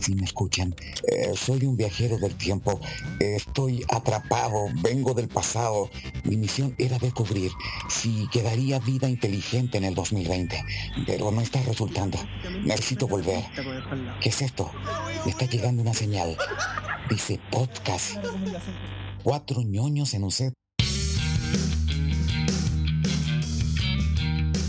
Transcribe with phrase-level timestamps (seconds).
[0.00, 0.74] Si me escuchan.
[1.08, 2.80] Eh, soy un viajero del tiempo.
[3.18, 5.90] Estoy atrapado, vengo del pasado.
[6.24, 7.50] Mi misión era descubrir
[7.88, 10.64] si quedaría vida inteligente en el 2020,
[11.06, 12.18] pero no está resultando.
[12.64, 13.44] Necesito volver.
[14.20, 14.70] ¿Qué es esto?
[15.24, 16.36] Me está llegando una señal.
[17.10, 18.16] Dice podcast.
[19.22, 20.54] Cuatro ñoños en un set.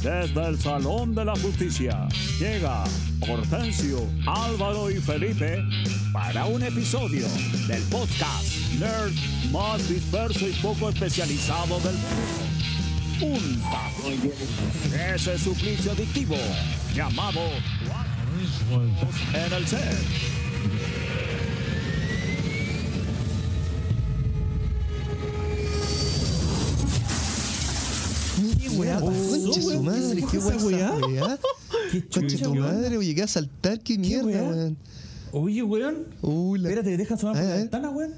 [0.01, 2.07] Desde el Salón de la Justicia
[2.39, 2.85] llega
[3.21, 5.63] Hortensio, Álvaro y Felipe
[6.13, 7.27] para un episodio
[7.67, 8.47] del podcast
[8.79, 9.13] Nerd
[9.51, 13.37] más disperso y poco especializado del mundo.
[13.37, 14.09] Un tajo.
[15.13, 16.37] Ese suplicio adictivo
[16.95, 17.41] llamado
[19.33, 19.97] en el set.
[28.59, 28.99] ¿Qué weá
[30.31, 31.39] qué weá.
[31.91, 34.41] Qué chucha, tu madre, oye, qué a saltar, qué mierda, weá?
[34.43, 34.77] weón.
[35.31, 36.05] Oye, weón.
[36.21, 38.13] Uy, la- Espérate, deja sonar por la ventana, weón.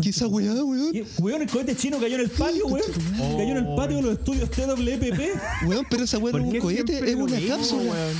[0.00, 0.92] ¿Qué esa weá, weón?
[0.92, 1.04] ¿Qué?
[1.18, 2.86] Weón, el cohete chino cayó en el patio, weón.
[3.18, 5.66] Cayó en el patio de los estudios TWPP.
[5.66, 7.82] Weón, pero esa weá no es un cohete, es una cápsula.
[7.92, 8.16] weón?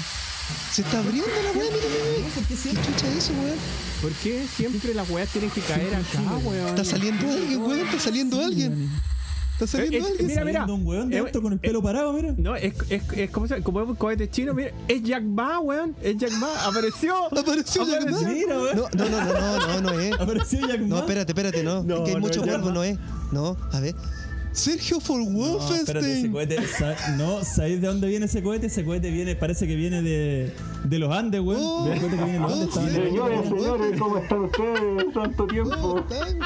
[0.73, 1.77] Se está abriendo la weá, mira,
[2.19, 2.35] mira.
[2.35, 2.85] ¿Por qué ¿Qué siempre?
[2.85, 3.57] chucha es eso, weón?
[4.03, 6.69] ¿Por qué siempre las weas tienen que caer acá, weón?
[6.69, 8.91] Está saliendo alguien, weón, está saliendo alguien.
[9.65, 10.29] Está saliendo Eh, eh, alguien.
[10.29, 10.65] mira, mira.
[10.67, 12.35] Un weón de Eh, esto con el pelo parado, mira.
[12.37, 16.17] No, es, es, es como, como un cohete chino, mira, es Jack Ma, weón, es
[16.17, 17.27] Jack Ma, apareció.
[17.27, 18.21] Apareció Jack Ma.
[18.21, 20.13] No, no, no, no, no, no, no es.
[20.21, 20.99] Apareció Jack No, Ma.
[21.01, 21.83] espérate, espérate, no.
[21.83, 22.99] No, Es que hay no mucho polvo, no es.
[23.31, 23.95] No, a ver.
[24.53, 26.33] Sergio for No, espérate, ese Wolfenstein.
[26.33, 26.57] cohete,
[27.17, 28.67] no, ¿sabéis de dónde viene ese cohete?
[28.67, 30.53] Ese cohete viene, parece que viene de,
[30.85, 31.61] de los Andes, weón.
[31.65, 32.75] Oh, Ve el cohete que viene de los oh, Andes.
[32.75, 35.13] sí, está- Señores, señores, ¿cómo están ustedes?
[35.15, 35.75] Tanto tiempo.
[35.81, 36.39] ¿Cómo están?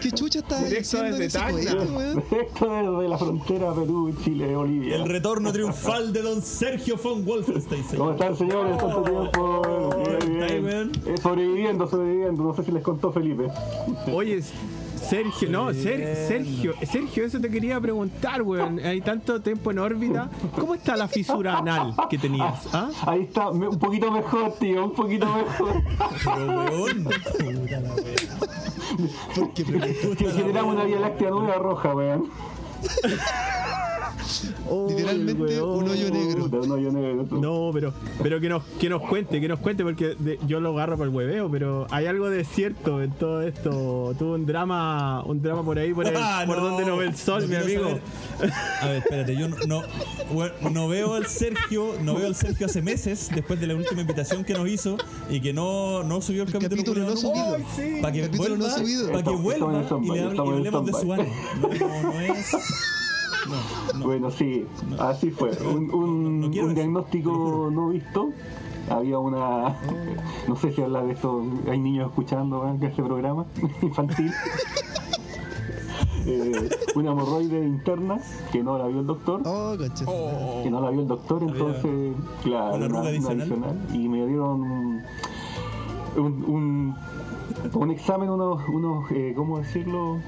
[0.00, 1.52] ¿Qué chucha está Directo en desde ese Tacna.
[1.74, 2.24] cohete, weón?
[2.30, 4.96] Esto desde la frontera Perú, Chile, Bolivia.
[4.96, 7.82] El retorno triunfal de don Sergio von Wolfenstein.
[7.96, 8.78] ¿Cómo están, señores?
[8.78, 9.90] Tanto tiempo.
[10.04, 10.64] Bien, está ahí, bien.
[10.64, 10.92] weón.
[11.06, 12.42] Eh, sobreviviendo, sobreviviendo.
[12.44, 13.48] No sé si les contó Felipe.
[14.12, 14.40] Oye,
[15.08, 18.78] Sergio, no, Ser- Sergio, Sergio, eso te quería preguntar, weón.
[18.80, 20.28] Hay tanto tiempo en órbita.
[20.58, 22.66] ¿Cómo está la fisura anal que tenías?
[22.72, 22.88] ¿Ah?
[23.06, 25.82] Ahí está, un poquito mejor, tío, un poquito mejor.
[26.24, 27.04] Pero, weón.
[27.04, 29.10] Puta la weón.
[29.34, 30.16] ¿Por qué preguntó?
[30.16, 32.30] Que generamos una vía láctea nueva roja, weón.
[34.88, 36.44] Literalmente un hoyo negro.
[36.62, 37.26] Un hoyo negro.
[37.40, 37.92] No, pero,
[38.22, 41.06] pero que nos, que nos cuente, que nos cuente, porque de- yo lo agarro por
[41.08, 44.14] el hueveo, pero hay algo de cierto en todo esto.
[44.18, 47.06] Tuvo un drama, un drama por ahí, por, el- Ah, por no, donde no ve
[47.06, 47.82] el sol, no mi amigo.
[47.84, 48.02] saber.
[48.82, 49.82] A ver, espérate, yo no,
[50.70, 54.44] no, veo al Sergio, no veo al Sergio hace meses, después de la última invitación
[54.44, 54.96] que nos hizo
[55.28, 56.82] y que no, no subió el capítulo.
[56.82, 57.56] capítulo no subido.
[57.56, 61.12] ¡Ay, Para que El capítulo no vuelva, para que vuelva y le, hablemos de su
[61.12, 61.26] ano.
[61.60, 62.50] no, no es.
[63.50, 64.04] No, no.
[64.06, 64.66] Bueno, sí,
[64.98, 65.50] así fue.
[65.66, 68.30] Un, un- diagnóstico no visto.
[68.88, 69.76] Había una.
[70.48, 71.42] No sé si habla de esto.
[71.70, 73.44] Hay niños escuchando este programa
[73.82, 74.32] infantil.
[76.26, 78.18] Eh, una hemorroide interna
[78.52, 79.40] que no la vio el doctor.
[79.46, 79.74] Oh.
[80.62, 83.00] Que no la vio el doctor, entonces, claro, una arruga
[83.30, 83.78] adicional.
[83.92, 84.60] Y me dieron
[86.16, 86.94] un, un,
[87.72, 90.18] un examen, unos, unos eh, ¿cómo decirlo?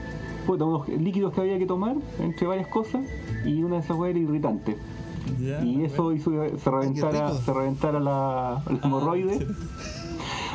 [0.47, 3.03] Puta, unos líquidos que había que tomar, entre varias cosas,
[3.45, 4.77] y una de esas weas era irritante.
[5.65, 9.47] Y eso hizo que se reventara, se reventara la, la hemorroide.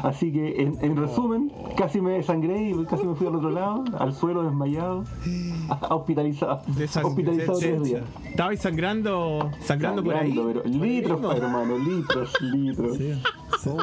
[0.03, 3.84] Así que, en, en resumen, casi me desangré y casi me fui al otro lado,
[4.00, 5.03] al suelo desmayado,
[5.90, 6.62] hospitalizado,
[7.03, 8.03] hospitalizado tres días.
[8.25, 10.34] Estabais sangrando, sangrando por ahí.
[10.35, 13.13] Sangrando, pero litros, hermano, litros, litros, Sí,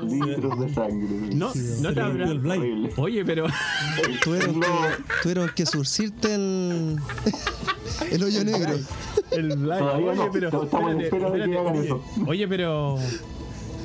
[0.08, 1.08] sí, litros de sangre.
[1.34, 2.28] No, no Se te habrá.
[2.96, 3.46] Oye, pero.
[4.22, 4.66] Tuvieron No.
[4.66, 6.98] que, tuvieron que surcirte el,
[8.10, 8.75] el hoyo negro.
[9.31, 9.78] El blind.
[9.78, 10.62] Todavía Oye, no, pero.
[10.62, 11.94] espérate, espérate.
[12.26, 12.96] Oye, pero.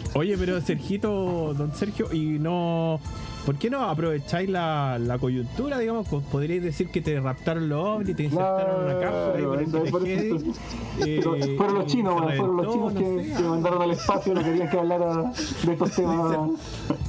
[0.15, 2.99] Oye, pero Sergito, don Sergio, y no.
[3.45, 6.07] ¿Por qué no aprovecháis la, la coyuntura, digamos?
[6.07, 10.53] Podríais decir que te raptaron los ovnis, te insertaron una cápsula y por el
[11.05, 14.69] eh, fueron los chinos, fueron los chinos no que, que mandaron al espacio, no querían
[14.69, 15.31] que hablara
[15.63, 16.37] de estos temas.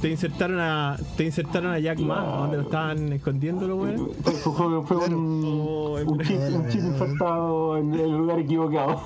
[0.01, 3.97] te insertaron a te insertaron a Jack Ma, donde lo estaban escondiéndolo, güey.
[4.23, 9.01] Fue, un, Oh, un chip, un chip insertado en el lugar equivocado.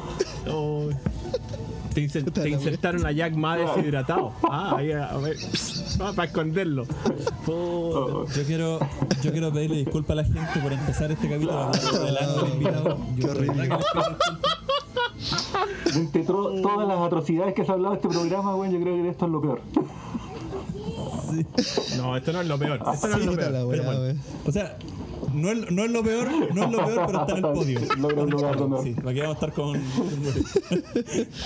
[1.96, 4.34] Te, inser- te insertaron a Jack Ma deshidratado.
[4.44, 5.38] Ah, ahí, a ver,
[6.16, 6.86] para esconderlo.
[7.46, 8.34] Puta.
[8.36, 8.80] Yo quiero,
[9.24, 12.98] yo quiero pedirle disculpas a la gente por empezar este capítulo hablando del del invitado.
[13.16, 13.70] Yo Qué horrible.
[15.96, 19.02] Entre tro- todas las atrocidades que se ha hablado de este programa, bueno, yo creo
[19.02, 19.62] que esto es lo peor.
[21.98, 22.80] No, esto no es lo peor.
[22.94, 23.66] Esto no es lo peor.
[23.66, 24.20] bueno.
[24.46, 24.78] O sea,
[25.34, 27.80] No es, no es lo peor, no es lo peor, pero está en el podio.
[27.98, 28.84] Logra un lugar de.
[28.84, 29.82] Sí, aquí vamos a estar con.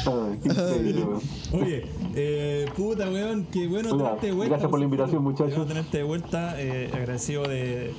[0.05, 1.19] Weón.
[1.53, 1.85] Oye,
[2.15, 4.49] eh, puta, weón, qué bueno tenerte de vuelta.
[4.53, 5.67] gracias por la invitación, Qué bueno muchachos.
[5.67, 7.93] tenerte de vuelta, eh, agradecido de,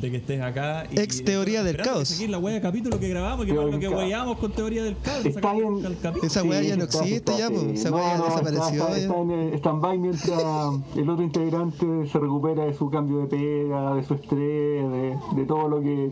[0.00, 0.86] de que estés acá.
[0.90, 2.08] Y, Ex teoría del caos.
[2.08, 4.52] saquís la wea de capítulo que grabamos, que Teoría no es lo que weyamos con
[4.52, 5.24] teoría del caos.
[5.26, 5.84] Está bien.
[5.84, 6.26] el capítulo.
[6.26, 7.60] Esa weá ya no existe está- ya, po.
[7.60, 7.70] sí.
[7.74, 10.42] Esa No, weá ya desapareció, Está, en stand-by mientras
[10.96, 14.38] el otro integrante se recupera de su cambio de pega, de su estrés,
[14.90, 16.10] de, de todo lo que.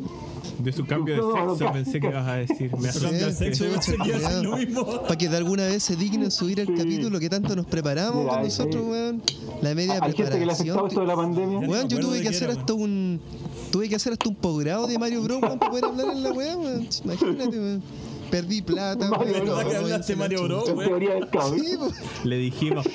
[0.58, 2.70] De su cambio de sexo no, pensé que ibas a decir.
[2.78, 5.02] Me Su cambio de Sí, sexo, pensé que iba a lo mismo.
[5.02, 6.74] Para que de alguna vez se dignen subir el Sí.
[6.74, 9.22] capítulo que tanto nos preparamos Mira, con nosotros, weón.
[9.62, 11.58] La media Hay gente que le ha esto de la pandemia.
[11.68, 13.20] Weón, yo tuve que hacer hasta un.
[13.76, 16.56] Tuve que hacer hasta un posgrado de Mario Bros, para poder hablar en la weá,
[16.56, 16.88] weón.
[17.04, 17.82] Imagínate, weón.
[18.30, 19.32] Perdí plata, Mario.
[19.34, 20.82] ¿Verdad que hablaste Mario se la Bros, chucha.
[20.82, 21.52] En teoría del caos.
[21.54, 21.76] Sí.
[22.24, 22.86] Le dijimos,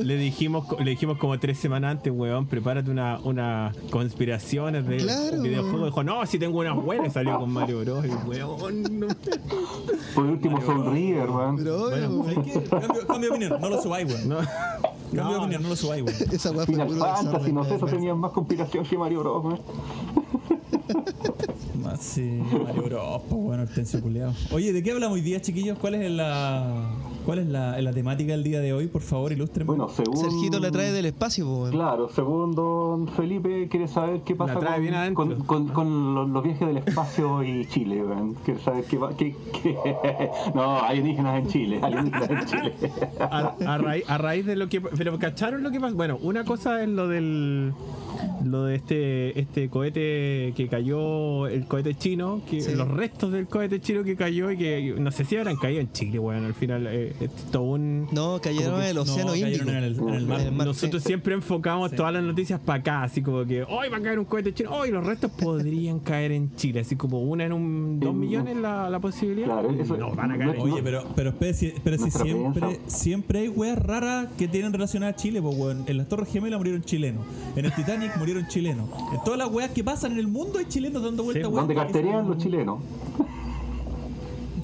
[0.00, 5.42] le dijimos, le dijimos como tres semanas antes, weón, prepárate una, una conspiraciones de Claro,
[5.42, 5.72] videojuegos.
[5.80, 5.84] weón.
[5.86, 8.04] Dijo, no, si tengo unas buenas, salió con Mario Bros.
[8.06, 9.06] Y weón, no.
[10.14, 10.58] Por último.
[10.60, 12.44] Pero obvio, Bueno, weón.
[12.44, 12.68] ¿Sabes qué?
[12.70, 14.28] Cambio, cambio de opinión, no lo subáis, weón.
[14.28, 14.36] no.
[14.38, 14.50] Cambio
[15.10, 16.16] de No, opinión, no lo subáis, weón.
[16.32, 19.60] Esa weá fue Final Fantasy, no sé, eso tenían más conspiración que Mario Bros, weón.
[21.82, 24.34] Más sí, Mario Bros, bueno, Hortensio culiao.
[24.52, 25.78] Oye, ¿de qué hablamos hoy día, chiquillos?
[25.78, 26.90] ¿Cuál es la
[27.24, 28.86] cuál es la, la temática del día de hoy?
[28.86, 29.66] Por favor, ilústrenme.
[29.66, 30.16] Bueno, según.
[30.16, 31.70] Sergito la trae del espacio, po, weón.
[31.72, 36.66] Claro, según don Felipe, quiere saber qué pasa con, con, con- con los, los viajes
[36.68, 38.34] del espacio y Chile, weón.
[38.44, 39.76] Quiere saber qué, qué, qué-
[40.54, 42.72] No, alienígenas en Chile, alienígenas en Chile.
[43.20, 46.44] a, a raíz, a raíz de lo que pero cacharon lo que pasó bueno una
[46.44, 47.72] cosa es lo del
[48.44, 52.74] lo de este este cohete que cayó el cohete chino que Sí.
[52.74, 55.92] los restos del cohete chino que cayó y que no sé si habrán caído en
[55.92, 57.09] Chile bueno al final eh,
[57.58, 59.68] un No, cayeron en el No, océano Índico.
[59.68, 60.40] en el, en el mar.
[60.40, 61.08] En el mar, nosotros sí.
[61.08, 61.96] siempre enfocamos Sí.
[61.96, 64.70] todas las noticias para acá, así como que hoy va a caer un cohete chino,
[64.70, 68.56] hoy los restos podrían caer en Chile, así como una en un dos En- millones
[68.56, 69.46] la, la posibilidad.
[69.46, 72.80] Claro, eso- no, van a caer en no- Oye, pero, pero si, pero si siempre,
[72.86, 75.84] siempre hay weas raras que tienen relacionadas a Chile, pues weón.
[75.86, 77.24] En las Torres Gemelas murieron chilenos.
[77.56, 78.88] En el Titanic murieron chilenos.
[79.12, 81.66] En todas las weas que pasan en el mundo hay chilenos dando vueltas Sí, weas.
[81.66, 82.78] Donde carterean los chilenos.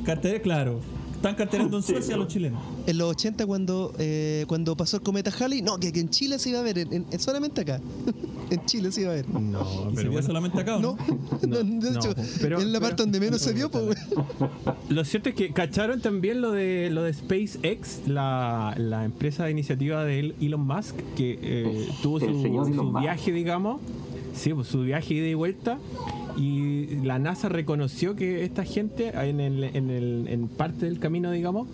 [0.04, 0.81] Cartere, claro.
[1.16, 2.62] Están cartereando en Suecia los chilenos.
[2.86, 6.38] En los 80 cuando eh, cuando pasó el cometa Halley, no, que, que en Chile
[6.38, 7.80] se iba a ver, en, en- solamente acá.
[8.50, 9.28] en Chile se iba a ver.
[9.28, 10.26] No, ¿Y se pero vio bueno.
[10.26, 10.96] solamente acá no?
[11.42, 13.98] No, no, de no, hecho, pero- es la parte pero- donde menos se vio, pues.
[14.88, 19.50] Lo cierto es que cacharon también lo de lo de SpaceX, la, la empresa de
[19.50, 22.26] iniciativa de Elon Musk, que eh, tuvo su,
[22.72, 23.80] su viaje, digamos,
[24.34, 25.78] sí, pues, su viaje ida y vuelta.
[26.36, 31.30] Y la NASA reconoció que esta gente en, el, en, el, en parte del camino,
[31.30, 31.66] digamos,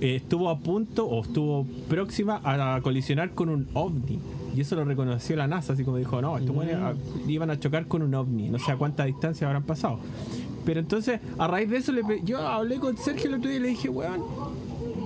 [0.00, 4.18] eh, estuvo a punto o estuvo próxima a colisionar con un ovni.
[4.56, 6.94] Y eso lo reconoció la NASA, así como dijo, no, estos güeyes, ah,
[7.28, 8.48] iban a chocar con un ovni.
[8.48, 10.00] No sé a cuánta distancia habrán pasado.
[10.64, 13.62] Pero entonces, a raíz de eso, le yo hablé con Sergio el otro día y
[13.62, 14.22] le dije, weón,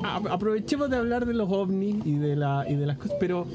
[0.02, 3.46] aprovechemos de hablar de los ovnis y de, la, y de las cosas, pero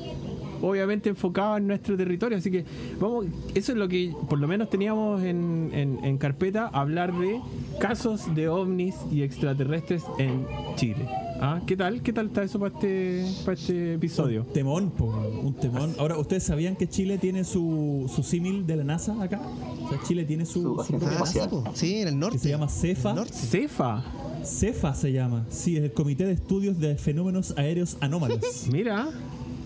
[0.62, 2.38] obviamente enfocado en nuestro territorio.
[2.38, 2.66] Así que,
[3.00, 3.26] vamos,
[3.56, 7.40] eso es lo que por lo menos teníamos en, en- en carpeta, hablar de
[7.80, 10.46] casos de ovnis y extraterrestres en
[10.76, 11.08] Chile.
[11.42, 11.62] ¿Ah?
[11.66, 12.02] ¿Qué tal?
[12.02, 14.44] ¿Qué tal está eso para este, para este episodio?
[14.46, 15.06] Un temón, po,
[15.42, 15.96] un temón.
[15.98, 19.40] Ahora, ¿ustedes sabían que Chile tiene su, su símil de la NASA acá?
[19.86, 21.50] O sea, Chile tiene su, Su su propia Ah, espacial.
[21.50, 21.64] po.
[21.74, 22.36] sí, en el norte.
[22.38, 23.16] que se llama CEFA.
[23.32, 24.04] Cefa.
[24.44, 25.46] CEFA se llama.
[25.50, 28.40] Sí, es el Comité de Estudios de Fenómenos Aéreos Anómalos.
[28.72, 29.08] Mira,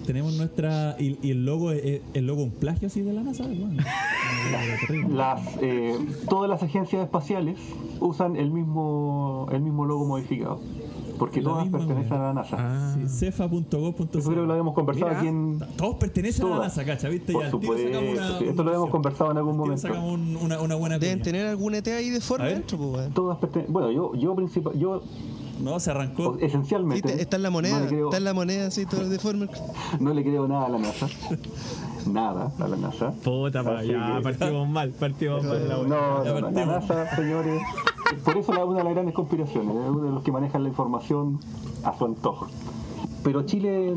[0.05, 0.95] Tenemos nuestra.
[0.99, 3.43] Y, y el logo es el logo un plagio así de la NASA.
[3.47, 3.81] Bueno.
[5.09, 5.95] Las, eh,
[6.29, 7.57] todas las agencias espaciales
[7.99, 10.59] usan el mismo, el mismo logo modificado.
[11.17, 12.57] Porque La todas pertenecen a la NASA.
[12.59, 14.17] ah, Sí, cefa.gov.cl.
[14.17, 15.19] Eso creo que lo habíamos conversado Mira.
[15.19, 15.59] aquí en.
[15.77, 16.57] Todos pertenecen a la.
[16.59, 17.07] NASA, ¿cacha?
[17.07, 17.31] ¿Viste?
[17.33, 18.39] Por Y al tiro supuesto, sacamos una.
[18.39, 19.81] sí, esto lo habíamos conversado en algún momento.
[19.81, 21.23] sacamos un- una, una buena Deben cuña.
[21.23, 23.13] tener algún ET ahí de forma dentro, pues.
[23.13, 23.71] Todas pertenecen.
[23.71, 25.03] Bueno, yo, yo, principal, yo
[25.61, 26.37] No, se arrancó.
[26.39, 27.07] Sí, esencialmente.
[27.15, 29.47] te- está en la moneda, No creo, está en la moneda, así, todo de forma.
[29.99, 31.07] no le creo nada a la NASA.
[32.07, 33.11] nada a la NASA.
[33.23, 35.67] puta, pa, ya, que- partimos mal, partimos mal.
[35.69, 36.51] la No, la.
[36.65, 37.61] NASA, señores.
[38.25, 40.69] Por eso la, una de las grandes conspiraciones, es uno de los que manejan la
[40.69, 41.39] información
[41.83, 42.47] a su antojo.
[43.23, 43.95] Pero Chile eh,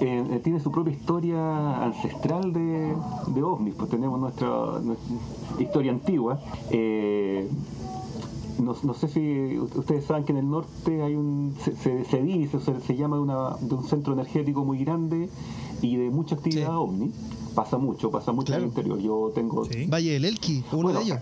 [0.00, 2.94] eh, tiene su propia historia ancestral de,
[3.26, 4.48] de ovnis, pues tenemos nuestra,
[4.80, 5.16] nuestra
[5.58, 6.38] historia antigua.
[6.70, 7.48] Eh,
[8.60, 12.22] no, no sé si ustedes saben que en el norte hay un se, se, se
[12.22, 15.28] dice, se, se llama de, una- de un centro energético muy grande
[15.82, 16.74] y de mucha actividad Sí.
[16.76, 17.12] ovni.
[17.54, 18.98] Pasa mucho, pasa mucho en el interior.
[19.00, 19.86] Yo tengo Sí.
[19.86, 21.18] Valle del Elqui, uno Bueno, de ellos.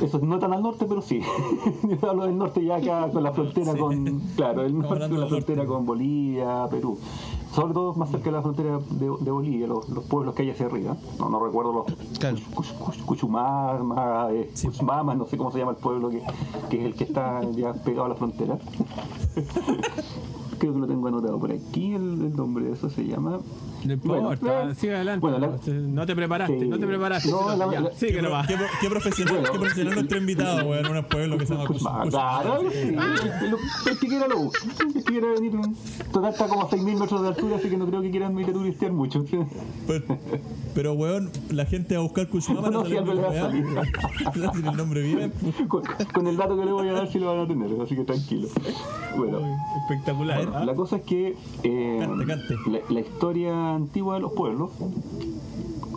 [0.00, 1.20] eso no tan al norte, pero sí.
[2.02, 3.78] Yo hablo del norte ya acá con la frontera Sí.
[3.78, 4.20] con.
[4.36, 5.28] Claro, el norte con la norte.
[5.28, 6.98] frontera con Bolivia, Perú.
[7.54, 10.50] Sobre todo más cerca de la frontera de, de Bolivia, los, los pueblos que hay
[10.50, 10.96] hacia arriba.
[11.18, 12.36] No, no recuerdo los Claro.
[12.54, 16.22] Cuch- Cuch- Cuchumama, eh, Cuchumama, no sé cómo se llama el pueblo que,
[16.70, 18.58] que es el que está ya pegado a la frontera.
[20.58, 23.40] Creo que lo tengo anotado por aquí, el, el nombre de eso se llama.
[23.84, 25.20] No importa, Bueno, eh, sigue adelante.
[25.20, 26.68] bueno, la- no te preparaste, Sí.
[26.68, 27.30] no te preparaste.
[27.30, 28.46] No, la- Ya, la- sigue ¿Qué, nomás.
[28.46, 29.52] qué, qué profesional, Bueno.
[29.52, 32.60] qué profesional nuestro invitado, weón, en un pueblo que se llama Cus- Ah, Cus- Claro,
[32.70, 34.58] sí, que quiera lo busca.
[34.86, 35.52] El que quiera venir,
[36.12, 38.50] total está como a 6.000 metros de altura, así que no creo que quieran venir
[38.50, 39.24] a turistear mucho.
[39.86, 40.04] Pero,
[40.74, 43.64] pero, weón, la gente va a buscar Cuchumama No, no, va salir.
[44.62, 45.32] Si el nombre bien,
[45.68, 47.94] Con, con el dato que le voy a dar, sí lo van a tener, así
[47.96, 48.48] que tranquilo.
[49.16, 49.40] Bueno.
[49.82, 50.48] Espectacular.
[50.54, 50.64] ¿Ah?
[50.64, 51.34] La cosa es que
[51.64, 52.54] eh, Cante, cante.
[52.70, 53.00] La, la
[53.74, 54.70] antigua de los pueblos,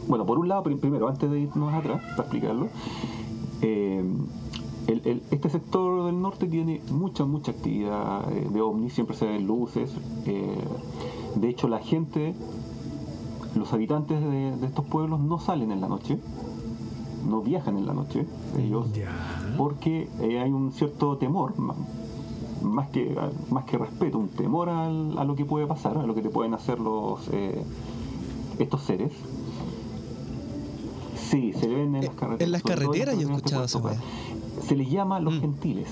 [0.08, 2.68] bueno, por un lado, prim- primero, antes de irnos atrás, para explicarlo,
[3.62, 4.04] eh,
[4.88, 9.26] el- el- este sector del norte tiene mucha, mucha actividad eh, de ovnis, siempre se
[9.26, 9.92] ven luces.
[10.26, 10.58] eh,
[11.36, 12.34] de hecho, la gente,
[13.56, 16.18] los habitantes de, de estos pueblos no salen en la noche,
[17.28, 18.26] no viajan en la noche,
[18.60, 18.86] ellos
[19.58, 21.54] porque eh, hay un cierto temor,
[22.66, 23.16] más que,
[23.50, 26.30] más que respeto, un temor al- a lo que puede pasar, a lo que te
[26.30, 27.64] pueden hacer los eh,
[28.60, 29.12] estos seres.
[31.30, 32.42] Sí, se le ven en Eh, las carreteras.
[32.42, 33.82] en las carreteras yo he escuchado esa.
[34.68, 35.42] Se les llama los Mm.
[35.42, 35.88] gentiles.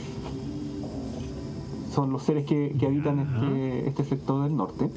[1.94, 4.90] Son los seres que, que habitan este, este sector del norte.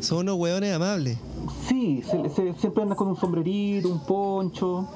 [0.00, 1.18] Son unos hueones amables.
[1.66, 4.86] Sí, se- se- siempre andan con un sombrerito, un poncho.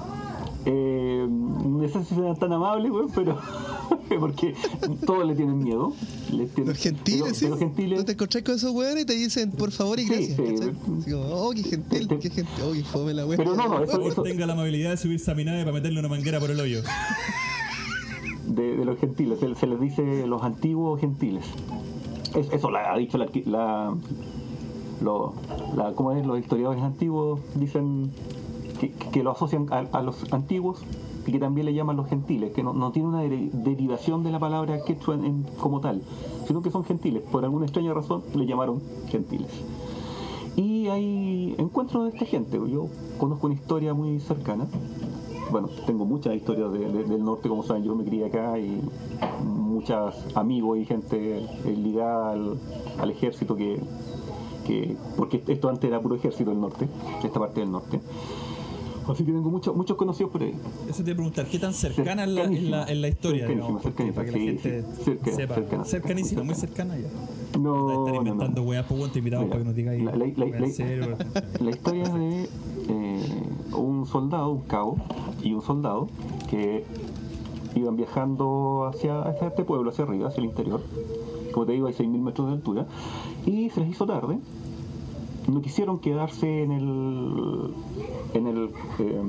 [0.66, 3.38] Eh, no sé si sean tan amables, güey, pero
[4.20, 4.54] porque
[5.06, 5.94] todos le tienen miedo.
[6.30, 7.44] Les tienen- Los gentiles, pero- ¿sí?
[7.46, 10.34] pero gentiles, Tú te encontrás con esos hueones y te dicen por favor y Sí,
[10.36, 10.76] gracias.
[11.04, 11.10] sí.
[11.10, 13.38] como, oh, qué gentil, Te- te- qué gentil, oh, qué fome la wea.
[13.38, 15.60] Pero no, no, por eso- favor, eso- tenga la amabilidad de subirse a mi nave
[15.60, 16.82] para meterle una manguera por el hoyo.
[18.46, 21.44] de, de los gentiles, se, se les dice los antiguos gentiles.
[22.34, 23.94] Es- eso la, ha dicho la, la,
[25.00, 25.34] lo-
[25.76, 26.26] la- ¿cómo es?
[26.26, 28.10] los historiadores antiguos, dicen
[28.88, 30.82] que, lo asocian a, los antiguos
[31.26, 34.38] y que también le llaman los gentiles, que no, tiene una deri- derivación de la
[34.38, 35.18] palabra quechua
[35.60, 36.02] como tal,
[36.46, 37.22] sino que son gentiles.
[37.30, 39.50] Por alguna extraña razón le llamaron gentiles.
[40.56, 42.58] Y hay encuentros de esta gente.
[42.70, 44.66] Yo conozco una historia muy cercana.
[45.50, 48.80] Bueno, tengo muchas historias de- de- del norte, como saben, yo me crié acá y
[49.44, 51.46] muchos amigos y gente
[51.76, 52.58] ligada al,
[52.98, 53.80] al ejército que,
[54.66, 56.88] que- Porque esto antes era puro ejército del norte,
[57.22, 58.00] esta parte del norte.
[59.08, 60.54] Así que tengo muchos muchos conocidos por ahí.
[60.88, 62.46] Eso te iba a preguntar, ¿qué tan cercana es la,
[62.86, 63.46] la, la historia?
[63.46, 63.82] Cercanísima, digamos?
[63.82, 65.54] Cercanísima, para que la sí, gente sí, cerca- sepa.
[65.54, 66.94] cercana, cercanísima, muy cercana.
[66.94, 67.10] cercana
[67.52, 67.58] ya.
[67.58, 68.16] No, Estar no, no.
[68.16, 70.04] inventando weas, pues te invitamos para que nos digáis.
[70.04, 71.16] la- la- la- la-.
[71.60, 72.48] La historia es de
[72.88, 73.42] eh,
[73.76, 74.96] un soldado, un cabo
[75.42, 76.08] y un soldado
[76.48, 76.84] que
[77.74, 80.82] iban viajando hacia, hacia este pueblo, hacia arriba, hacia el interior.
[81.52, 82.86] Como te digo, hay 6.000 metros de altura.
[83.46, 84.38] Y se les hizo tarde.
[85.48, 87.74] No quisieron quedarse en el,
[88.34, 89.22] en el eh,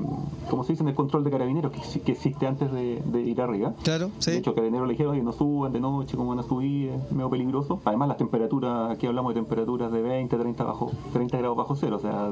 [0.49, 0.83] ¿cómo se dice?
[0.83, 3.73] En el control de carabineros que, exi- que existe antes de, de ir arriba.
[3.83, 4.31] Claro, De sí.
[4.31, 6.89] hecho, carabineros le dijeron, oye, no suban de noche, ¿cómo van a subir?
[6.89, 7.79] Es medio peligroso.
[7.85, 11.95] Además, las temperaturas, aquí hablamos de temperaturas de 20, 30, bajo, 30 grados bajo cero,
[11.95, 12.31] o sea,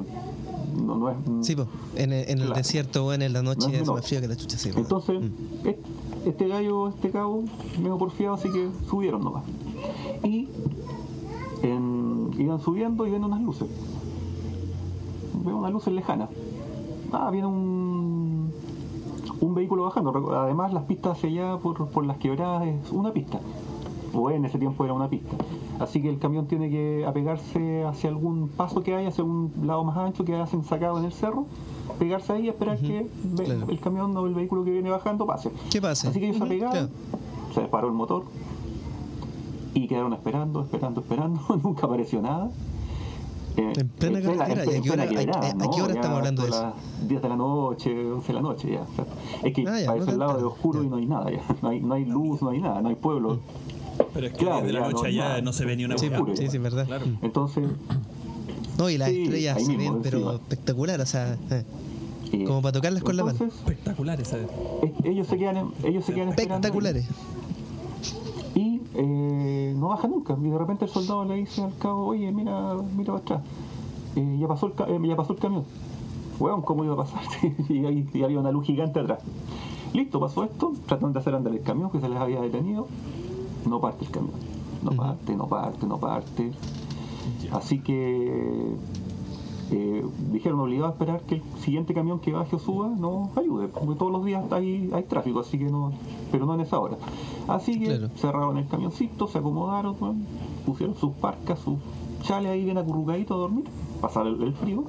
[0.85, 1.15] no, no es...
[1.41, 1.65] Sí, po.
[1.95, 4.35] En, el- en el desierto, weón, en la noche No es más frío que la
[4.35, 4.69] chucha, sí.
[4.75, 5.67] Entonces, Mm.
[5.67, 5.79] este,
[6.25, 7.43] este gallo, este cabo,
[7.81, 9.43] medio porfiado, así que subieron nomás.
[10.23, 10.47] Y
[11.63, 12.08] en-
[12.39, 13.67] iban subiendo y ven unas luces.
[15.45, 16.29] Ven unas luces lejanas.
[17.11, 18.51] Ah, viene un,
[19.41, 20.11] un vehículo bajando.
[20.37, 23.39] Además, las pistas hacia allá por, por las quebradas es una pista.
[24.13, 25.35] O en ese tiempo era una pista.
[25.79, 29.83] Así que el camión tiene que apegarse hacia algún paso que hay, hacia un lado
[29.85, 31.45] más ancho que hacen sacado en el cerro,
[31.97, 33.65] pegarse ahí y esperar que claro.
[33.69, 35.51] el camión o el vehículo que viene bajando pase.
[35.71, 36.09] ¿Qué pasa?
[36.09, 36.89] Así que ellos se Ujú, apegaron, claro.
[37.53, 38.23] se disparó el motor
[39.73, 42.49] y quedaron esperando, esperando, esperando, nunca apareció nada.
[43.57, 46.61] Eh, En plena carretera, ¿y a qué hora- a- a- qué estamos hablando de eso?
[46.61, 48.81] las 10 de la noche, 11 de la noche ya.
[48.83, 49.05] O sea,
[49.43, 50.87] es que Ah, ya, para no tan lado de oscuro ya.
[50.87, 51.41] y no hay nada ya.
[51.61, 53.39] No hay, no hay luz, no hay nada, no hay pueblo.
[54.13, 55.97] Pero es que Claro, desde la ya, noche no, allá no se ve ni una
[55.97, 56.85] Sí, oscuro, sí, sí, es verdad.
[56.85, 57.05] Claro.
[57.05, 57.17] Mm.
[57.25, 57.67] Entonces,
[58.77, 61.65] No, y las Sí, estrellas se mismo, ven, pero espectacular, o sea, eh,
[62.47, 63.33] como para tocarlas con la mano.
[63.37, 64.37] entonces, Espectacular esa.
[64.37, 64.47] es-
[65.03, 66.55] ellos se quedan, en- ellos se quedan esperando.
[66.67, 67.05] Espectaculares.
[67.05, 67.48] y
[69.01, 70.35] eh, no baja nunca.
[70.39, 73.41] Y de repente el soldado le dice al cabo, oye, mira, mira para atrás.
[74.15, 75.63] Eh, ya, pasó el eh, ya pasó el camión.
[76.39, 77.21] Weón, ¿cómo iba a pasar?
[77.69, 79.19] y, ahí, y había una luz gigante atrás.
[79.93, 82.87] Listo, pasó esto, trataron de hacer andar el camión que se les había detenido.
[83.65, 84.35] No parte el camión.
[84.83, 86.51] No parte, no parte, no parte.
[87.51, 88.75] Así que
[89.71, 93.67] eh, dijeron obligados a esperar que el siguiente camión que baje o suba nos ayude,
[93.67, 95.91] porque todos los días hay, hay tráfico, así que no,
[96.31, 96.97] pero no en esa hora.
[97.47, 98.09] Así que Claro.
[98.17, 100.25] cerraron el camioncito, se acomodaron, weón,
[100.65, 101.75] pusieron sus parcas, sus
[102.23, 103.65] chale ahí bien acurrucadito a dormir,
[104.01, 104.83] pasar el, el frío.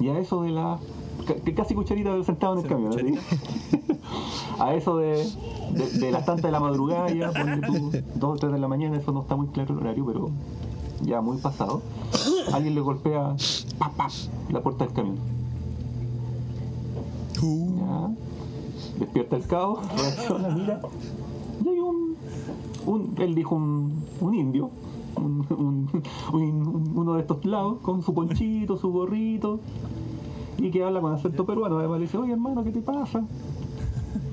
[0.00, 0.78] Y a eso de la.
[1.26, 2.92] ca- casi cucharita sentado en el camión.
[2.92, 3.14] ¿sí?
[4.60, 5.28] a eso de,
[5.72, 8.68] de, de las tantas de la madrugada, ya, ponle tú, dos o tres de la
[8.68, 10.30] mañana, eso no está muy claro el horario, pero
[11.02, 11.82] ya muy pasado.
[12.52, 13.36] Alguien le golpea
[13.78, 14.08] pa, pa,
[14.50, 15.16] la puerta del camión.
[17.78, 18.10] Ya.
[18.98, 20.80] Despierta el cabo, reacciona, mira.
[21.64, 22.16] Y hay un.
[22.86, 24.70] un él dijo un, un indio.
[25.16, 26.02] Un, un-
[26.32, 29.60] un- uno de estos lados, con su ponchito, su gorrito.
[30.58, 31.78] Y que habla con acento peruano.
[31.78, 33.22] Además le dice, oye hermano, ¿qué te pasa?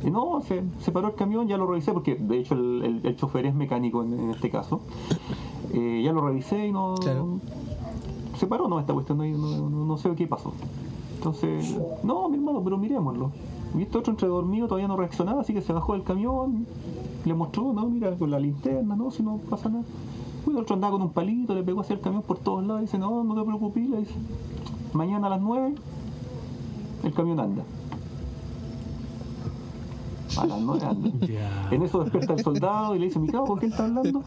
[0.04, 3.06] Y no, se, se paró el camión, ya lo revisé, porque de hecho el, el-
[3.06, 4.82] el chofer es mecánico en, en este caso.
[5.78, 6.96] Eh, ya lo revisé y no.
[6.96, 7.40] Claro.
[8.38, 10.54] Se paró, no, esta cuestión, no, no- no- no sé qué pasó.
[11.16, 13.32] Entonces, no, mi hermano, pero miremoslo.
[13.78, 16.66] Y este otro entre dormido todavía no reaccionaba, así que se bajó del camión,
[17.26, 19.84] le mostró, no, mira, con la linterna, no, si no pasa nada.
[20.48, 22.86] El otro andaba con un palito, le pegó hacia el camión por todos lados, y
[22.86, 24.14] dice, no, no te preocupes, le dice,
[24.94, 25.76] mañana a las 9
[27.04, 27.64] el camión anda.
[30.38, 31.10] A las 9 anda.
[31.28, 31.70] Ya.
[31.72, 34.22] En eso despierta el soldado y le dice, mi cabo, ¿con qué está hablando?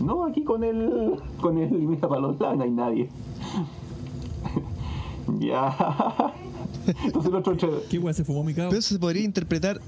[0.00, 3.08] No, aquí con él, con él, y mira para los lados, no hay nadie.
[5.40, 5.74] ya.
[7.04, 7.56] Entonces el otro.
[7.90, 8.68] ¿Qué weá se fumó mi cabo?
[8.68, 9.80] Pero eso se podría interpretar.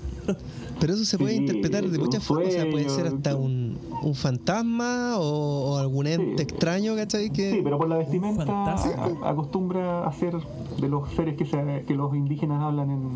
[0.81, 2.49] Pero eso se puede Sí, interpretar de muchas formas.
[2.49, 5.23] O sea, puede ser hasta un, un fantasma o,
[5.73, 6.43] o algún ente Sí.
[6.43, 7.31] extraño, ¿cachai?
[7.31, 7.53] Que...
[7.53, 8.75] Sí, pero por la vestimenta
[9.25, 10.35] acostumbra a ser
[10.81, 13.09] de los seres que, se- que los indígenas hablan en,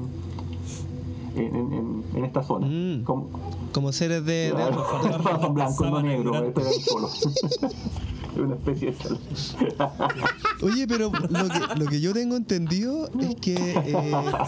[1.37, 2.67] en, en- en- esta zona.
[2.67, 3.05] Mm.
[3.05, 3.29] Como,
[3.73, 4.53] Como seres de.
[4.53, 4.53] de-
[4.91, 5.91] fantasmas son blancos,
[6.25, 7.09] no gran- este era el solo.
[8.37, 9.19] Una especie de chal.
[10.63, 13.55] Oye, pero lo que, lo que yo tengo entendido es que.
[13.55, 13.95] eh,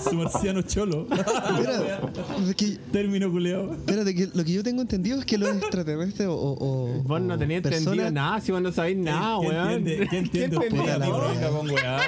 [0.08, 1.06] Su marciano cholo.
[1.10, 2.10] espera,
[2.48, 3.72] es que- Término culeado.
[3.74, 6.34] espérate, que lo que yo tengo entendido es que los extraterrestres o.
[6.34, 9.84] o- Vos no o tenías entendido nada, si vos no sabéis nada, ¿Qué weón.
[10.30, 11.18] ¿Qué Puta la amigo?
[11.18, 11.98] No venga con weá.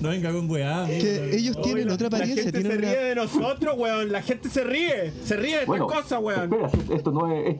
[0.00, 0.86] No venga con weá.
[0.86, 2.44] Que ellos tienen la- otra La apariencia.
[2.44, 4.12] gente se una, ríe de nosotros, weón.
[4.12, 5.12] La gente se ríe.
[5.24, 6.52] Se ríe de Bueno, estas cosas, weón.
[6.52, 7.56] espera, esto no es...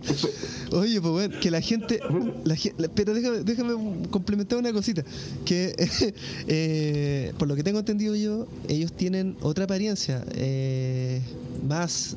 [0.73, 2.01] Oye, pues bueno, que la gente.
[2.45, 3.75] La, gen- la- pero déjame, déjame
[4.11, 5.03] complementar una cosita.
[5.45, 5.75] Que
[6.49, 10.25] eh, por lo que tengo entendido yo, ellos tienen otra apariencia.
[10.33, 11.23] eh,
[11.69, 12.17] más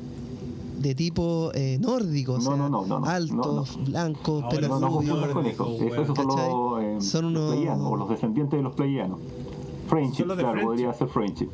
[0.80, 2.34] de tipo eh, nórdico.
[2.34, 7.24] o No, sea, no, no, no, no, altos, no, blancos, pelos Esos son eh, Son
[7.24, 7.54] unos-
[7.90, 9.18] o los descendientes de los pleiadianos.
[9.88, 10.64] Friendship, claro, Friendship.
[10.66, 11.48] podría ser friendship.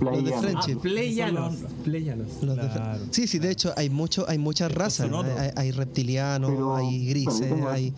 [0.00, 0.34] Los de.
[0.34, 1.54] Ah, Pleyanos.
[1.56, 2.26] Son Pleyanos.
[2.42, 5.10] Los de- Claro, sí, sí, de hecho hay mucho, hay muchas razas.
[5.10, 5.26] son.
[5.38, 7.92] Hay, hay reptilianos, Pero, hay grises, tengo hay,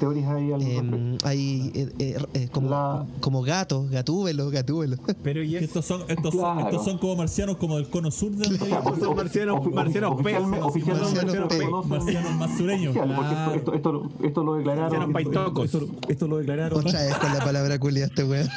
[0.60, 4.98] em, hay eh, eh, eh, como, La- como gatos, gatúbelos, gatúbelos.
[5.22, 5.62] Pero y es.
[5.64, 6.68] Estos son, estos, son, Claro.
[6.70, 10.12] estos son como marcianos como del cono sur Estos son marcianos- marcianos
[10.64, 12.94] Oficialmente marcianos más sureños.
[12.96, 13.54] esto, Claro.
[13.54, 13.74] esto,
[14.22, 15.14] esto, lo- declararon.
[16.08, 16.78] Esto lo declararon.
[16.78, 18.48] Otra vez con la palabra culia este weón.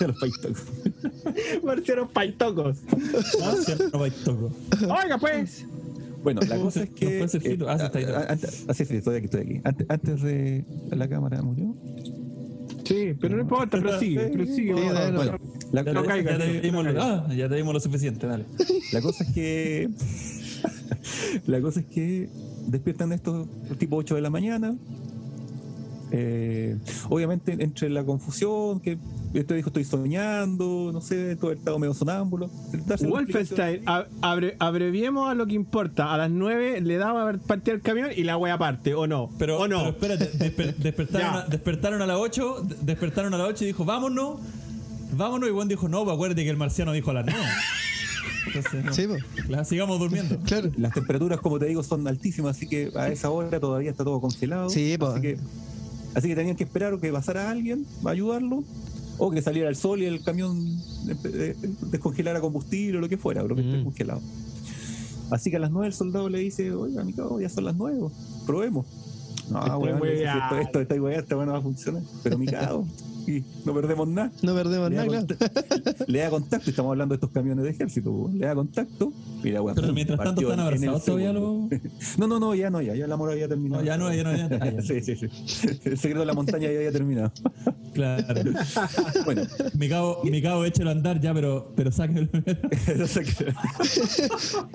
[0.00, 0.62] Los paitocos.
[1.64, 2.78] Marcianos paitocos.
[3.40, 4.50] Marciano paitoco.
[5.04, 5.64] Oiga, pues.
[6.22, 7.18] Bueno, la cosa es No que.
[7.20, 7.68] fue Sergito.
[7.68, 9.60] Ah, sí, está ah, estoy aquí, estoy aquí.
[9.64, 10.64] Antes, antes de.
[10.90, 11.74] ¿La cámara murió?
[12.84, 14.74] Sí, pero no importa, pero sigue, pero sigue.
[14.74, 15.38] Sí, dale, Bueno,
[15.72, 17.22] la, Ya, No te- caigas, ya te no dimos lo, caigas.
[17.28, 18.44] ah, ya te dimos lo suficiente, dale.
[18.92, 19.90] la cosa es que.
[21.46, 22.28] la cosa es que
[22.66, 23.46] despiertan estos
[23.78, 24.76] tipo 8 de la mañana.
[26.10, 26.78] Eh,
[27.10, 28.98] obviamente, entre la confusión, que
[29.34, 32.50] este dijo estoy soñando, no sé, todo el estado medio sonámbulo.
[33.08, 33.82] Wolfenstein,
[34.22, 36.12] abre- abreviemos a lo que importa.
[36.12, 39.30] A las 9 le daba a partir el camión y la wea parte, ¿o no?
[39.38, 39.94] Pero, ¿O no?
[39.98, 43.66] pero espérate, desper- despertaron, a, despertaron a las 8, de- despertaron a las 8 y
[43.68, 44.40] dijo, vámonos,
[45.12, 47.38] vámonos, y Juan dijo, no, pues acuérdate que el marciano dijo a las 9.
[48.46, 48.92] Entonces, no.
[48.94, 49.06] Sí,
[49.68, 50.38] sigamos durmiendo.
[50.44, 50.70] claro.
[50.78, 54.20] Las temperaturas, como te digo, son altísimas, así que a esa hora todavía está todo
[54.20, 54.70] congelado.
[54.70, 55.38] Sí, así, que,
[56.14, 58.64] así que tenían que esperar o que pasara alguien a ayudarlo,
[59.18, 60.56] o que saliera el sol y el camión
[61.08, 61.56] eh, eh,
[61.90, 63.84] descongelara combustible o lo que fuera, lo que esté Mm.
[63.84, 64.20] congelado.
[65.30, 67.76] Así que a las 9 el soldado le dice, oiga, mi cabo, ya son las
[67.76, 68.08] 9,
[68.46, 68.86] probemos.
[69.50, 70.04] No, weando.
[70.04, 72.02] esto, esto, esta weá, esta no va a funcionar.
[72.22, 72.86] Pero mi cabo,
[73.28, 74.32] y no perdemos nada.
[74.42, 75.26] No perdemos nada, claro.
[76.06, 78.30] le da contacto, estamos hablando de estos camiones de ejército, po.
[78.32, 79.12] le da contacto
[79.44, 81.68] y la weá, Pero mientras tanto están abrazados todavía los...
[82.18, 83.82] No, no, no, ya no, ya, ya el amor había terminado.
[83.82, 84.58] No, ya no, ya no, ya no.
[84.60, 84.82] Ah, ya.
[84.88, 85.26] sí, sí, sí.
[85.84, 87.32] El secreto de la montaña ya había terminado.
[87.94, 88.50] Claro.
[89.24, 89.42] Bueno,
[89.74, 92.28] Mi cabo, mi cabo, échelo a andar ya, pero, pero sáquenlo.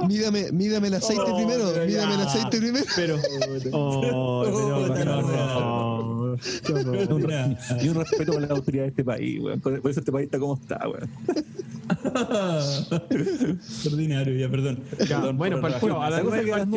[0.07, 2.85] Mídame, mídame el aceite Oh, primero, mídame el aceite primero.
[2.95, 3.17] Pero.
[3.71, 4.87] Oh, pero.
[4.87, 6.22] Puta la no.
[7.09, 9.59] Un re- y un respeto por la autoridad de este país, weón.
[9.61, 11.09] Por eso este país está como está, weón.
[13.85, 14.79] Ordinario, ya, perdón.
[15.07, 16.05] Ya, Perdón bueno, por partió, rebajarme.
[16.05, 16.67] a La las cosa es nueve que a las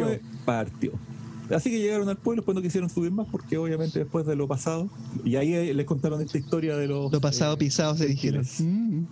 [0.45, 0.92] partió.
[0.92, 1.16] partió.
[1.55, 4.49] Así que llegaron al pueblo, después no quisieron subir más porque obviamente después de lo
[4.49, 4.89] pasado,
[5.25, 7.13] y ahí eh, les contaron esta historia de los...
[7.13, 8.45] Lo pasado eh, pisado se dijeron.
[8.59, 9.05] Mm.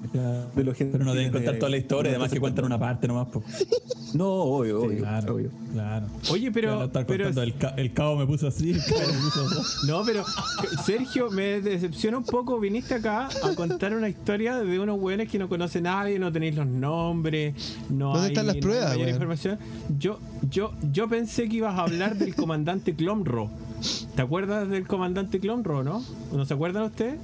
[0.57, 3.07] de los Pero no deben contar de- toda la historia, además que cuentan una parte
[3.09, 3.29] nomás.
[3.29, 3.43] po.
[4.15, 5.51] No, obvio, obvio, claro, obvio.
[5.73, 6.07] claro.
[6.31, 9.19] Oye, pero, estar pero contando, el, ca- el cabo me puso así, el cabo me
[9.25, 9.87] puso así.
[9.89, 10.25] No, pero
[10.85, 12.61] Sergio, me decepciona un poco.
[12.61, 16.55] Viniste acá a contar una historia de unos weones que no conoce nadie, no tenéis
[16.55, 17.55] los nombres,
[17.91, 19.15] no ¿Dónde hay están las no hay pruebas, mayor weón?
[19.15, 19.59] información.
[19.99, 20.19] Yo,
[20.49, 23.51] yo, yo pensé que ibas a hablar del comandante Clomro.
[24.17, 26.03] ¿Te acuerdas del comandante Clomro, no?
[26.33, 27.17] ¿No se acuerdan ustedes?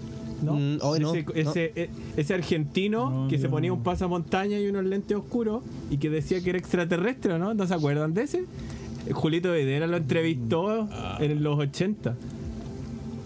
[0.42, 0.54] ¿No?
[0.54, 1.32] Mm, no, ese, no.
[1.34, 5.98] ese, e- ese argentino No, que se ponía un pasamontaña y unos lentes oscuros y
[5.98, 7.52] que decía que era extraterrestre, ¿no?
[7.54, 8.44] ¿No se acuerdan de ese?
[9.12, 11.18] Julito Videra lo entrevistó Ah.
[11.20, 12.14] en los 80.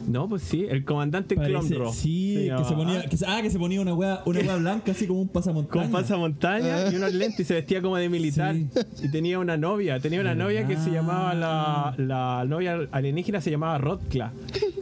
[0.06, 1.92] No, pues sí, el comandante Parece- Clomro.
[1.92, 4.92] sí, que se ponía, que se- ah, que se ponía una hueá, una hueá blanca
[4.92, 5.82] así como un pasamontaña.
[5.84, 8.54] con pasamontaña y unos lentes y se vestía como de militar.
[8.54, 8.68] Sí.
[9.02, 13.50] Y tenía una novia, tenía una novia que se llamaba la, la novia alienígena se
[13.50, 14.32] llamaba Rodkla.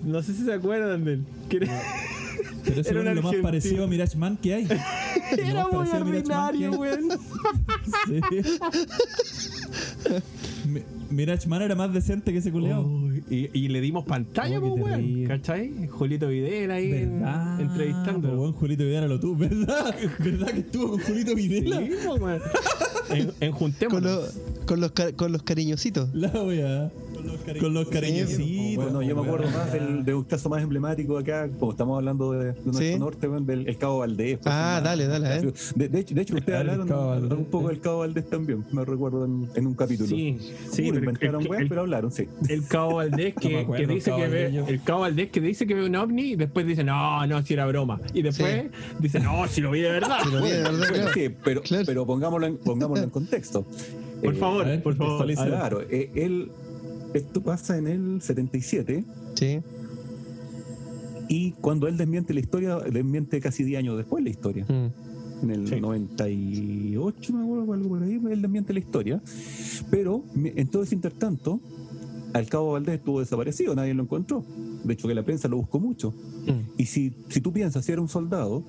[0.02, 1.24] No sé si se acuerdan de él.
[2.64, 4.68] Pero eso era lo más parecido a Mirage Man que hay.
[5.38, 7.08] Era muy ordinario, weón.
[8.06, 8.20] Sí.
[10.68, 12.82] Mi- Mirage Man era más decente que ese culeado.
[12.86, 15.24] Uy, y, y le dimos pantalla, Oh, pues, weón.
[15.26, 15.86] ¿Cachai?
[15.88, 17.60] Julito Videla ahí en- ¿Verdad?
[17.60, 18.28] entrevistando.
[18.30, 19.94] Po, weón, Julito Videla lo tuvo, ¿verdad?
[20.18, 21.78] ¿Verdad que estuvo con Julito Videla?
[21.80, 22.40] Sí, pues, weón.
[23.10, 26.08] En, en Con, los con, los con los cariñositos.
[26.14, 26.90] La wea.
[27.60, 28.38] Con los cariñositos.
[28.76, 32.32] Bueno, yo me acuerdo más del, de un caso más emblemático acá, como estamos hablando
[32.32, 32.98] de, de nuestro Sí.
[32.98, 34.38] norte, del el Cabo Valdés.
[34.38, 35.52] pues, Ah, más- dale, dale.
[35.74, 38.84] De, de hecho, de hecho, ustedes hablaron Cabo un poco del Cabo Valdés también, me
[38.84, 40.08] recuerdo en, en un capítulo.
[40.08, 40.38] Sí,
[40.70, 42.28] sí, pero inventaron el- pero hablaron, sí.
[42.48, 44.66] El Cabo Valdés No que, acuerdo, que dice Cabo que ve, yo.
[44.66, 47.54] el Cabo Valdés que dice que ve un ovni y después dice no, no, si
[47.54, 48.00] era broma.
[48.14, 48.66] Y después
[48.98, 50.18] dice no, si lo vi de verdad.
[50.24, 51.10] Si lo vi de verdad, Bueno, claro.
[51.14, 51.84] sí, pero, Claro.
[51.86, 53.64] pero pongámoslo, en, pongámoslo en contexto.
[54.22, 55.26] Por Eh, favor, ver, por favor.
[55.34, 56.50] Claro, eh, él,
[57.14, 59.60] esto pasa en el 77 Sí.
[61.28, 64.64] y cuando él desmiente la historia, desmiente casi 10 años después la historia.
[64.68, 65.44] Mm.
[65.44, 65.80] En el Sí.
[65.80, 69.20] 98, me acuerdo, algo por ahí, él desmiente la historia.
[69.90, 71.60] Pero en todo ese intertanto,
[72.32, 74.44] al cabo Valdés estuvo desaparecido, nadie lo encontró.
[74.84, 76.10] De hecho, que la prensa lo buscó mucho.
[76.46, 76.78] Mm.
[76.78, 78.62] Y si, si tú piensas, si era un soldado,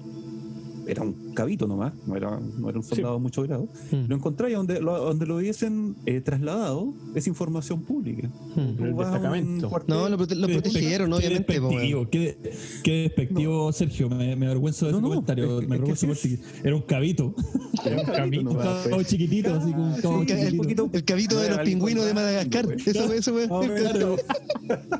[0.87, 4.05] era un cabito nomás, no era, no era un soldado de mucho grado, Mm.
[4.07, 8.29] lo encontráis donde lo, donde lo hubiesen eh, trasladado, es información pública.
[8.55, 8.75] Mm.
[8.75, 9.69] Tú El vas destacamento.
[9.69, 11.53] cuartel- No, lo, prote- lo Qué protegieron, obviamente.
[11.53, 12.37] Despectivo, qué,
[12.83, 14.09] qué despectivo Sergio.
[14.09, 15.45] Me, me avergüenzo de No, ese no, comentario.
[15.45, 17.33] es que- me es que porque era un cabito.
[17.85, 19.07] Era un cabito Un cabo pues.
[19.07, 22.13] chiquitito, así como un cabo Sí, El, un poquito- el cabito de los pingüinos de
[22.13, 22.65] Madagascar.
[22.65, 22.77] güey.
[22.85, 23.49] Eso, eso, weón.
[23.75, 24.15] Claro.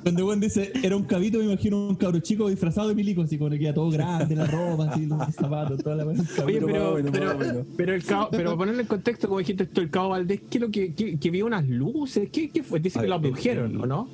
[0.01, 3.37] Cuando Juan dice era un cabito, me imagino un cabro chico disfrazado de milico, así
[3.37, 6.95] como le queda todo grande, la ropa, así, los zapatos, toda la Oye, Pero pero,
[6.95, 7.65] menos, pero, más o menos.
[7.77, 10.69] pero el cabo, pero ponerle en contexto, como dijiste esto, el Cabo Valdés, ¿qué lo
[10.71, 12.29] que, que, que vio unas luces?
[12.31, 12.79] ¿Qué, qué fue?
[12.79, 14.09] Dice A que lo el- abdujeron, el- ¿o no?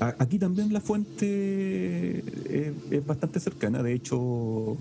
[0.00, 2.18] Aquí también la fuente
[2.48, 3.82] es, es bastante cercana.
[3.82, 4.76] De hecho,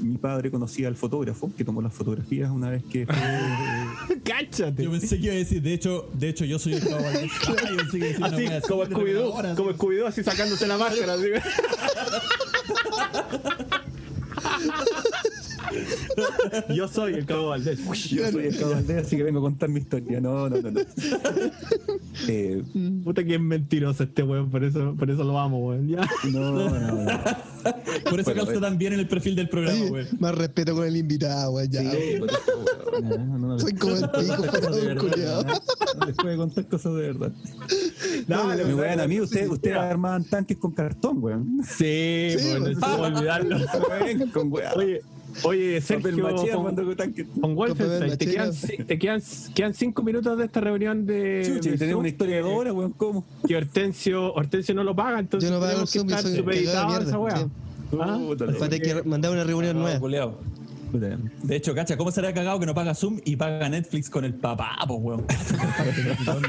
[0.00, 3.16] mi padre conocía al fotógrafo que tomó las fotografías una vez que fue.
[4.22, 4.84] ¡Cáchate!
[4.84, 7.32] Yo pensé que iba a decir, de hecho, de hecho yo soy el cabo Valdés.
[8.22, 9.78] Así, como Scooby-Doo, como así.
[9.78, 11.14] Scooby-Doo, así sacándose la máscara.
[11.14, 11.26] así.
[16.74, 17.78] Yo soy el Cabo Valdés.
[18.08, 20.20] Yo soy el Cabo Valdés, así que vengo a contar mi historia.
[20.20, 20.70] No, no, no.
[20.70, 20.80] no.
[22.28, 22.62] Eh,
[23.02, 25.88] Puta que es mentiroso este weón, por eso, por eso lo amo, weón.
[25.88, 26.06] Ya.
[26.30, 27.06] no, no, no.
[28.08, 28.60] Por eso Bueno, calza eh.
[28.60, 30.06] tan bien en el perfil del programa, güey.
[30.20, 31.70] más respeto con el invitado, weón.
[31.70, 31.80] Ya.
[31.90, 32.38] Sí, por eso,
[32.92, 33.08] weón.
[33.08, 34.94] No, no, no, Soy como el pico, cosas de
[36.16, 37.32] pero un contar cosas de verdad.
[38.26, 38.80] Dale, Me weón.
[38.80, 39.90] wean a mí, ustedes mira.
[39.90, 41.60] armaban tanques con cartón, weón.
[41.64, 42.74] Sí, Sí, weón, weón.
[42.74, 43.56] no se puede olvidarlo.
[43.56, 44.52] Weón, con.
[44.76, 45.00] Oye,
[45.44, 46.22] oye, Sergio,
[46.62, 47.26] con, con tanques.
[47.40, 48.84] con Wolfenstein, te quedan, no.
[48.86, 49.22] te quedan,
[49.54, 51.42] quedan cinco minutos de esta reunión de.
[51.46, 53.24] Chucha, tenemos una historia de que- horas, weón, ¿cómo?
[53.46, 57.02] Que Hortensio, Hortensio no lo paga, entonces Yo no pago tenemos que estar supeditados a
[57.02, 57.48] esa mierda, weá.
[58.00, 59.98] Ah, Puta, Va a tener que mandar una reunión No, nueva.
[60.92, 64.34] De hecho, cacha, ¿cómo será cagado que no paga Zoom y paga Netflix con el
[64.34, 65.24] papá, pues, weón?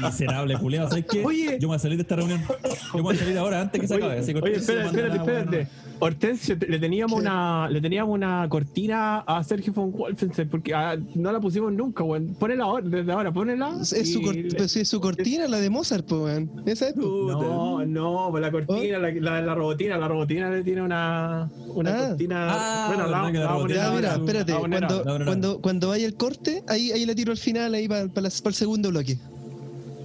[0.02, 0.88] Miserable, culeado.
[0.90, 1.24] ¿Sabes qué?
[1.24, 1.58] Oye.
[1.58, 2.40] Yo me voy a salir de esta reunión.
[2.42, 4.18] Yo me voy a salir ahora antes que se acabe.
[4.18, 5.68] Así que Oye, espérate, espérate, espérate.
[6.00, 10.96] Hortensio, te- le teníamos una, le teníamos una cortina a Sergio von Wolfenstein porque ah,
[11.14, 12.34] no la pusimos nunca, weón.
[12.34, 13.76] Ponela ahora, desde ahora, ponela.
[13.80, 16.50] Es, es su, y cort- le- pues, es su cortina, la de Mozart, pues, weón.
[16.66, 16.96] Esa es.
[16.96, 21.94] No, no, pues la cortina, la, la, la robotina, la robotina le tiene una, una
[21.94, 22.08] Ah.
[22.08, 22.46] cortina.
[22.50, 24.68] Ah, bueno, la, la la robotina Ya, mira, espérate.
[24.70, 25.04] Cuando.
[25.04, 25.24] No, no, no.
[25.24, 28.90] cuando, cuando vaya el corte, ahí, ahí la tiro al final, ahí para el segundo
[28.90, 29.18] bloque.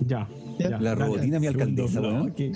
[0.08, 0.28] Ya.
[0.60, 0.78] Ya.
[0.78, 2.32] La robotina, mi alcaldesa, No, weón.
[2.34, 2.52] que-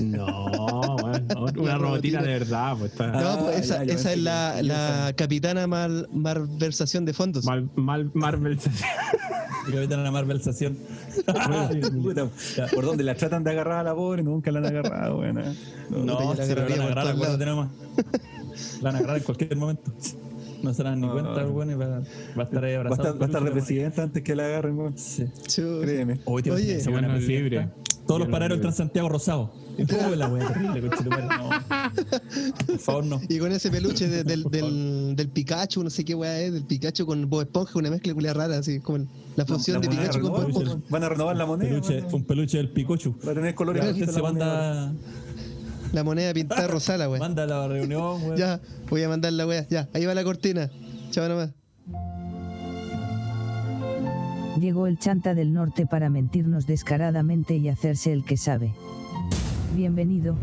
[0.00, 3.04] No, weón, no, una La robotina de verdad, pues está.
[3.18, 7.46] Ah, no, pues esa, ya, esa es la, la capitana mal, malversación de fondos.
[7.46, 10.76] Mal, mal, la Marvelización.
[12.02, 12.28] Puta,
[12.74, 15.38] por donde la tratan de agarrar a la pobre, nunca la han agarrado, weón.
[15.38, 15.54] ¿eh?
[15.90, 17.68] No, Puta, si yo la la van a agarraría por agarrar, todos acuérdate nomás.
[18.80, 19.92] La van a agarrar en cualquier momento.
[20.66, 21.50] No se dan ni No, cuenta, no.
[21.50, 21.96] weón, y va, va
[22.38, 23.08] a estar ahí Va a abrazado.
[23.08, 24.98] estar, va a estar de presidente antes que la agarren, weón.
[24.98, 25.24] Sí.
[25.82, 26.20] Créeme.
[26.24, 26.76] Hoy tiene Oye.
[26.76, 27.56] esa buena Dios nos presidenta.
[27.56, 27.86] libre.
[28.06, 28.62] Todos los paraderos libre.
[28.68, 29.52] Transantiago rosado.
[29.90, 30.80] ¿Cómo la wea terrible?
[31.10, 31.50] No.
[32.66, 33.20] Por favor, no.
[33.28, 36.64] Y con ese peluche de- del, del, del Pikachu, no sé qué weá es, del
[36.64, 40.30] Pikachu con Bob Esponja, una mezcla culia rara, así como la fusión de Pikachu con
[40.32, 40.78] Bob Esponja.
[40.88, 41.68] Van a renovar la moneda.
[41.70, 43.16] Peluche, un peluche del Pikachu.
[43.26, 44.94] Va a tener colores se la manda,
[45.92, 47.18] La moneda pintada rosada, la weá.
[47.20, 48.36] manda a la reunión, weón.
[48.36, 49.66] Ya, voy a mandar la weá.
[49.68, 50.70] Ya, ahí va la cortina.
[51.10, 51.50] Chao nomás.
[54.60, 58.72] Llegó el chanta del norte para mentirnos descaradamente y hacerse el que sabe.
[59.74, 60.34] Bienvenido,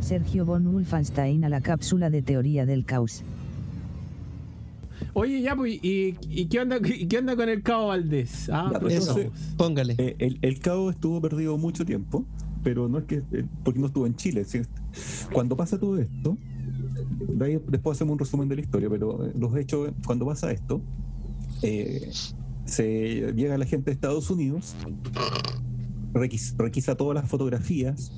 [0.00, 3.22] Sergio von Wolfenstein a la cápsula de teoría del caos.
[5.14, 8.48] Oye, ya, pues, ¿y, y qué, onda, qué onda con el Cabo Valdés?
[8.50, 9.14] Ah, Ya, pues eso.
[9.16, 9.32] vamos.
[9.56, 9.94] Póngale.
[9.98, 12.24] Eh, el, el cabo estuvo perdido mucho tiempo,
[12.62, 14.44] pero no es que eh, porque no estuvo en Chile.
[14.44, 14.62] ¿sí?
[15.32, 16.36] Cuando pasa todo esto,
[17.28, 20.50] de ahí después hacemos un resumen de la historia, pero eh, los hechos, cuando pasa
[20.52, 20.80] esto,
[21.62, 22.10] eh,
[22.64, 24.74] se llega la gente de Estados Unidos,
[26.12, 28.12] requis- requisa todas las fotografías,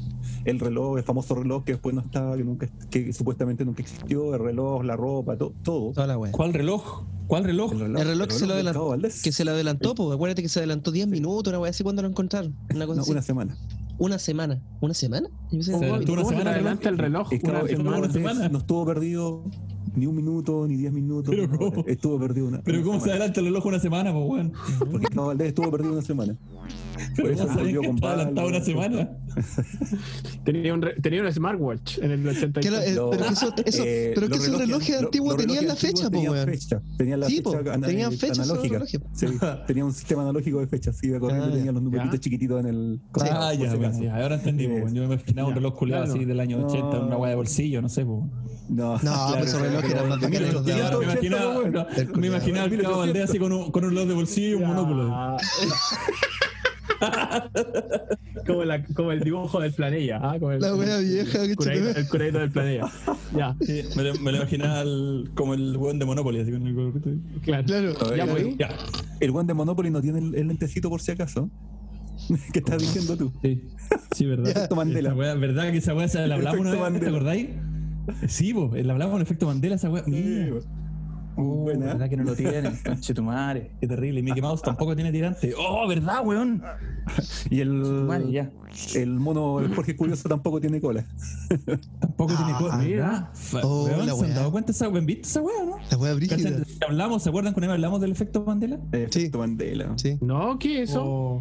[0.44, 4.34] el reloj, el famoso reloj que después no estaba, que nunca, que supuestamente nunca existió,
[4.34, 5.92] el reloj, la ropa, to- todo.
[5.92, 6.32] Toda la weá.
[6.32, 7.04] ¿Cuál reloj?
[7.26, 7.72] ¿Cuál reloj?
[7.72, 9.10] El reloj que se lo del adelantó.
[9.22, 12.02] Que se lo adelantó, pues acuérdate que se adelantó 10 minutos, una weá así cuando
[12.02, 12.54] lo encontraron.
[12.74, 13.10] Una cosa No, así.
[13.12, 13.56] una semana.
[13.98, 14.60] Una semana.
[14.80, 15.28] ¿Una semana?
[15.28, 17.28] Yo pensé que- Se adelantó una ¿Cómo se semana, le adelanta el reloj?
[17.32, 17.90] Una semana.
[18.00, 18.48] Valdés semana.
[18.48, 19.44] no estuvo perdido
[19.94, 21.34] ni un minuto, ni diez minutos.
[21.34, 24.24] ¿Pero no, estuvo perdido una Pero una ¿cómo se adelanta el reloj una semana, pues,
[24.28, 24.52] weón?
[24.90, 26.36] Porque Cabo Valdés estuvo perdido una semana.
[27.16, 29.08] Pero eso ¿cómo sabían volvió que con adelantado una semana?
[30.44, 32.70] Tenía un, re- tenía un smartwatch en el Que 83.
[32.70, 35.66] lo- eh, Lo- pero que eso, eso- eh, pero que esos relojes lo- antiguos tenían
[35.66, 36.48] la fecha, po, tenían weón.
[36.50, 39.06] fecha, Tenían la Sí, fecha po, tenían fecha esos analógica.
[39.14, 39.26] Sí,
[39.66, 40.96] tenía un sistema analógico de fechas.
[40.98, 41.56] Sí, iba corriendo, Ah, ya.
[41.56, 42.20] tenía los numeritos Ya.
[42.20, 43.00] chiquititos en el.
[43.06, 43.22] Ah, por
[44.02, 44.94] ya, ahora entendimos, weón.
[44.94, 46.66] Yo me imaginaba un reloj culiado así del año No.
[46.66, 48.20] 80, una guaya de bolsillo, no sé, pues.
[48.68, 50.36] No, No, pues esos relojes eran más de Me
[51.04, 51.86] imaginaba, bueno.
[52.16, 54.66] me imaginaba el cabo Valdés así con un, con un reloj de bolsillo y un
[54.68, 55.36] monóculo.
[58.46, 60.18] Como, la, como el dibujo del planilla.
[60.22, 62.90] Ah, como el, La wea vieja, que el curadito, el curadito del planilla.
[63.34, 66.66] Ya, Sí, me, lo- me lo imaginaba el- como el weón de Monopoly, así con
[66.66, 66.74] el
[67.42, 67.64] claro.
[67.94, 68.16] Claro.
[68.16, 68.68] Ya, Oye, pues, Ya,
[69.20, 71.50] El one de Monopoly no tiene el, el lentecito por si acaso.
[72.52, 73.32] ¿Qué estás diciendo tú?
[73.42, 73.62] sí,
[74.14, 74.48] sí, verdad.
[74.50, 75.14] Efecto Mandela.
[75.14, 77.00] Wea, ¿Verdad que esa weá se la hablamos una vez?
[77.00, 77.48] ¿Te acordáis?
[78.28, 80.04] Sí, pues, la hablamos con efecto Mandela, esa weá.
[81.36, 81.86] Oh, Buena.
[81.86, 82.78] ¿Verdad que no lo tienen?
[82.84, 83.70] Conche tu madre.
[83.80, 84.20] Qué terrible.
[84.20, 85.52] Y Mickey Mouse tampoco tiene tirante.
[85.58, 86.62] Oh, ¿verdad, weón?
[87.50, 88.50] Y el, Madre, ya.
[88.94, 91.04] el mono, el Jorge Curioso tampoco tiene cola.
[92.00, 92.76] Tampoco tiene Ah, cosa.
[92.78, 93.32] mira.
[93.62, 95.00] Oh, weón, ¿Se han dado cuenta esa weá?
[95.00, 95.76] ¿Han visto esa weá, no?
[95.90, 96.36] La wea brígida.
[96.36, 96.64] ¿Cachan?
[96.88, 98.78] Hablamos, ¿se acuerdan cuando hablamos del efecto Mandela?
[98.92, 99.92] Efecto Mandela.
[99.96, 100.16] Sí.
[100.20, 101.04] No, ¿qué es eso?
[101.04, 101.40] O-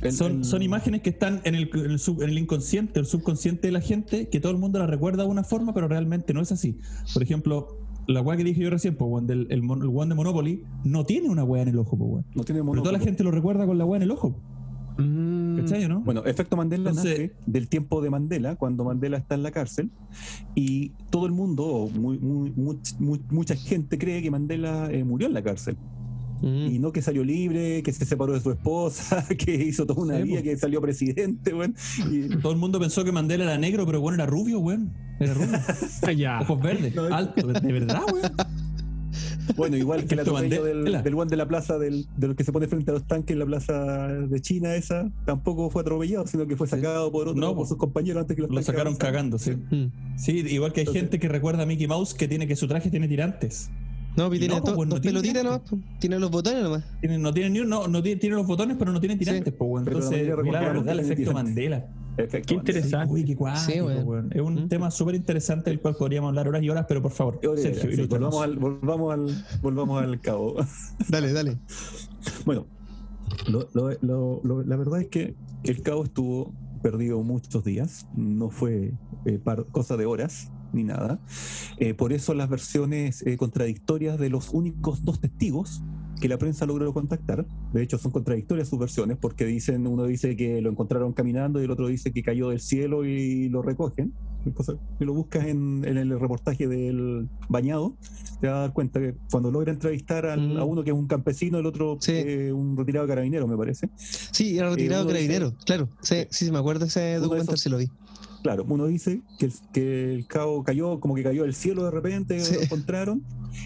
[0.00, 2.98] El- son, el- son imágenes que están en el, en el sub- en el inconsciente,
[2.98, 5.86] el subconsciente de la gente, que todo el mundo la recuerda de una forma, pero
[5.86, 6.80] realmente no es así.
[7.14, 10.14] Por ejemplo, la weá que dije yo recién, pues, weón, del, el, el weón de
[10.14, 12.24] Monopoly, no tiene una weá en el ojo, pues, weón.
[12.34, 12.82] No tiene Pero mono.
[12.82, 14.36] toda la gente lo recuerda con la weá en el ojo.
[14.98, 16.00] Mm, ¿Cachai, o no?
[16.00, 19.90] Bueno, efecto Mandela Entonces- nace del tiempo de Mandela, cuando Mandela está en la cárcel,
[20.54, 25.02] y todo el mundo, o muy, muy, much- mu- mucha gente cree que Mandela eh,
[25.04, 25.76] murió en la cárcel.
[26.42, 26.66] Mm.
[26.74, 30.16] Y no que salió libre, que se separó de su esposa, que hizo toda una
[30.18, 31.74] Sí, vida, que salió presidente, weón.
[32.10, 34.92] Y- Todo el mundo pensó que Mandela era negro, pero bueno, era rubio, weón.
[35.20, 35.58] Era rubio.
[36.42, 38.32] Ojos verdes, alto, de verdad, weón.
[39.56, 42.44] Bueno, igual que el atropello del, del one de la plaza, del, de los que
[42.44, 46.26] se pone frente a los tanques en la plaza de China, esa, tampoco fue atropellado,
[46.26, 47.66] sino que fue sacado por otro, No, por po.
[47.66, 49.52] sus compañeros antes que los Lo sacaron cagando, sí.
[50.16, 52.66] Sí, igual que hay Entonces- gente que recuerda a Mickey Mouse que tiene que su
[52.68, 53.70] traje tiene tirantes.
[54.16, 55.60] No, pues Y tiene no, to- pues, no dos tiene pelotitas nomás.
[55.70, 55.80] pues.
[56.00, 56.84] Tiene los botones nomás.
[57.00, 59.54] Tiene, no tiene ni un- no, no tiene, tiene los botones, pero no tiene tirantes,
[59.54, 59.84] pues, weón.
[59.84, 61.34] Pero la Entonces, mira, la verdad, el efecto tirantes.
[61.44, 61.86] Mandela.
[62.18, 63.14] Efecto Qué interesante.
[63.14, 63.78] Uy, qué cuático, Sí.
[64.32, 64.68] Es un ¿Mm?
[64.68, 67.88] tema súper interesante del cual podríamos hablar horas y horas, pero por favor, Oye, Sergio,
[67.90, 68.34] sí, ilústranos.
[68.34, 70.56] volvamos, al, volvamos, al, volvamos al cabo.
[71.08, 71.56] Dale, dale.
[72.44, 72.66] Bueno,
[73.48, 78.50] lo- lo- lo- lo- la verdad es que el cabo estuvo perdido muchos días, no
[78.50, 78.92] fue
[79.24, 81.20] eh, par- cosa de horas ni nada.
[81.78, 85.82] Eh, por eso las versiones eh, contradictorias de los únicos dos testigos
[86.20, 90.36] que la prensa logró contactar, de hecho son contradictorias sus versiones, porque dicen, uno dice
[90.36, 94.12] que lo encontraron caminando y el otro dice que cayó del cielo y lo recogen.
[94.54, 97.96] Cosa- Si lo buscas en, en el reportaje del bañado,
[98.40, 100.58] te vas a dar cuenta que cuando logra entrevistar al- Mm.
[100.58, 102.12] a uno que es un campesino, el otro Sí.
[102.14, 103.88] eh, un retirado carabinero, me parece.
[103.96, 105.56] Sí, era retirado uno dice- carabinero.
[105.64, 105.88] Claro.
[106.02, 107.88] Sí, sí, me acuerdo ese documental, sí lo vi.
[108.42, 111.90] Claro, uno dice que el, que el cabo cayó, como que cayó del cielo de
[111.92, 112.54] repente, Sí.
[112.54, 113.22] lo encontraron,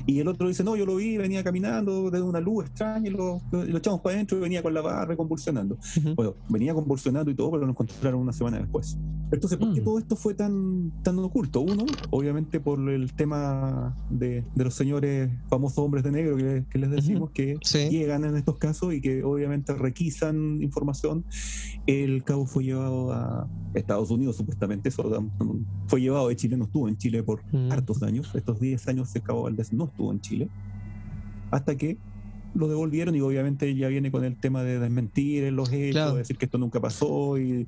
[0.07, 3.13] Y el otro dice, no, yo lo vi, venía caminando de una luz extraña y
[3.13, 5.79] lo, lo- lo echamos para adentro y venía con la barra convulsionando.
[5.97, 6.15] Ujú.
[6.15, 8.97] Bueno, venía convulsionando y todo, pero lo encontraron una semana después.
[9.33, 9.85] Entonces, ¿por qué Mm.
[9.85, 11.61] todo esto fue tan, tan oculto?
[11.61, 16.79] Uno, obviamente por el tema de, de los señores famosos hombres de negro que, que
[16.79, 17.89] les decimos que Sí.
[17.91, 21.25] llegan en estos casos y que obviamente requisan información.
[21.87, 24.89] El cabo fue llevado a Estados Unidos, supuestamente.
[24.89, 25.03] Eso,
[25.87, 27.73] fue llevado de Chile, no estuvo en Chile por Mm.
[27.73, 28.31] hartos años.
[28.35, 30.49] Estos 10 años el cabo Valdés no estuvo en Chile.
[31.51, 31.97] Hasta que
[32.55, 36.13] lo devolvieron y obviamente ya viene con el tema de desmentir en los hechos, Claro.
[36.15, 37.67] de decir que esto nunca pasó y,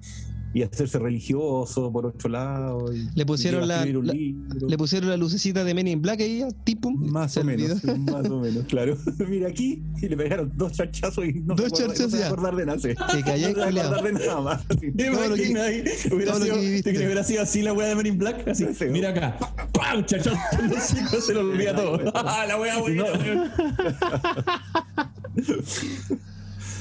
[0.54, 2.92] y hacerse religioso por otro lado.
[2.94, 4.68] y- Le pusieron y la- la- libro.
[4.68, 6.90] Le pusieron la lucecita de Men in Black ahí, tipo.
[6.90, 7.98] Más o menos, olvidó.
[8.12, 8.96] más o menos, claro.
[9.28, 11.72] Mira aquí y le pegaron dos charchazos y no Dos
[12.11, 12.78] se acordar de nada.
[12.80, 14.66] Te callé, no se acordar de nada más.
[14.68, 15.84] ¿Te Todo imaginas ahí?
[16.12, 18.48] Hubiera sido, ¿te que hubiera sido así la wea de Men in Black?
[18.48, 18.84] Así, Sí.
[18.90, 19.37] mira acá.
[19.38, 19.66] ¡Pa!
[19.72, 20.04] ¡Pam!
[20.06, 21.98] Chachazo en los se lo olvida todo.
[22.14, 23.04] ¡Ah, la wea buena!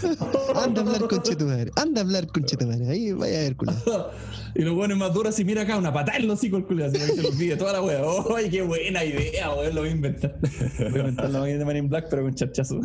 [0.56, 1.72] Anda a hablar con Chetumare.
[1.76, 2.88] Anda a hablar con Chetumare.
[2.90, 3.78] Ahí vaya a ver, culiao.
[4.56, 6.86] Y los buenos más duros, así, mira acá, una patada en los hocico el culo,
[6.86, 8.02] así que se lo olvide toda la wea.
[8.36, 9.76] ¡Ay, qué buena idea, weón!
[9.76, 10.36] Lo voy a inventar.
[10.42, 12.80] Voy a inventar la máquina de Men in Black, pero con chachazo.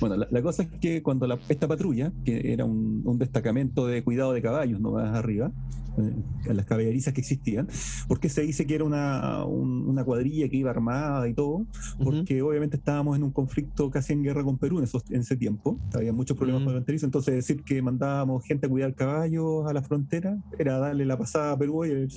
[0.00, 3.86] Bueno, la, la cosa es que cuando la- esta patrulla, que era un, un destacamento
[3.86, 5.50] de cuidado de caballos, no más arriba,
[5.98, 6.12] eh,
[6.50, 7.68] en las caballerizas que existían,
[8.06, 11.64] porque se dice que era una, un- una cuadrilla que iba armada y todo,
[12.04, 15.36] porque obviamente estábamos en un conflicto casi en guerra con Perú en, esos- en ese
[15.36, 16.68] tiempo, había muchos problemas Mm.
[16.70, 21.18] fronterizos, entonces decir que mandábamos gente a cuidar caballos a la frontera era darle la
[21.18, 22.08] pasada a Perú y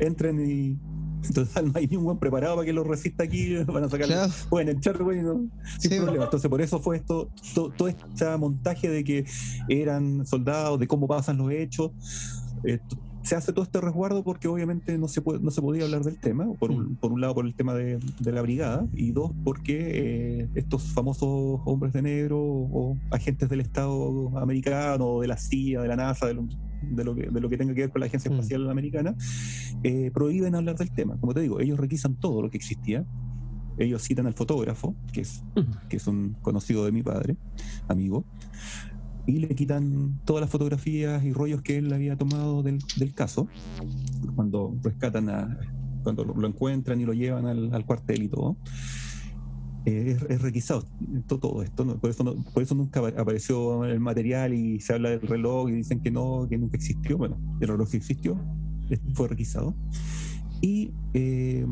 [0.00, 0.78] entren y...
[1.32, 4.06] Total, no hay ni un buen preparado para que lo resista aquí, van a sacar
[4.08, 4.32] Claro.
[4.50, 5.46] pueden echar, güey, no,
[5.78, 5.98] sin Sí.
[6.00, 6.24] problema.
[6.24, 9.24] Entonces, por eso fue esto, to- todo este montaje de que
[9.68, 11.92] eran soldados, de cómo pasan los hechos.
[12.62, 12.80] T-
[13.24, 16.18] se hace todo este resguardo porque obviamente no se puede, no se podía hablar del
[16.18, 19.32] tema, por un, por un lado por el tema de, de la brigada, y dos,
[19.42, 25.80] porque eh, estos famosos hombres de negro o agentes del Estado americano, de la CIA,
[25.80, 26.46] de la NASA, de lo,
[26.82, 28.34] de lo que, de lo que tenga que ver con la Agencia Mm.
[28.34, 29.14] Espacial Americana,
[29.82, 31.16] eh, prohíben hablar del tema.
[31.18, 33.06] Como te digo, ellos requisan todo lo que existía.
[33.78, 35.42] Ellos citan al fotógrafo, que es,
[35.88, 37.36] que es un conocido de mi padre,
[37.88, 38.24] amigo,
[39.26, 43.48] y le quitan todas las fotografías y rollos que él había tomado del, del caso,
[44.36, 45.58] cuando rescatan a,
[46.02, 48.56] cuando lo, encuentran y lo llevan al, cuartel y todo.
[49.86, 50.82] Eh, es, requisado
[51.26, 55.10] to- todo esto, por, eso por eso nunca apa- apareció el material y se habla
[55.10, 57.18] del reloj y dicen que no, que nunca existió.
[57.18, 58.34] Bueno, el reloj existió,
[59.14, 59.74] fue requisado.
[60.62, 61.66] Y eh,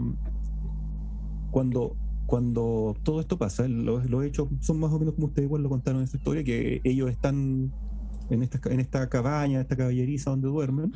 [1.50, 5.62] cuando, cuando todo esto pasa, los, los hechos son más o menos como ustedes igual
[5.62, 7.72] lo contaron en esa historia, que ellos están
[8.30, 10.92] en esta, en esta cabaña, esta caballeriza donde duermen.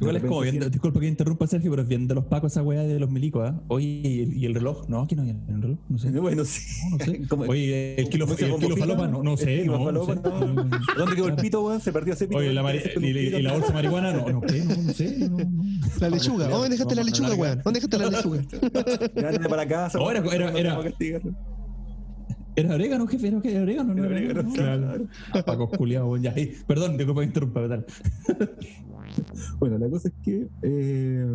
[0.00, 2.62] Igual es como bien, disculpa que interrumpa Sergio, pero es bien de los pacos esa
[2.62, 3.60] weá de los milicos, ¿ah?
[3.68, 4.88] Oye, ¿y el, y el reloj?
[4.88, 6.10] No, aquí no hay el reloj, no sé.
[6.20, 6.62] Bueno, sí.
[6.90, 7.50] No, no sé.
[7.50, 10.20] Oye, el kilo, el kilo falopa, no, no sé, no, no falopa, sé.
[10.22, 10.70] no.
[10.96, 11.80] ¿Dónde quedó el pito, weón?
[11.80, 12.38] Se perdió ese pito.
[12.38, 14.60] Oye, la mari- Ese y, la bolsa de marihuana, no, no, ¿qué?
[14.64, 15.60] No, no sé, no, no.
[16.00, 16.48] La lechuga.
[16.48, 17.60] ¿Dónde dejaste la lechuga, weón?
[17.64, 19.48] ¿Dónde dejaste la lechuga?
[19.48, 19.98] Para casa.
[20.00, 20.24] Oh, era-
[20.58, 20.78] era-
[22.60, 24.54] era- orégano, jefe, era, orégano, no Era orégano, orégano.
[25.30, 25.44] claro.
[25.44, 26.32] Paco culiado, ya.
[26.32, 27.86] Ey, Perdón, disculpa que interrumpa, tal.
[29.58, 31.26] Bueno, la cosa es que eh,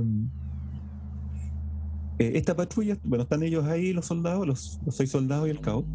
[2.20, 5.60] eh, esta patrulla, bueno, están ellos ahí, los soldados, los, los seis soldados y el
[5.60, 5.86] cabo.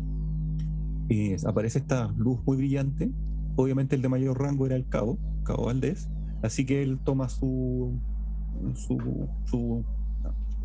[1.09, 3.11] Y aparece esta luz muy brillante.
[3.57, 6.09] Obviamente el de mayor rango era el cabo, cabo Valdés.
[6.43, 7.99] Así que él toma su
[8.75, 8.99] su,
[9.47, 9.85] su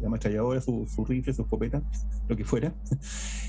[0.04, 1.82] la ametralladora, su, su rifle, su escopeta,
[2.28, 2.74] lo que fuera.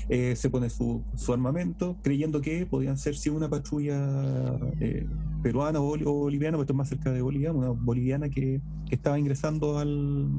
[0.07, 3.97] Eh, se pone su, su armamento, creyendo que podían ser sí una patrulla
[4.79, 5.07] eh,
[5.41, 8.61] peruana o, boli- o boliviana, porque esto es más cerca de Bolivia, una boliviana que,
[8.87, 10.29] que estaba ingresando al,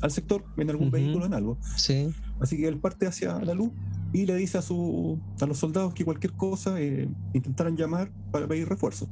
[0.00, 1.58] al sector en algún vehículo, en algo.
[1.76, 2.14] Sí.
[2.38, 3.72] Así que él parte hacia la luz
[4.12, 8.46] y le dice a, su, a los soldados que cualquier cosa eh, intentaran llamar para
[8.46, 9.08] pedir refuerzo.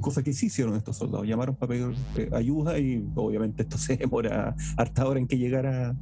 [0.00, 3.96] Cosa que sí hicieron estos soldados, llamaron para pedir eh, ayuda y obviamente esto se
[3.96, 5.94] demora harta hora en que llegara,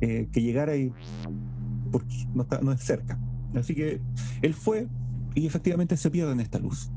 [0.00, 0.92] eh, que llegara y
[1.90, 3.18] porque no, está, no es cerca.
[3.54, 4.00] Así que
[4.42, 4.86] él fue
[5.34, 6.90] y efectivamente se pierde en esta luz.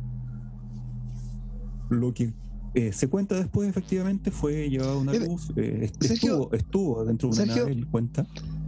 [1.90, 2.34] Lo que
[2.76, 7.36] eh, se cuenta después efectivamente fue llevado una luz, eh, Sergio, estuvo, estuvo dentro de
[7.36, 7.64] una Sergio.
[7.64, 8.26] nave, él cuenta.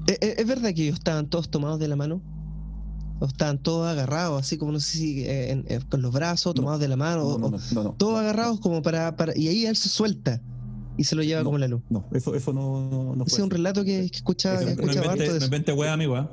[0.08, 2.22] ¿Es, es- es verdad que ellos estaban todos tomados de la mano?
[3.20, 6.54] ¿O estaban todos agarrados, así como no sé si eh, en- eh, con los brazos
[6.56, 6.62] No.
[6.62, 7.22] tomados de la mano?
[7.24, 7.92] No, o- no, o no, no, no.
[7.94, 9.38] todos agarrados como para, para.
[9.38, 10.42] Y ahí él se suelta
[10.98, 11.46] y se lo lleva No.
[11.46, 11.82] como la luz.
[11.90, 15.46] No, eso, eso no, es un relato que, que escuchaba, que es escuchaba harto de
[15.46, 16.30] inventé weá, amigo, ¿ah?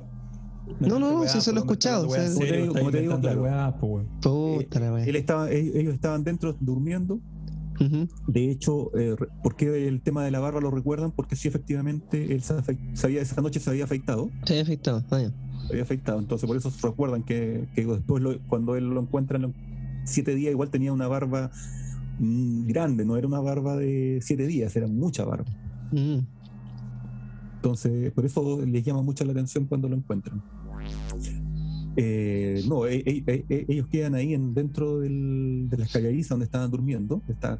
[0.81, 2.91] Me No, no, no, si eso lo he escuchado, o sea, como te digo, como
[2.91, 3.43] te digo, inventando claro.
[3.43, 4.09] weá, po, weón.
[4.21, 5.05] Puta la wea.
[5.05, 7.21] Él estaba, ellos estaban dentro durmiendo.
[8.29, 11.11] De hecho, eh, re- ¿por qué el tema de la barba lo recuerdan?
[11.11, 12.55] Porque sí, efectivamente, él se,
[13.07, 14.31] había- esa noche se había afeitado.
[14.45, 15.05] Se había afectado.
[15.11, 15.29] Ah, ya.
[15.29, 15.35] se
[15.71, 16.19] había afeitado.
[16.19, 19.53] Entonces, por eso recuerdan que, que después, lo- cuando él lo encuentra en los
[20.05, 21.51] siete días, igual tenía una barba
[22.19, 25.51] mm, grande, no era una barba de siete días, era mucha barba.
[25.93, 26.19] Mm.
[27.57, 30.43] Entonces, por eso les llama mucho la atención cuando lo encuentran.
[31.97, 36.35] Eh, no, e- e- e- e- ellos quedan ahí en, dentro del- de las calladiza
[36.35, 37.59] donde estaban durmiendo, está,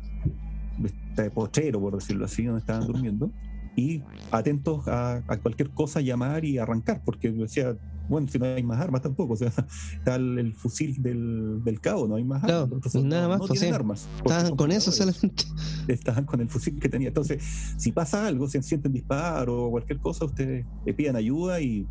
[0.83, 3.31] está de potrero, por decirlo así, donde estaban durmiendo,
[3.77, 7.77] y atentos a, a cualquier cosa, llamar y arrancar, porque decía,
[8.13, 9.49] bueno, si no hay más armas tampoco, o sea,
[9.99, 13.41] está el, el fusil del, del cabo, no hay más Claro, armas, entonces nada más,
[13.41, 13.75] no pues, tienen sí.
[13.75, 14.09] armas.
[14.19, 15.45] Estaban con eso solamente.
[15.89, 17.09] estaban con el fusil que tenía.
[17.09, 17.43] Entonces,
[17.77, 21.87] si pasa algo, si sienten disparo o cualquier cosa, ustedes le pidan ayuda y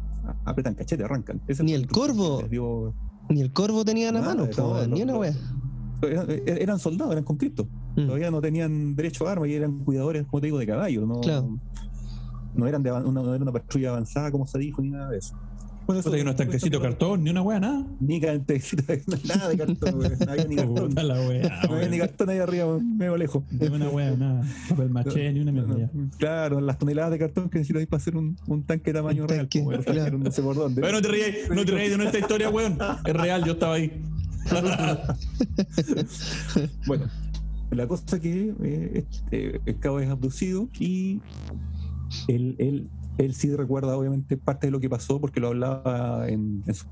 [0.46, 1.42] apretan cachete, arrancan.
[1.64, 2.44] Ni el corvo.
[2.50, 2.94] dio-
[3.30, 4.48] Ni el corvo tenía en la mano,
[4.88, 5.34] ni una wea.
[6.04, 7.68] Eran, eran soldados, eran conscriptos.
[7.96, 8.06] Mm.
[8.06, 11.08] Todavía no tenían derecho a armas y eran cuidadores, como te digo, de caballos.
[11.08, 11.60] No, Claro.
[12.56, 15.18] no, eran de una, no era una patrulla avanzada, como se dijo, ni nada de
[15.20, 15.36] eso.
[16.00, 17.86] Eso- Puta, que unos tanquecitos de cartón, ni una wea, nada.
[18.00, 18.84] Ni cantecito,
[19.28, 20.12] nada de cartón, güey.
[20.26, 20.90] no había ni cartón.
[20.90, 22.08] Puta la wea, No había ni weón.
[22.08, 23.44] cartón ahí arriba, medio lejos.
[23.52, 24.44] Ni una wea, nada.
[24.70, 25.90] Papel maché, ni una mierda.
[26.18, 29.48] Claro, las toneladas de cartón que necesitas para hacer un, un tanque de tamaño real.
[29.48, 30.18] claro.
[30.18, 30.82] no sé por dónde.
[30.82, 32.78] Bueno, no te ríes, no te ríes de nuestra historia, weón.
[33.06, 33.92] Es real, yo estaba ahí.
[36.88, 37.06] Bueno,
[37.72, 41.22] la cosa que eh, este, el cabo es abducido y
[42.28, 46.64] él, él, él sí recuerda obviamente parte de lo que pasó porque lo hablaba en,
[46.66, 46.88] en sus,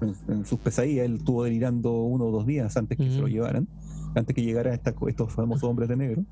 [0.00, 1.06] en en- sus pesadillas.
[1.06, 3.28] Él estuvo delirando uno o dos días antes que se lo Ujú.
[3.28, 3.68] llevaran,
[4.14, 6.24] antes que llegaran estos famosos hombres de negro.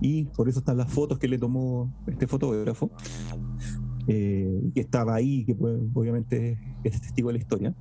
[0.00, 2.90] Y por eso están las fotos que le tomó este fotógrafo,
[4.06, 7.74] eh, que estaba ahí, que pues, obviamente es testigo de la historia.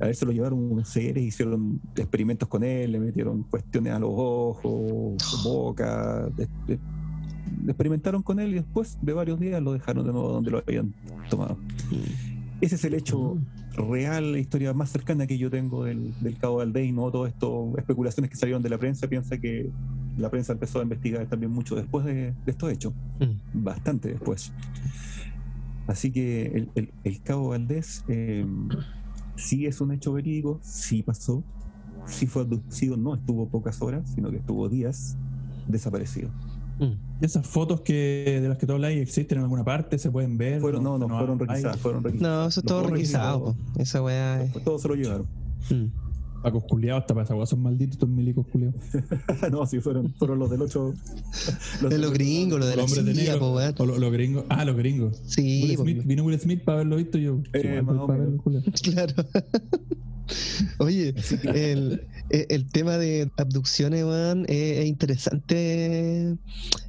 [0.00, 3.98] A ver, se lo llevaron unos seres, hicieron experimentos con él, le metieron cuestiones a
[3.98, 6.80] los ojos, boca, de- de-
[7.66, 10.94] experimentaron con él y después de varios días lo dejaron de nuevo donde lo habían
[11.30, 11.58] tomado.
[12.60, 13.36] Ese es el hecho
[13.76, 17.26] real, la historia más cercana que yo tengo del, del Cabo Valdés y no todo
[17.26, 19.08] esto, especulaciones que salieron de la prensa.
[19.08, 19.70] Piensa que
[20.16, 23.62] la prensa empezó a investigar también mucho después de, de estos hechos, Mm.
[23.64, 24.52] bastante después.
[25.86, 28.46] Así que el, el- el Cabo Valdés eh,
[29.36, 31.42] sí es un hecho verídico, sí pasó,
[32.06, 35.16] sí fue abducido, no estuvo pocas horas, sino que estuvo días
[35.68, 36.30] desaparecido.
[36.78, 36.92] Mm.
[37.20, 39.98] ¿Y esas fotos que de las que tú hablas existen en alguna parte?
[39.98, 40.60] ¿Se pueden ver?
[40.60, 42.36] Fueron, no, no, fueron hay- requisadas, fueron requisadas.
[42.42, 43.56] No, eso es todo fueron requisado.
[43.78, 44.52] Esa weá es.
[44.64, 45.26] Todos se lo llevaron.
[45.70, 45.86] Mm.
[46.42, 48.74] Pacos culiados, hasta para esa weá son malditos estos milicos culiados.
[49.50, 50.94] no, sí, fueron, fueron los del 8.
[51.88, 53.52] De los gringos, lo de la Los hombres de negro.
[53.78, 54.44] O lo- los gringos.
[54.50, 55.22] Ah, los gringos.
[55.26, 57.38] Sí, Will Smith, vino Will Smith para haberlo visto yo.
[57.54, 58.42] Eh, Sí, más o para verlo.
[58.82, 59.14] Claro.
[60.78, 61.14] Oye,
[61.54, 66.36] el, el- tema de abducciones, weón, es, es interesante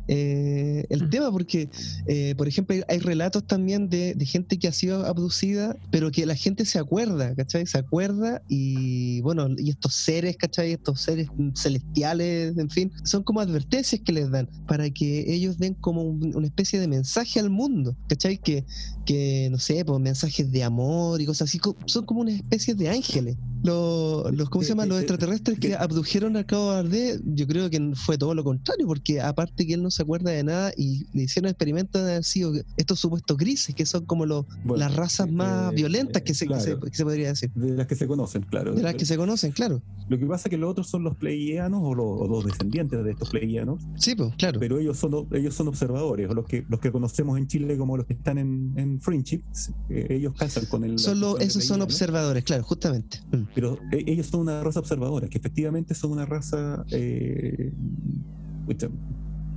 [0.07, 1.69] eh, el tema porque,
[2.07, 6.25] eh, por ejemplo, hay- relatos también de, de gente que ha sido abducida, pero que
[6.25, 7.65] la gente se acuerda, ¿cachai?
[7.67, 10.71] Se acuerda y, bueno, y estos seres, ¿cachai?
[10.73, 15.73] Estos seres celestiales, en fin, son como advertencias que les dan para que ellos den
[15.75, 18.37] como un- una especie de mensaje al mundo, ¿cachai?
[18.37, 18.65] Que,
[19.05, 22.89] que no sé, pues mensajes de amor y cosas así, son como una especie de
[23.29, 23.37] ángeles.
[23.63, 24.89] Los, los ¿cómo se Eh, llaman?
[24.89, 28.85] Los eh, extraterrestres que abdujeron al Cabo Valdés, yo creo que fue todo lo contrario,
[28.85, 32.23] porque aparte que él no se acuerda de nada y le hicieron experimentos de haber
[32.23, 36.21] sido estos supuestos grises, que son como los, Bueno, las razas eh, más eh, violentas
[36.21, 36.79] que se, que se- claro.
[36.81, 37.51] que se podría decir.
[37.55, 38.75] De las que se conocen, claro.
[38.75, 39.81] De las que se conocen, claro.
[40.09, 43.03] Lo que pasa es que los otros son los pleiadianos o los, o los descendientes
[43.03, 44.59] de estos pleiadianos, Sí, pues, claro.
[44.59, 47.97] pero ellos son ellos son observadores, o los que los que conocemos en Chile como
[47.97, 49.41] los que están en, en Friendship,
[49.89, 50.99] eh, ellos casan con el.
[50.99, 53.14] Son los- esos son observadores, claro, justamente.
[53.31, 53.43] Mm.
[53.53, 56.85] Pero e- ellos son una raza observadora, que efectivamente son una raza.
[56.91, 57.71] Eh,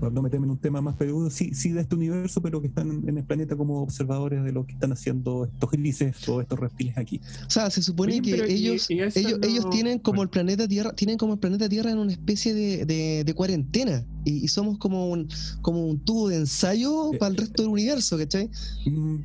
[0.00, 2.68] para no meterme en un tema más peludo, sí, sí de este universo, pero que
[2.68, 6.56] están en el planeta como observadores de lo que están haciendo estos grises o estos
[6.56, 7.20] reptiles aquí.
[7.44, 10.22] O sea, se supone Oye, que y- ellos, y ellos, no- ellos tienen como Bueno.
[10.24, 14.04] el planeta Tierra, tienen como el planeta Tierra en una especie de, de- de cuarentena.
[14.24, 15.26] Y, y somos como un,
[15.62, 18.50] como un tubo de ensayo Eh, para el resto del universo, ¿cachai?
[18.86, 19.16] Mm,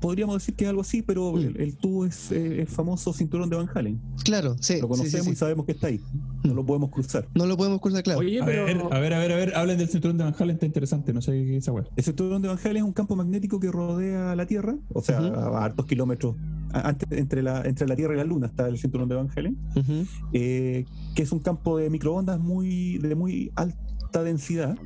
[0.00, 1.38] Podríamos decir que es algo así, pero Mm.
[1.38, 4.00] el, el tubo es eh, el famoso cinturón de Van Halen.
[4.24, 4.74] Claro, sí.
[4.74, 6.00] Lo sí, conocemos sí, y sabemos que está ahí.
[6.44, 6.56] No Mm.
[6.56, 7.28] lo podemos cruzar.
[7.34, 8.20] No lo podemos cruzar, claro.
[8.20, 8.64] Oye, A pero.
[8.64, 11.12] ver, a ver, a ver, a ver, hablen del cinturón de Van Halen, está interesante,
[11.12, 11.84] no sé qué es esa weá.
[11.96, 15.18] El cinturón de Van Halen es un campo magnético que rodea la Tierra, o sea,
[15.18, 16.36] a hartos kilómetros.
[16.72, 19.56] Antes, entre, la, entre la Tierra y la Luna está el cinturón de Van Halen.
[20.32, 24.76] Eh, que es un campo de microondas muy, de muy alta densidad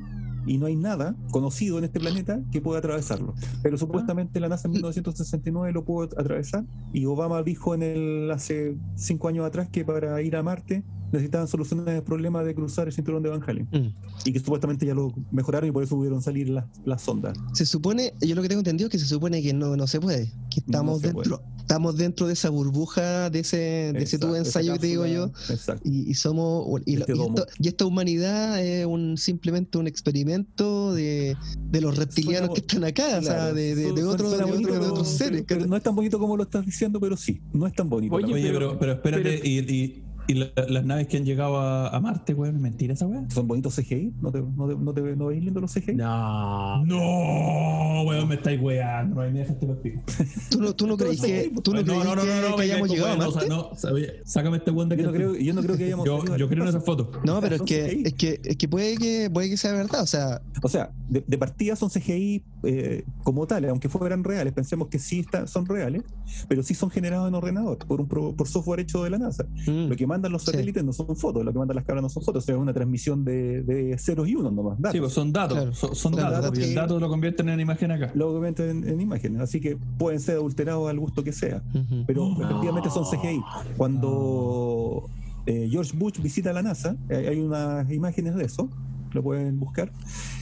[0.45, 3.33] y no hay nada conocido en este planeta que pueda atravesarlo.
[3.61, 8.75] Pero supuestamente la NASA en 1969 lo pudo atravesar y Obama dijo en el hace
[8.95, 10.83] cinco años atrás que para ir a Marte
[11.13, 13.67] necesitaban solucionar el problema de cruzar el cinturón de Van Halen.
[13.71, 13.95] Mm.
[14.25, 17.37] Y que supuestamente ya lo mejoraron y por eso pudieron salir las, las sondas.
[17.53, 19.99] Se supone, yo lo que tengo entendido es que se supone que no, no se
[20.01, 23.57] puede, que estamos se dentro, estamos dentro de esa burbuja, de ese,
[23.93, 25.89] de ese tubo de Exacto, ensayo esa que te digo yo, cápsula, Exacto.
[25.89, 29.87] y, y somos y, Este lo- y esto- y esta humanidad es un simplemente un
[29.87, 31.35] experimento de,
[31.71, 34.45] de los reptilianos Suena- que están acá, o sea, Claro, de, de, de otro- suena
[34.45, 35.43] de bonito, otro- de otros seres.
[35.47, 37.89] pero- pero no es tan bonito como lo estás diciendo, pero sí, no es tan
[37.89, 38.15] bonito.
[38.15, 41.99] Oye, pero, pero espérate, pero- y, y, la- las naves que han llegado a, a
[41.99, 43.29] Marte, weón, mentira esa weón.
[43.29, 45.95] son bonitos CGI, ¿no te, no te, no te- no veis lindo los CGI?
[45.95, 46.85] No.
[46.85, 50.03] No, weón, me estáis weando, no hay me dejaste los picos.
[50.49, 52.55] ¿Tú no, tú no crees que, tú no no, crees no, no, que, no, no,
[52.55, 53.47] que hayamos llegado a Marte?
[53.49, 55.03] no, o sea, no, oye, sácame este weón de aquí.
[55.03, 57.05] Yo no creo, yo no creo que hayamos yo, yo creo en esa espacio.
[57.05, 57.19] foto.
[57.25, 60.07] No, pero es que, es que, es que puede que puede que sea verdad, o
[60.07, 64.87] sea, O sea, de, de partida son CGI eh, como tales, aunque fueran reales, pensemos
[64.87, 66.03] que sí está- son reales,
[66.47, 69.45] pero sí son generados en ordenador por un pro- por software hecho de la NASA.
[69.67, 70.51] mm, Lo que mandan los Sí.
[70.51, 72.61] satélites no son fotos, lo que mandan las cámaras no son fotos, o sea, es
[72.61, 74.77] una transmisión de, de ceros y unos nomás.
[74.79, 74.93] datos.
[74.93, 75.73] Sí, pues son datos, Claro.
[75.73, 78.11] son, son Claro, datos, datos y el dato lo convierten en imagen acá.
[78.13, 81.61] Que meten en, en imágenes, así que pueden ser adulterados al gusto que sea,
[82.07, 83.41] pero efectivamente son CGI.
[83.77, 85.03] Cuando
[85.45, 88.69] eh, George Bush visita la NASA, eh, hay unas imágenes de eso,
[89.13, 89.91] lo pueden buscar.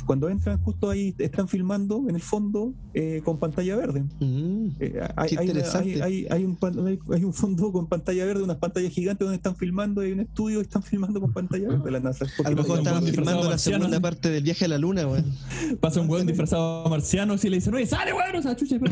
[0.05, 4.03] Cuando entran, justo ahí están filmando en el fondo eh, con pantalla verde.
[4.19, 4.67] Mm.
[4.79, 6.01] Eh, hay, Qué interesante.
[6.03, 9.25] hay- hay- hay un, pan- hay- hay un fondo con pantalla verde, unas pantallas gigantes
[9.25, 12.25] donde están filmando, hay un estudio y están filmando con pantalla verde la NASA.
[12.43, 15.25] A lo mejor estaban filmando la segunda parte del viaje a la luna, weón.
[15.81, 18.77] Pasa un weón disfrazado marciano y le dicen, oye, sale weón, o sea, chucha.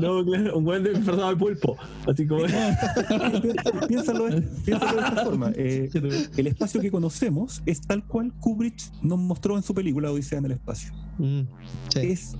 [0.00, 1.76] No, claro, un buen disfrazado de pulpo.
[2.08, 2.42] Así como.
[2.44, 2.52] Pi-
[3.88, 5.52] piénsalo, de- piénsalo de esta forma.
[5.54, 5.88] eh,
[6.36, 10.44] el espacio que conocemos es tal cual Kubrick nos mostró en su película Odisea en
[10.46, 10.92] el espacio.
[11.18, 11.40] Mm,
[11.92, 12.00] sí.
[12.00, 12.36] Es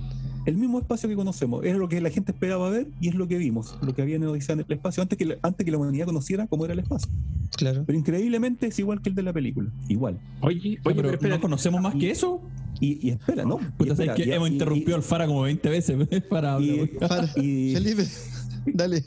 [0.47, 3.29] el mismo espacio que conocemos, es lo que la gente esperaba ver y es lo
[3.29, 5.71] que vimos, lo que había en Odisea en el espacio antes que la, antes que
[5.71, 7.11] la humanidad conociera cómo era el espacio.
[7.57, 7.85] Claro.
[7.87, 10.19] Pero increíblemente es igual que el de la película, igual.
[10.41, 11.35] Oye, Oye, oye, pero pero espera.
[11.37, 12.41] ¿no conocemos más que eso?
[12.81, 13.59] Y, y espera, ¿no?
[13.59, 15.97] Sabes espera, que y- hemos y- interrumpido al Fara como 20 veces
[16.31, 16.89] para hablar,
[17.35, 18.07] Felipe,
[18.67, 19.05] dale.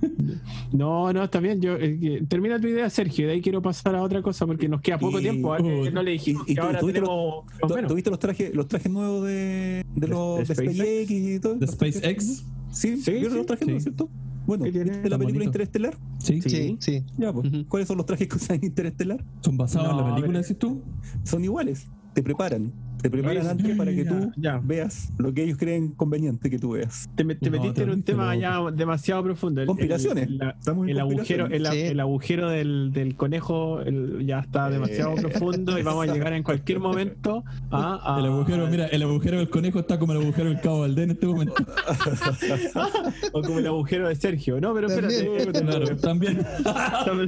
[0.72, 1.60] No, no, está bien.
[1.60, 3.26] Yo, eh, termina tu idea, Sergio.
[3.26, 5.52] De ahí quiero pasar a otra cosa porque nos queda poco Y- tiempo.
[5.58, 7.44] uh, no le dijimos y- que tú- ahora tuviste tenemos.
[7.60, 11.10] ¿Tu- bueno, ¿Tuviste los trajes, los trajes nuevos de, de los de SpaceX?
[11.10, 11.54] Y todo?
[11.56, 12.44] ¿De SpaceX?
[12.70, 13.80] Sí, Sí, ¿vieron sí, los trajes sí.
[13.80, 14.08] cierto?
[14.46, 14.90] Bueno, ¿Qué tiene?
[14.90, 15.44] ¿viste la película bonito.
[15.44, 15.98] Interestelar?
[16.18, 17.04] Sí, Sí, sí.
[17.18, 17.48] Ya, pues.
[17.68, 19.24] ¿cuáles son los trajes que usan Interestelar?
[19.40, 20.80] son basados en la película, decís tú.
[21.24, 22.72] Son iguales, te preparan.
[23.02, 24.60] Te preparan Oye, antes para que ya, tú ya.
[24.62, 27.08] veas lo que ellos creen conveniente que tú veas.
[27.14, 29.60] te, me- te No, metiste te en un tema ya demasiado profundo.
[29.62, 30.26] El- Conspiraciones.
[30.28, 31.84] El, la- Estamos en el agujero, el, conspiraciones.
[31.86, 31.90] Sí.
[31.92, 35.20] el agujero del, del conejo el- ya está demasiado Eh.
[35.22, 39.38] profundo y vamos a llegar en cualquier momento a, a- El agujero, mira, el agujero
[39.38, 41.54] del conejo está como el agujero del Cabo Valdés en este momento.
[43.32, 44.60] o como el agujero de Sergio.
[44.60, 45.20] No, pero También.
[45.36, 45.62] espérate.
[45.62, 46.38] Claro, también.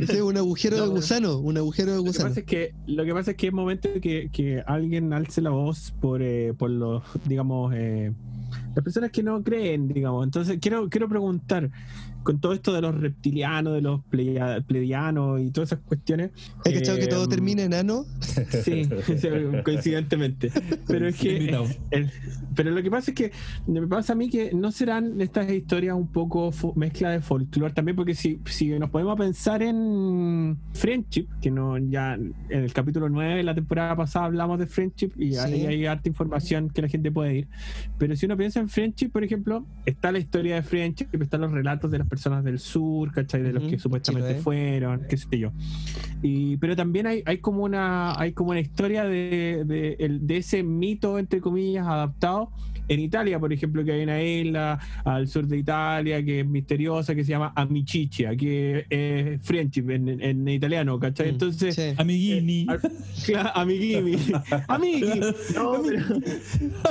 [0.03, 2.29] Ese es un agujero de No, gusano, un agujero de Lo que, gusano.
[2.31, 5.41] pasa es que, lo que pasa es que es momento de que, que alguien alce
[5.41, 5.62] la voz
[6.01, 8.13] por, eh, por los, digamos, eh,
[8.75, 10.25] las personas que no creen, digamos.
[10.25, 11.71] Entonces, quiero, quiero preguntar,
[12.23, 16.31] con todo esto de los reptilianos, de los pleia- pleiadianos y todas esas cuestiones.
[16.65, 18.05] ¿Has cachado que todo eh, termina en ano?
[18.65, 18.89] Sí,
[19.65, 20.51] coincidentemente.
[20.87, 21.37] Pero es que.
[21.37, 21.67] Invitado.
[21.91, 22.11] el-
[22.55, 23.33] pero lo que pasa es que
[23.67, 27.97] me pasa a mí que no serán estas historias un poco mezcla de folclore también,
[27.97, 33.43] porque si, si nos podemos pensar en Friendship, que no ya en el capítulo 9
[33.43, 35.39] la temporada pasada hablamos de Friendship y Sí.
[35.39, 37.49] ahí hay harta información que la gente puede ir.
[37.99, 41.53] Pero si uno piensa en Friendship, por ejemplo, está la historia de Friendship, están los
[41.53, 43.43] relatos de las personas del sur, ¿cachai?
[43.43, 44.43] De los que supuestamente Chiloé.
[44.43, 45.51] fueron, qué sé yo.
[46.21, 50.63] Y, pero también hay, hay como una hay como una historia de, de, de ese
[50.63, 52.51] mito entre comillas adaptado
[52.93, 57.15] en Italia por ejemplo que hay una isla al sur de Italia que es misteriosa
[57.15, 61.27] que se llama Amiciccia que es friendship en, en italiano ¿cachai?
[61.27, 61.95] Mm, entonces sí.
[61.97, 62.67] Amiguini.
[63.27, 64.17] claro, amiguimi
[64.69, 65.21] amigui
[65.55, 66.03] no pero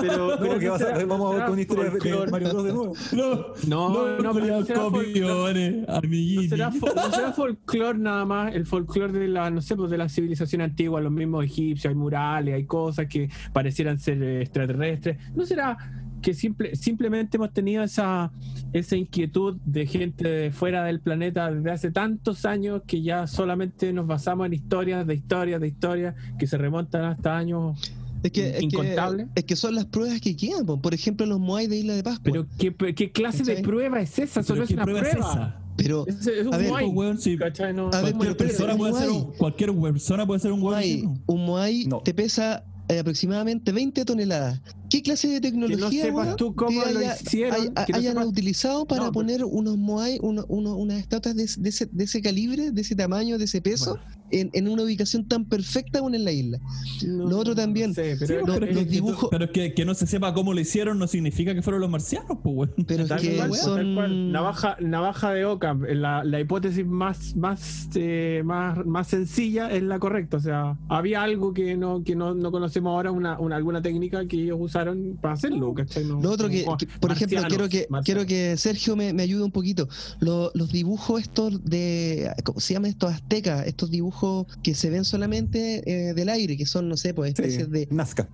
[0.01, 2.31] pero, No, pero que no vas a- será- vamos a ver con historia de folclore.
[2.31, 2.93] Mario Bros de nuevo.
[3.13, 3.35] No,
[3.67, 6.47] no, no, pero no copiones, no amiguini.
[6.49, 10.09] será, no será folclore nada más, el folclore de la, no sé, pues de la
[10.09, 15.17] civilización antigua, los mismos egipcios, hay murales, hay cosas que parecieran ser eh, extraterrestres.
[15.35, 15.77] ¿No será
[16.21, 18.31] que simple, simplemente hemos tenido esa,
[18.73, 23.91] esa inquietud de gente de fuera del planeta desde hace tantos años que ya solamente
[23.93, 27.79] nos basamos en historias, de historias, de historias que se remontan hasta años?
[28.23, 29.27] Es que, es que, Incontable.
[29.33, 30.65] es que son las pruebas que quedan.
[30.65, 30.79] po.
[30.79, 32.23] Por ejemplo, los Moai de Isla de Pascua.
[32.23, 34.41] Pero ¿qué, qué clase de prueba es esa?
[34.41, 35.19] Eso ¿Pero no es una prueba prueba.
[35.19, 35.57] es esa?
[35.75, 37.35] Pero, Es, es un A ver, Pues, weón, sí.
[37.37, 37.73] ¿cachai?
[37.73, 40.59] No, A ver, no Cualquier pero- persona puede ser un, cualquier persona puede ser un
[40.59, 41.17] Moai, huevo.
[41.25, 42.01] un Moai No.
[42.01, 44.61] te pesa eh, aproximadamente 20 toneladas.
[44.91, 47.97] ¿Qué clase de tecnología sepas weón, tú cómo que lo haya- hicieron, hay- que no
[47.97, 51.69] hayan sepas- utilizado para No, pero- poner unos Moai, uno- uno- unas estatuas de, de
[51.69, 53.97] ese, de ese calibre, de ese tamaño, de ese peso,
[54.33, 56.59] en, en una ubicación tan perfecta aún en la isla?
[57.05, 57.89] No, Lo otro también.
[57.91, 59.73] no sé, Sí, pero lo- pero, es los que, que dibujos- tú- pero es que,
[59.73, 62.73] que no se sepa cómo lo hicieron no significa que fueron los marcianos, pues, weón.
[62.87, 63.95] Pero es que cual, son...
[63.95, 64.31] cual.
[64.31, 69.99] Navaja, navaja de Ockham, la, la hipótesis más, más, eh, más, más sencilla es la
[69.99, 70.37] correcta.
[70.37, 74.25] O sea, había algo que no, que no, no conocemos ahora, una, una- alguna técnica
[74.27, 74.80] que ellos usaron
[75.21, 75.73] para hacerlo.
[75.73, 76.05] ¿cachai?
[76.05, 78.05] No- Lo otro que, como que, por ejemplo, quiero que marcianos.
[78.05, 79.87] quiero que Sergio me, me ayude un poquito.
[80.19, 83.67] Lo- los dibujos estos de, ¿cómo se llaman estos aztecas?
[83.67, 87.41] Estos dibujos que se ven solamente eh, del aire, que son, no sé, pues Sí,
[87.41, 87.87] especies de...
[87.91, 88.27] Nazca.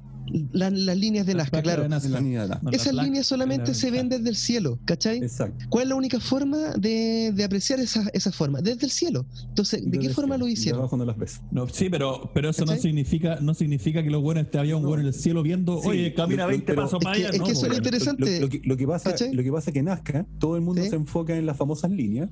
[0.52, 1.84] La- las líneas de Nazca, claro.
[1.86, 2.64] En la línea de Nazca.
[2.64, 5.18] No, la Esas líneas solamente la- se ven desde el cielo, ¿cachai?
[5.20, 5.66] Exacto.
[5.70, 8.62] ¿Cuál es la única forma de, de apreciar esa, esa forma?
[8.62, 9.26] Desde el cielo.
[9.50, 10.80] Entonces, ¿de qué forma lo hicieron?
[10.82, 11.42] abajo no las ves.
[11.52, 14.84] No, sí, pero, pero eso no significa, no significa que los buenos te había un
[14.84, 14.90] No.
[14.90, 17.16] bueno en el cielo viendo, Sí, oye, camina lo- lo- 20 pero- pasos Es para
[17.18, 17.30] allá.
[17.30, 18.36] es que eso es interesante.
[18.40, 19.34] Lo, lo que, lo que pasa, ¿Cachai?
[19.34, 22.30] lo que pasa que Nazca, todo el mundo se enfoca en las famosas líneas,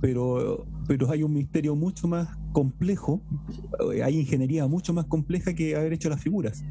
[0.00, 3.20] pero, pero hay un misterio mucho más complejo,
[3.94, 6.62] eh, hay ingeniería mucho más compleja que haber hecho las figuras.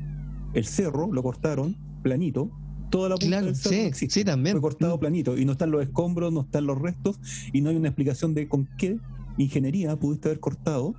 [0.53, 2.51] El cerro lo cortaron planito,
[2.91, 4.19] toda la punta Claro, del cerro no sí, existe.
[4.19, 4.53] sí, también.
[4.55, 4.99] Fue cortado Mm.
[4.99, 7.19] planito y no están los escombros, no están los restos
[7.51, 8.99] y no hay una explicación de con qué
[9.37, 10.93] ingeniería pudiste haber cortado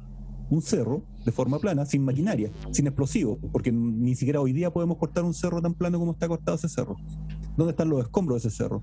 [0.50, 4.98] un cerro de forma plana, sin maquinaria, sin explosivos, porque ni siquiera hoy día podemos
[4.98, 6.96] cortar un cerro tan plano como está cortado ese cerro.
[7.56, 8.82] ¿Dónde están los escombros de ese cerro?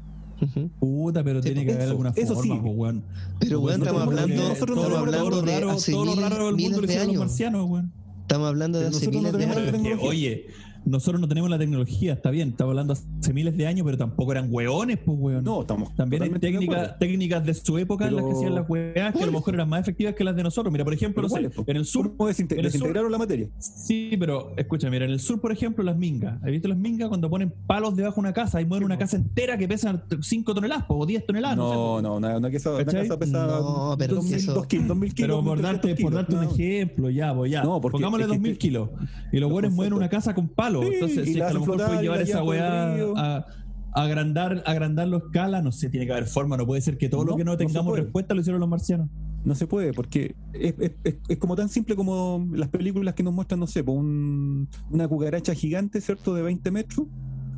[0.80, 2.60] Puta, pero Sí, tiene que haber eso- alguna eso forma, sí.
[2.64, 3.04] pues, weón.
[3.40, 5.06] Pero, weón, estamos hablando, todo lo-
[5.42, 7.94] raro- hace todo lo miles, raro del mundo hicieron los marcianos, weón.
[8.32, 10.00] Estamos hablando de hace nosotros no miles de años.
[10.02, 10.48] Oye,
[10.86, 14.32] nosotros no tenemos la tecnología, está bien, estamos hablando hace miles de años, pero tampoco
[14.32, 15.44] eran hueones, pues, weón.
[15.44, 19.14] No, estamos También hay técnicas, técnicas de su época en las que hacían las weas
[19.14, 20.72] que a lo mejor eran más efectivas que las de nosotros.
[20.72, 22.16] Mira, por ejemplo, ¿Pero no sé, en el sur.
[22.18, 23.48] ¿Cómo desinte- en el sur- desintegraron la materia?
[23.60, 26.42] Sí, pero escucha, mira, en el sur, por ejemplo, las mingas.
[26.44, 29.18] ¿Has visto las mingas cuando ponen palos debajo de una casa y mueven una casa
[29.18, 31.58] entera que pesa 5 toneladas po, o 10 toneladas?
[31.58, 34.40] No, sé, No, no, una, una casa, una casa pesa No, pero dos que mil-
[34.40, 35.28] eso- dos kilos, dos mil kilos.
[35.28, 36.52] Pero por 1300 darte, por darte un no.
[36.52, 37.64] ejemplo, ya, pues ya.
[37.64, 38.90] No, porque Pongámosle es que- 2000 kilos.
[39.32, 40.71] Y los buenos mueven una casa con palos.
[40.82, 43.46] Sí, Entonces, si es que a lo mejor y llevar esa weá a,
[43.94, 46.56] a agrandar, agrandarlo a escala, no sé, tiene que haber forma.
[46.58, 49.10] No puede ser que todo lo que no tengamos respuesta lo hicieron los marcianos.
[49.44, 53.24] No se puede, porque es, es- es- es como tan simple como las películas que
[53.24, 56.34] nos muestran, no sé, por un- una cucaracha gigante, ¿cierto?
[56.36, 57.08] De 20 metros.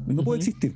[0.07, 0.75] No puede existir.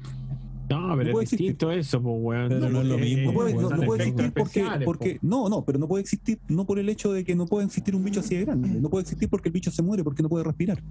[0.70, 2.50] No, No pero puede es distinto eso, pues, weón.
[2.50, 5.80] Pero no es lo mismo, No puede, no- no existir porque, porque no, no, pero
[5.80, 8.36] no puede existir no por el hecho de que no pueda existir un bicho así
[8.36, 10.84] de grande, no puede existir porque el bicho se muere porque no puede respirar,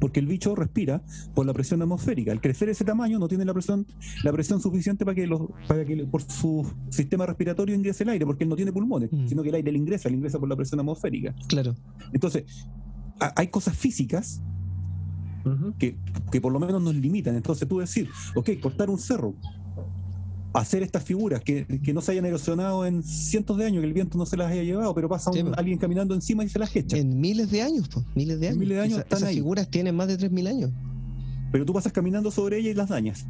[0.00, 1.02] porque el bicho respira
[1.34, 2.32] por la presión atmosférica.
[2.32, 3.86] Al crecer ese tamaño no tiene la presión
[4.24, 8.26] la presión suficiente para que los para que por su sistema respiratorio ingrese el aire,
[8.26, 9.28] porque él no tiene pulmones, Mm.
[9.28, 11.34] sino que el aire le ingresa, le ingresa por la presión atmosférica.
[11.46, 11.74] Claro.
[12.12, 12.44] Entonces
[13.20, 14.42] ha- hay cosas físicas
[15.78, 15.96] Que,
[16.30, 17.34] que por lo menos nos limitan.
[17.36, 19.34] Entonces tú decir, ok, cortar un cerro,
[20.52, 23.92] hacer estas figuras que, que no se hayan erosionado en cientos de años, que el
[23.92, 26.74] viento no se las haya llevado, pero pasa un- alguien caminando encima y se las
[26.74, 26.96] echa.
[26.98, 28.04] En miles de años, pues.
[28.16, 28.58] Miles de En años.
[28.60, 29.34] miles de años Esa- están esas ahí.
[29.36, 30.70] figuras tienen más de 3.000 años.
[31.52, 33.24] Pero tú pasas caminando sobre ella y las dañas.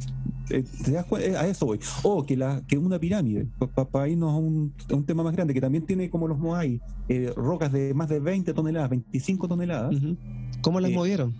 [0.49, 1.79] Eh, ¿Te das eh, A eso voy.
[2.03, 3.47] O que, la, que una pirámide,
[3.91, 6.81] para irnos a un, a un tema más grande, que también tiene como los Moai,
[7.07, 9.95] eh, rocas de más de 20 toneladas, 25 toneladas.
[10.61, 11.33] ¿Cómo las Eh, movieron?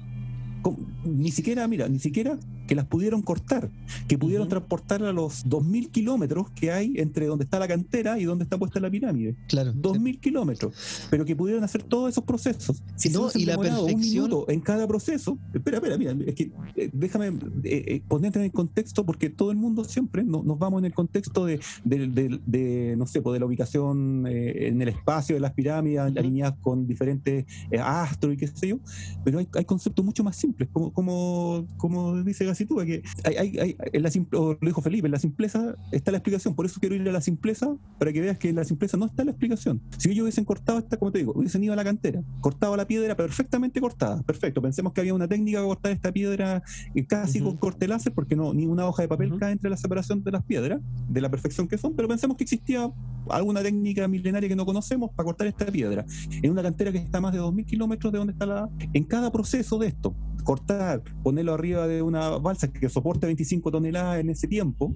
[1.05, 2.37] Ni siquiera, mira, ni siquiera
[2.71, 3.69] que las pudieron cortar,
[4.07, 4.51] que pudieron Ujú.
[4.51, 8.57] transportar a los 2.000 kilómetros que hay entre donde está la cantera y donde está
[8.57, 9.35] puesta la pirámide.
[9.49, 9.73] Claro.
[9.73, 10.73] 2.000 kilómetros,
[11.09, 12.81] pero que pudieron hacer todos esos procesos.
[12.95, 16.89] Si No, y la un perfección- en cada proceso, espera, espera, mira, es que eh,
[16.93, 17.33] déjame eh,
[17.65, 20.93] eh, ponerte en el contexto, porque todo el mundo siempre no- nos vamos en el
[20.93, 25.35] contexto de, de- de- de, no sé, pues de la ubicación eh, en el espacio
[25.35, 26.19] de las pirámides, Ujú.
[26.19, 27.45] alineadas con diferentes
[27.83, 28.79] astros y qué sé yo,
[29.25, 33.75] pero hay, hay conceptos mucho más simples, como, como, como dice Que hay, hay- hay-
[33.93, 36.79] en la simple- o lo dijo Felipe, en la simpleza está la explicación, por eso
[36.79, 39.31] quiero ir a la simpleza, para que veas que en la simpleza no está la
[39.31, 39.81] explicación.
[39.97, 42.85] Si ellos hubiesen cortado esta, como te digo, hubiesen ido a la cantera, cortado la
[42.87, 46.63] piedra perfectamente cortada, perfecto, pensemos que había una técnica para cortar esta piedra
[46.95, 49.39] eh, casi con corte láser, porque no, ni una hoja de papel Ujú.
[49.39, 52.43] cae entre la separación de las piedras, de la perfección que son, pero pensemos que
[52.43, 52.89] existía
[53.29, 57.19] alguna técnica milenaria que no conocemos para cortar esta piedra en una cantera que está
[57.19, 58.69] a más de 2.000 kilómetros de donde está la...
[58.93, 64.19] En cada proceso de esto, cortar, ponerlo arriba de una balsa que soporte 25 toneladas
[64.19, 64.93] en ese tiempo,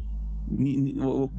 [0.47, 1.31] ni- ni- o-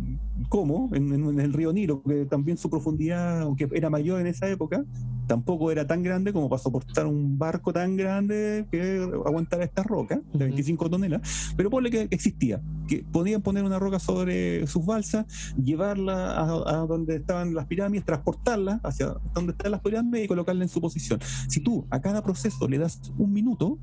[0.49, 0.91] ¿cómo?
[0.95, 4.85] En, el río Nilo, que también su profundidad, aunque era mayor en esa época,
[5.29, 10.17] tampoco era tan grande como para soportar un barco tan grande que aguantara esta roca
[10.17, 10.39] de Ujú.
[10.39, 11.53] 25 toneladas.
[11.57, 15.27] Pero ponle que existía, que podían poner una roca sobre sus balsas,
[15.57, 20.63] llevarla a, a donde estaban las pirámides, transportarla hacia donde están las pirámides y colocarla
[20.65, 21.19] en su posición.
[21.49, 23.79] Si tú a cada proceso le das un minuto,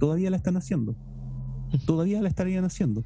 [0.00, 0.96] todavía la están haciendo.
[1.86, 3.02] todavía la estarían haciendo.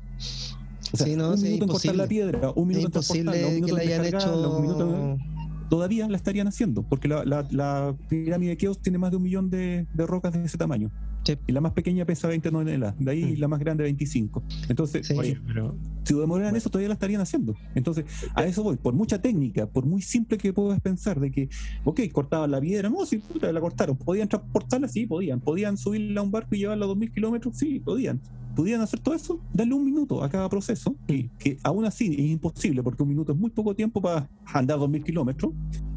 [0.92, 2.92] O sea, Sí, no, un sí, minuto en cortar la piedra, un Es minuto en
[2.92, 4.96] transportarla, un que minuto la en descargarla, un minuto hecho.
[4.96, 9.16] en- todavía la estarían haciendo, porque la, la- la pirámide de Keops tiene más de
[9.16, 10.90] un millón de, de rocas de ese tamaño.
[11.24, 11.36] Sí.
[11.46, 13.40] Y la más pequeña pesa 20 toneladas, de ahí Mm.
[13.40, 14.42] la más grande 25.
[14.68, 15.14] Entonces, Sí.
[15.16, 17.54] Oye, pero si demoraran eso, todavía la estarían haciendo.
[17.74, 18.04] Entonces,
[18.34, 18.76] a eso voy.
[18.76, 21.48] Por mucha técnica, por muy simple que puedas pensar, de que,
[21.84, 23.96] ok, cortaban la piedra, no, sí, puta, la cortaron.
[23.96, 24.88] ¿Podían transportarla?
[24.88, 25.40] Sí, podían.
[25.40, 27.56] ¿Podían subirla a un barco y llevarla a 2.000 kilómetros?
[27.56, 28.20] Sí, podían.
[28.54, 29.40] ¿Podían hacer todo eso?
[29.52, 33.32] Darle un minuto a cada proceso, que, que aún así es imposible, porque un minuto
[33.32, 35.52] es muy poco tiempo para andar 2.000 kilómetros.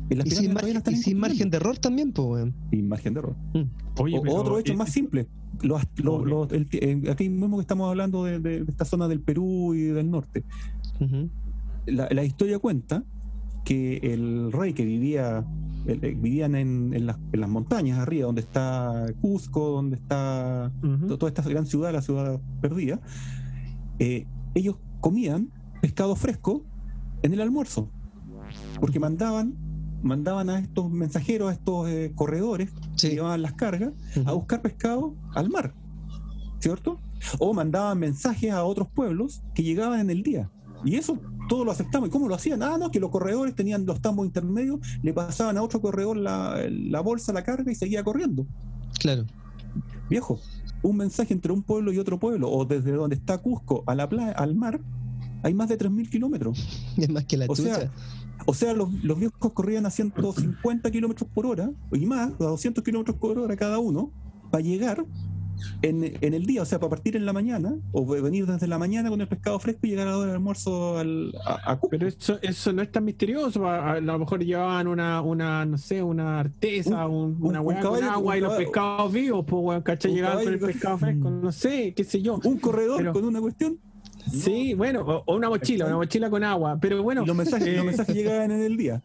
[0.10, 1.52] Las Y sin, margen, la están y sin margen incumpliendo.
[1.52, 2.56] de error también, pues, weón.
[2.70, 3.36] Sin margen de error.
[4.00, 5.28] Oye, O- otro hecho eh, más simple.
[5.62, 6.28] Los, los- Ok.
[6.28, 9.82] los- el- eh, aquí mismo que estamos hablando de, de esta zona del Perú y
[9.84, 10.44] del norte.
[11.86, 13.04] La, la historia cuenta
[13.64, 15.46] que el rey que vivía
[15.86, 20.72] el- eh, vivían en, en las, en las montañas arriba donde está Cusco donde está
[21.08, 23.00] toda esta gran ciudad la ciudad perdida
[24.00, 25.50] eh, ellos comían
[25.82, 26.64] pescado fresco
[27.24, 27.90] en el almuerzo
[28.80, 29.56] porque mandaban
[30.04, 33.10] mandaban a estos mensajeros a estos eh, corredores Sí.
[33.10, 33.94] que llevaban las cargas
[34.26, 35.74] a buscar pescado al mar
[36.60, 37.00] ¿cierto?
[37.40, 40.50] o mandaban mensajes a otros pueblos que llegaban en el día
[40.86, 41.18] y eso
[41.50, 42.10] todos lo aceptamos.
[42.10, 42.62] ¿Y cómo lo hacían?
[42.62, 46.58] Ah, no, que los corredores tenían los tambos intermedios, le pasaban a otro corredor la,
[46.70, 48.46] la bolsa, la carga y seguía corriendo.
[49.00, 49.26] Claro.
[50.10, 50.40] Viejo,
[50.84, 54.10] un mensaje entre un pueblo y otro pueblo, o desde donde está Cusco a la
[54.10, 54.82] playa, al mar,
[55.42, 56.60] hay más de 3.000 kilómetros.
[56.98, 57.76] Es más que la O chucha.
[57.76, 57.92] sea,
[58.46, 62.84] o sea los, los viejos corrían a 150 kilómetros por hora y más, a 200
[62.84, 64.12] kilómetros por hora cada uno,
[64.52, 65.06] para llegar
[65.82, 68.78] en, en el día, o sea, para partir en la mañana, o venir desde la
[68.78, 71.80] mañana con el pescado fresco y llegar a la hora del almuerzo al, a, a
[71.80, 71.90] Cusco.
[71.90, 73.66] Pero eso, eso no es tan misterioso.
[73.68, 77.68] A, a lo mejor llevaban una, una no sé, una artesa, un- un- una un
[77.68, 80.12] hueá con caballo- agua un y los pescados vivos, pues, weón, ¿cachai?
[80.12, 82.40] un Llegaban con el pescado fresco, no sé, qué sé yo.
[82.44, 83.80] un corredor Pero- con una cuestión
[84.32, 86.78] Sí, bueno, o, o una mochila, una mochila con agua.
[86.82, 89.02] Pero bueno, y los mensajes, los mensajes llegaban en el día.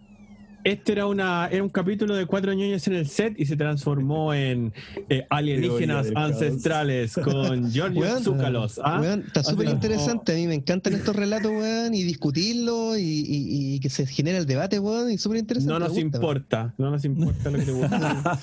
[0.64, 4.32] Este era una era un capítulo de cuatro ñoños en el set y se transformó
[4.34, 4.72] en
[5.08, 8.80] eh, alienígenas ancestrales con Giorgio Zúcalos.
[8.84, 8.98] ¿ah?
[9.00, 10.32] Weón, está súper interesante.
[10.32, 14.38] A mí me encantan estos relatos, weón, y discutirlos y, y- y que se genera
[14.38, 15.72] el debate, weón, y súper interesante.
[15.72, 18.40] No nos gusta, importa, no nos importa lo que te gusta.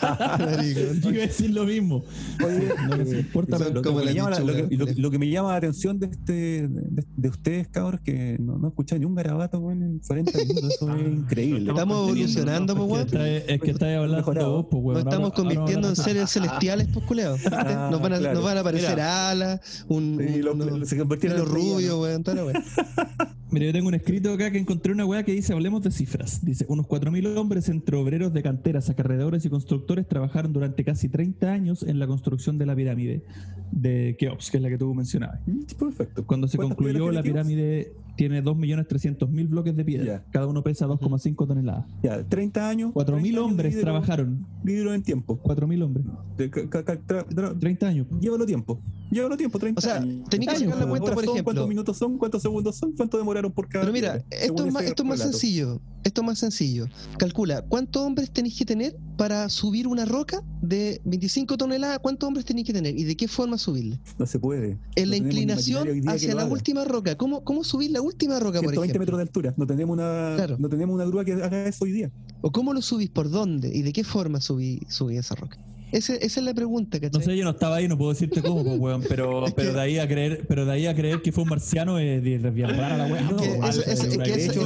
[1.02, 2.04] Yo iba a decir lo mismo.
[2.40, 4.92] No importa, lo, como que me la llama, la- lo que- lechuga.
[4.94, 8.58] lo- lo que me llama la atención de este de, de ustedes, cabros, que no,
[8.58, 10.74] no escuchan ni un garabato weón, en 40 minutos.
[10.74, 11.70] Eso es increíble.
[11.70, 13.44] Estamos evolucionando, pues, Es que weón.
[13.48, 14.52] es que estáis hablando Mejorado.
[14.54, 14.98] vos, pues, Nos weón.
[15.00, 17.38] estamos Ahora- convirtiendo ahora- en seres celestiales, pues, culeado.
[17.52, 18.34] Ah, Nos van a, claro.
[18.36, 19.30] nos van a aparecer Mira.
[19.30, 22.00] alas, un, Sí, se convirtieron en rubios, rubios.
[22.02, 22.64] weón, toda la weá.
[23.52, 26.46] Mira, yo tengo un escrito acá que encontré una weá que dice, hablemos de cifras.
[26.46, 31.52] Dice, unos 4.000 hombres entre obreros de canteras, acarreadores y constructores trabajaron durante casi 30
[31.52, 33.24] años en la construcción de la pirámide
[33.72, 35.40] de Keops, que es la que tú mencionabas.
[35.48, 36.26] Mm, Perfecto.
[36.28, 40.06] Cuando se ¿Cuántas concluyó, la pirámide tiene 2.300.000 bloques de piedra.
[40.06, 40.26] Ya.
[40.32, 41.86] Cada uno pesa 2,5 toneladas.
[42.04, 42.92] Ya, 30 años.
[42.94, 44.46] 4.000 30 años hombres trabajaron.
[44.62, 45.40] Divídelo en tiempo.
[45.42, 46.06] 4.000 hombres.
[46.38, 48.08] De- ca- ca- tra- tra- 30 años.
[48.20, 48.82] Llévalo tiempo.
[49.10, 50.30] Llévalo tiempo, 30 O sea, años.
[50.30, 51.44] tenés que sacar la cuenta, por ejemplo.
[51.46, 52.18] ¿Cuántos minutos son?
[52.18, 52.92] ¿Cuántos segundos son?
[52.96, 54.46] ¿Cuánto demoraron por cada Pero mira, piedra?
[54.46, 55.82] esto es, más, esto es más sencillo.
[56.04, 56.88] Esto es más sencillo.
[57.18, 62.00] Calcula, ¿cuántos hombres tenéis que tener para subir una roca de 25 toneladas?
[62.00, 62.98] ¿Cuántos hombres tenéis que tener?
[62.98, 64.00] ¿Y de qué forma subirle?
[64.20, 64.78] No se puede.
[64.96, 66.52] En No la inclinación hacia la haga.
[66.52, 67.16] última roca.
[67.18, 68.09] ¿Cómo, ¿Cómo subir la última
[68.40, 69.00] roca, por 120 ejemplo?
[69.00, 69.54] metros de altura.
[69.58, 70.56] No tenemos una, Claro.
[70.60, 72.12] no tenemos una grúa que haga eso hoy día.
[72.42, 73.10] ¿O cómo lo subís?
[73.10, 73.70] ¿Por dónde?
[73.76, 75.58] ¿Y de qué forma subí, subí esa roca?
[75.92, 77.20] Ese- esa es la pregunta, ¿cachai?
[77.20, 79.82] No sé, yo no estaba ahí, no puedo decirte cómo, pues, weón, pero, pero de
[79.82, 82.70] ahí a creer, pero de ahí a creer que fue un marciano es es bien
[82.70, 83.56] rara la diferencia,
[83.92, 84.62] esa es la de hecho,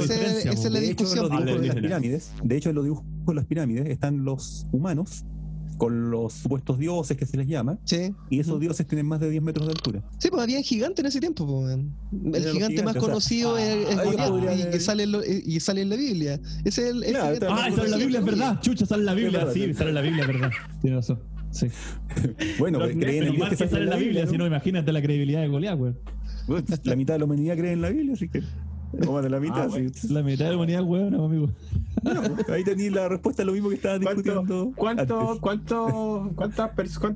[0.66, 1.30] en discusión,
[2.44, 5.24] de hecho, en los dibujos de las pirámides están los humanos
[5.76, 8.12] con los supuestos dioses que se les llama, Sí.
[8.30, 10.02] y esos dioses tienen más de 10 metros de altura.
[10.18, 11.46] Sí, pues había gigantes en ese tiempo.
[11.46, 11.74] pues.
[11.74, 15.02] El gigante más gigantes, o sea, conocido es, es ah, ellos Goliat, y, que sale
[15.02, 16.40] en lo- y sale en la Biblia.
[16.64, 18.60] Ese es el, Claro, está- Ah, sale en la Biblia, es verdad.
[18.60, 19.46] Chucha, sale en la Biblia.
[19.52, 19.74] Sí, sí.
[19.74, 20.50] sale en la Biblia, es verdad.
[20.80, 21.20] Tienes razón.
[21.50, 21.66] Sí.
[22.58, 24.30] Bueno, Los creen en el que sale en la Biblia, ¿no?
[24.30, 25.98] si no, imagínate la credibilidad de Goliat, weón.
[26.46, 28.42] Bueno, La mitad de la humanidad cree en la Biblia, así que.
[29.08, 30.08] O más de la mitad, Ah, sí.
[30.12, 31.50] La mitad de la humanidad, weón, amigo.
[32.04, 34.72] Bueno, ahí tenéis la respuesta a lo mismo que estabas ¿Cuánto, discutiendo.
[34.76, 35.40] cuánto, antes.
[35.40, 36.70] cuánto, cuántas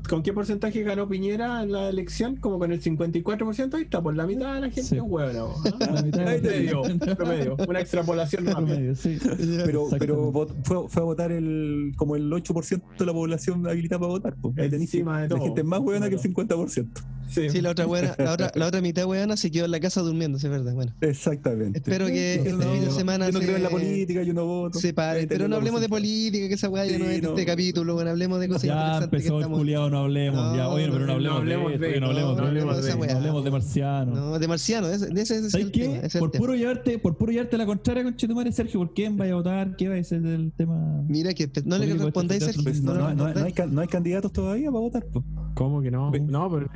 [0.09, 2.37] ¿Con qué porcentaje ganó Piñera en la elección?
[2.37, 4.97] Como con el 54%, ahí está, por la mitad de la gente Sí.
[4.97, 5.55] es huevo.
[5.79, 6.83] La mitad de Ahí te la digo,
[7.17, 8.95] promedio, una extrapolación rápida.
[8.95, 9.19] Sí.
[9.65, 10.33] Pero, pero
[10.65, 14.35] fue, fue a votar el, como el 8% de la población habilitada para votar.
[14.41, 14.57] pues.
[14.59, 16.89] Ahí tenéis la gente más buena que el Encima 50%.
[17.29, 17.51] Sí.
[17.51, 20.01] Sí, la otra, weona- la otra, la otra mitad weana se quedó en la casa
[20.01, 20.75] durmiendo, sí, es verdad.
[20.75, 21.79] Bueno, Exactamente.
[21.79, 24.23] espero que Yo este no- fin de semana Yo no se- creo en la política,
[24.23, 24.79] yo no voto.
[24.79, 25.27] se pare.
[25.27, 27.29] Pero no hablemos de política, que esa weá ya Sí, no es de no.
[27.31, 29.59] este capítulo, bueno, hablemos de cosas Ya interesantes que empezó el estamos.
[29.59, 30.57] culiado, no hablemos.
[30.57, 32.77] ya, No, oye, pero no no, hablemos, no hablemos de, no hablemos, no de, hablemos
[32.77, 33.17] de esa no weá.
[33.17, 34.15] hablemos de marciano.
[34.15, 35.81] No, de marciano, ese, de ese, ese es ¿Sabes el qué?
[35.83, 35.97] tema.
[35.97, 36.41] ese es el Por tema.
[36.43, 39.77] puro, llevarte, por puro llevarte la contraria con Chetumare, Sergio, ¿por quién vaya a votar?
[39.77, 41.03] ¿Qué va a ser el tema?
[41.09, 42.65] Mira que no le respondáis, este Sergio.
[42.65, 43.55] Pues No, no, no, no, no hay, respondáis.
[43.55, 45.07] ca- no hay candidatos todavía para votar.
[45.55, 46.11] ¿Cómo que no?
[46.13, 46.69] No, pero.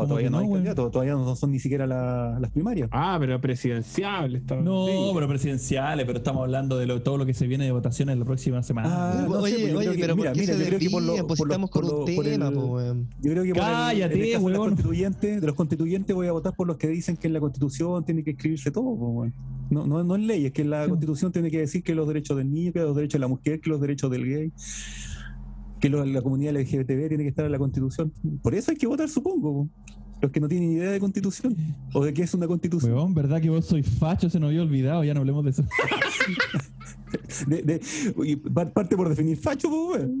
[0.00, 0.58] No, todavía no, no, hay güey?
[0.58, 2.88] candidatos, todavía no son ni siquiera la- las primarias.
[2.92, 4.36] Ah, pero presidencial.
[4.36, 5.10] está- No, sí.
[5.14, 8.24] pero presidenciales, pero estamos hablando de lo- todo lo que se viene de votaciones la
[8.24, 8.88] próxima semana.
[8.90, 10.78] Ah, no sé, pues yo oye, creo que- pero mira, ¿por qué mira, yo creo
[10.78, 11.26] que por lo-?
[11.26, 13.06] Pues por lo- estamos con un el-.
[13.20, 14.68] Yo creo que por el- Cállate, el caso de los huevón.
[14.68, 18.04] constituyentes, de los constituyentes voy a votar por los que dicen que en la constitución
[18.04, 19.32] tiene que escribirse todo, weón.
[19.70, 20.90] No, no, no en leyes, que en la Sí.
[20.90, 23.60] constitución tiene que decir que los derechos del niño, que los derechos de la mujer,
[23.60, 24.52] que los derechos del gay,
[25.80, 28.12] que lo- la comunidad LGBTB tiene que estar en la constitución.
[28.42, 29.52] Por eso hay que votar, supongo.
[29.64, 29.68] po.
[30.20, 31.56] Los que no tienen idea de constitución
[31.94, 32.92] o de qué es una constitución.
[32.92, 34.28] Weón, ¿verdad que vos sois facho?
[34.28, 35.64] Se nos había olvidado, ya no hablemos de eso.
[37.46, 39.70] De, de- par- parte por definir facho.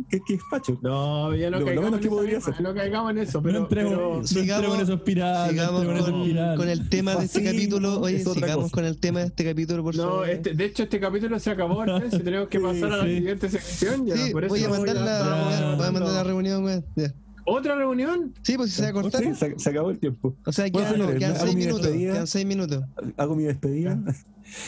[0.08, 0.78] ¿Qué, qué es facho?
[0.82, 2.60] No, ya no Lo- lo caigamos menos que podría ser.
[2.62, 3.58] No caigamos en eso, pero.
[3.58, 5.46] no entremos, no sigamos- en esa espiral.
[5.46, 6.56] no Sigamos con, espiral.
[6.56, 8.00] con el tema de este capítulo.
[8.00, 8.74] Oye, es sigamos cosa.
[8.74, 10.28] con el tema de este capítulo, por No, favor.
[10.30, 13.14] este, de hecho este capítulo se acabó, Hortensio, tenemos que Sí, pasar a la sí.
[13.16, 16.12] siguiente sección ya, Sí, por eso voy a mandar la, voy a- voy a mandar
[16.14, 16.84] la reunión, weón.
[16.96, 17.12] Ya.
[17.50, 18.34] ¿Otra reunión?
[18.42, 19.22] Sí, pues si se va a cortar.
[19.22, 20.34] Sí, se, se acabó el tiempo.
[20.44, 21.82] O sea, Bueno, quedan, señores, quedan hago seis mi minutos.
[21.82, 22.12] despedida.
[22.12, 22.84] Quedan seis minutos.
[23.16, 23.98] Hago mi despedida.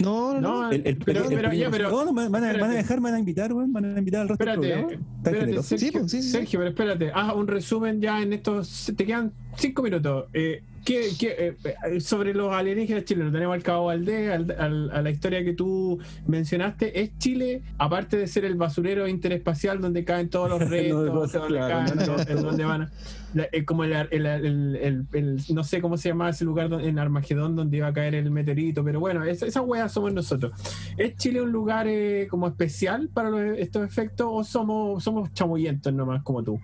[0.00, 0.62] No, no, no.
[0.64, 1.90] No, El- el- pero, el- pero, el- ya, pero.
[1.90, 2.76] no, no, me- van, a, van a espérate.
[2.76, 5.22] dejar, me van a invitar, van a invitar al resto del Espérate, programa.
[5.22, 5.62] Tan espérate.
[5.62, 6.30] Sergio, Sí, pues, sí, sí, sí.
[6.30, 8.92] Sergio, pero espérate, haz un resumen ya en estos.
[8.96, 10.26] Te quedan cinco minutos.
[10.32, 11.56] Eh, ¿qué, qué, eh,
[11.92, 15.52] eh, sobre los alienígenas chilenos, tenemos al Cabo Valdés, al- al- a la historia que
[15.52, 17.00] tú mencionaste.
[17.00, 21.58] ¿Es Chile, aparte de ser el basurero interespacial donde caen todos los restos, cosas, donde,
[21.58, 22.90] claro, caen, no, donde van
[23.34, 26.80] la- eh, como el, el- el- el- no sé cómo se llamaba ese lugar don-
[26.80, 30.52] en Armagedón donde iba a caer el meteorito, pero bueno, esa, esa wea somos nosotros.
[30.96, 35.92] ¿Es Chile un lugar eh, como especial para los- estos efectos o somos, somos chamullentos
[35.92, 36.60] nomás como tú?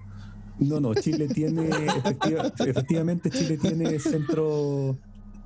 [0.59, 4.97] No, no, Chile tiene, efectiva- efectivamente, Chile tiene centro,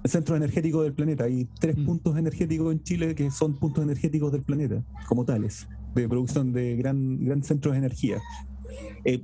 [0.04, 1.24] centro energético del planeta.
[1.24, 1.84] Hay tres Mm.
[1.84, 6.76] puntos energéticos en Chile que son puntos energéticos del planeta, como tales, de producción de
[6.76, 8.18] gran, gran centros de energía.
[9.04, 9.20] Eh,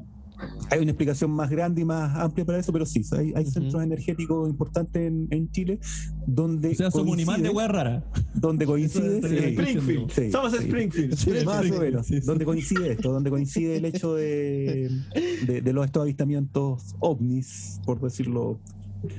[0.70, 3.82] hay una explicación más grande y más amplia para eso, pero sí, hay, hay centros
[3.82, 5.78] energéticos importantes en, en Chile
[6.26, 8.04] donde O sea, somos un imán de coincide- weá rara.
[8.34, 10.58] donde coincide sí, Springfield, sí, somos sí.
[10.58, 11.14] Springfield.
[11.16, 12.26] Sí, más o menos, sí, sí.
[12.26, 14.90] donde coincide esto, donde coincide el hecho de,
[15.46, 18.58] de, de los estos avistamientos ovnis, por decirlo,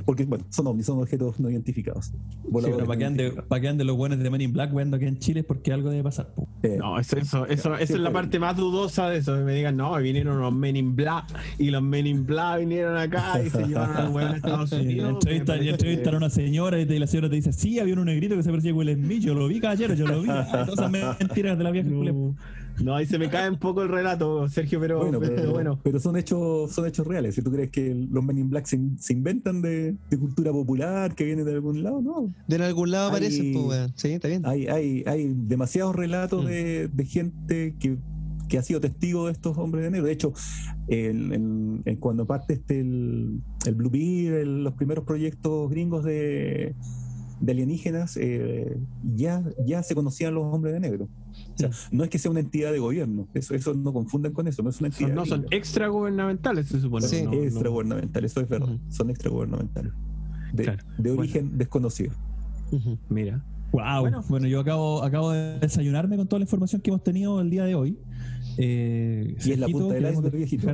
[0.06, 2.06] porque bueno, son ovnis, son objetos no identificados.
[2.08, 2.12] Sí,
[2.52, 4.98] pero para que no ande, para que ande los buenos de Men in Black weando
[4.98, 6.34] aquí en Chile es porque algo debe pasar.
[6.64, 9.36] Eh, No, eso, eso, eso, esa es la parte más dudosa de eso.
[9.36, 11.26] Que me digan, no, vinieron los Men in Black
[11.60, 14.76] y los Men in Black vinieron acá y se llevaron al weón a Estados Sí,
[14.78, 15.10] Unidos.
[15.14, 18.06] entrevistan, entrevistan que- a una señora y te- la señora te dice, sí, había un
[18.06, 20.28] negrito que se parecía a Will Smith, yo lo vi, caballero, yo lo vi.
[20.52, 21.90] Todas esas mentiras de la vieja.
[21.90, 22.36] No,
[22.84, 25.80] no, ahí se me cae un poco el relato, Sergio, pero bueno, pero pero, bueno.
[25.82, 27.34] pero son hechos son hechos reales.
[27.34, 29.77] Si tú crees que los Men in Black se, in- se inventan de,
[30.10, 32.34] de cultura popular, que viene de algún lado, no.
[32.48, 33.92] De algún lado aparece, pues.
[33.96, 34.46] Sí, está bien.
[34.46, 36.48] Hay, hay, hay demasiados relatos Mm.
[36.48, 37.98] de, de gente que,
[38.50, 40.06] que ha sido testigo de estos hombres de negro.
[40.08, 40.34] De hecho,
[40.88, 46.74] en- en- en cuando parte este el, el Blue Beer, los primeros proyectos gringos de,
[47.42, 48.78] de alienígenas, eh,
[49.16, 51.08] ya, ya se conocían los hombres de negro.
[51.58, 54.48] O sea, no es que sea una entidad de gobierno, eso, eso no confunden con
[54.48, 55.08] eso, no es una entidad.
[55.10, 57.08] Son- no son extragubernamentales, se supone.
[57.08, 57.24] Sí.
[57.24, 57.44] no, no.
[57.44, 59.92] extragubernamental, eso es verdad, son extragubernamentales.
[60.54, 60.84] De, Claro.
[60.98, 62.14] de origen desconocido.
[63.10, 63.44] Mira.
[63.72, 64.02] Wow.
[64.02, 64.24] Bueno.
[64.30, 67.66] Bueno, yo acabo, acabo de desayunarme con toda la información que hemos tenido el día
[67.66, 67.98] de hoy.
[68.58, 70.72] Eh, Y es la punta del iceberg, viejito.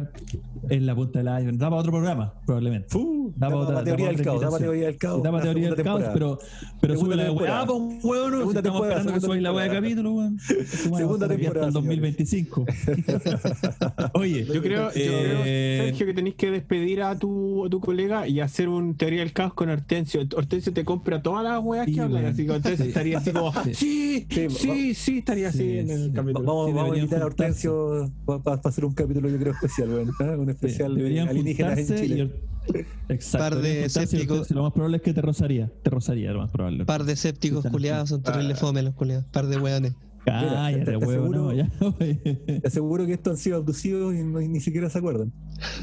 [0.69, 1.57] Es la punta del iceberg.
[1.57, 2.87] Da para otro programa, probablemente.
[2.89, 4.69] Fu, Da da para para otra- teoría da del para caos, otra da para invitación.
[4.71, 5.23] teoría del caos.
[5.23, 6.39] Da para la teoría del caos, pero,
[6.81, 8.31] pero Segunda sube la weá, pues, weón.
[8.31, 10.39] Segunda estamos temporada, esperando que subáis la weá de capítulo, weón.
[10.65, 12.65] Segunda Hasta el temporada, 2025.
[14.13, 17.79] Oye, Yo creo, yo creo, Eh, Sergio, que tenéis que despedir a tu, a tu
[17.79, 20.21] colega y hacer un teoría del caos con Hortensio.
[20.35, 23.51] Hortensio te compra todas las weas Sí, que hablan, así que Hortensio estaría así como,
[23.73, 24.25] Sí.
[24.29, 26.45] sí, Sí, sí, estaría así Sí, en el capítulo.
[26.45, 27.25] Vamos, vamos a invitar a
[27.73, 28.13] juntarse.
[28.25, 30.35] Hortensio para hacer un capítulo, yo creo, especial, ¿eh?
[30.37, 32.21] Un especial de deberían alienígenas en Chile.
[32.21, 33.37] el- Exacto.
[33.55, 34.49] Par de escépticos.
[34.51, 35.69] Lo más probable es que te rozaría.
[35.83, 36.85] Te rozaría, lo más probable.
[36.85, 38.61] Par de escépticos culiados, son terribles Ah.
[38.61, 39.25] fome los culiados.
[39.31, 39.93] Par de weones.
[40.25, 41.69] Cállate, Mira, te- te huevo, no, aseguro- ya,
[41.99, 42.15] güey.
[42.61, 45.33] Te aseguro que estos han sido abducidos y no- ni siquiera se acuerdan.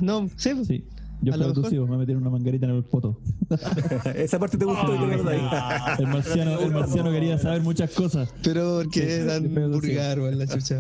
[0.01, 0.66] No, sí, pues.
[0.68, 0.84] Sí.
[1.23, 1.59] Yo A fui lo mejor.
[1.64, 3.21] abducido, me metieron una manguerita en el poto.
[4.14, 6.01] Esa parte te gustó, Ah, de verdad.
[6.01, 8.33] El marciano, el marciano quería saber muchas cosas.
[8.43, 10.77] Pero porque Sí, eran vulgar, weón, la chucha.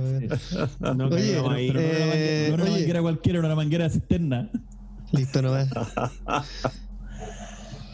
[0.80, 1.66] No Oye, caigamos ahí.
[1.70, 2.72] Pero no era una manguera, Eh, no era una oye.
[2.72, 4.50] manguera cualquiera, era una manguera cisterna.
[5.12, 5.68] Listo nomás.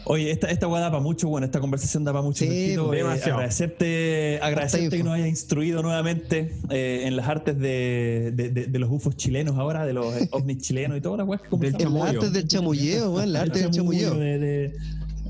[0.09, 2.45] Oye, esta, esta weá da para mucho, bueno, esta conversación da para mucho.
[2.45, 2.49] Sí.
[2.71, 3.35] Eh, demasiado.
[3.39, 8.79] agradecerte agradecerte que nos hayas instruido nuevamente eh, en las artes de, de- de- de
[8.79, 11.75] los UFOs chilenos ahora, de los eh, ovnis chilenos y todas las weas que Del
[11.77, 12.21] chamuyo.
[12.29, 14.13] del chamulleo, weón, la arte del chamulleo.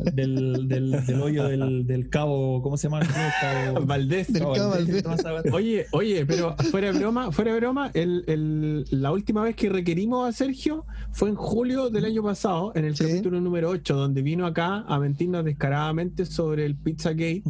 [0.03, 3.01] De- de- del, del, del hoyo del, del cabo, ¿cómo se llama?
[3.01, 4.31] El cabo Valdés.
[4.33, 5.03] Del cabo Valdés.
[5.51, 9.69] Oye, oye, pero fuera de broma, fuera de broma, el, el- la última vez que
[9.69, 13.05] requerimos a Sergio fue en julio del año pasado, en el Sí.
[13.05, 17.43] capítulo número 8, donde vino acá a mentirnos descaradamente sobre el Pizzagate,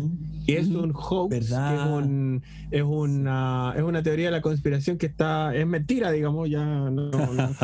[0.46, 1.70] que es un hoax, ¿Verdad?
[1.70, 6.12] que es, un, es, una, es una teoría de la conspiración que está, es mentira,
[6.12, 6.90] digamos, ya no.
[6.92, 7.12] no.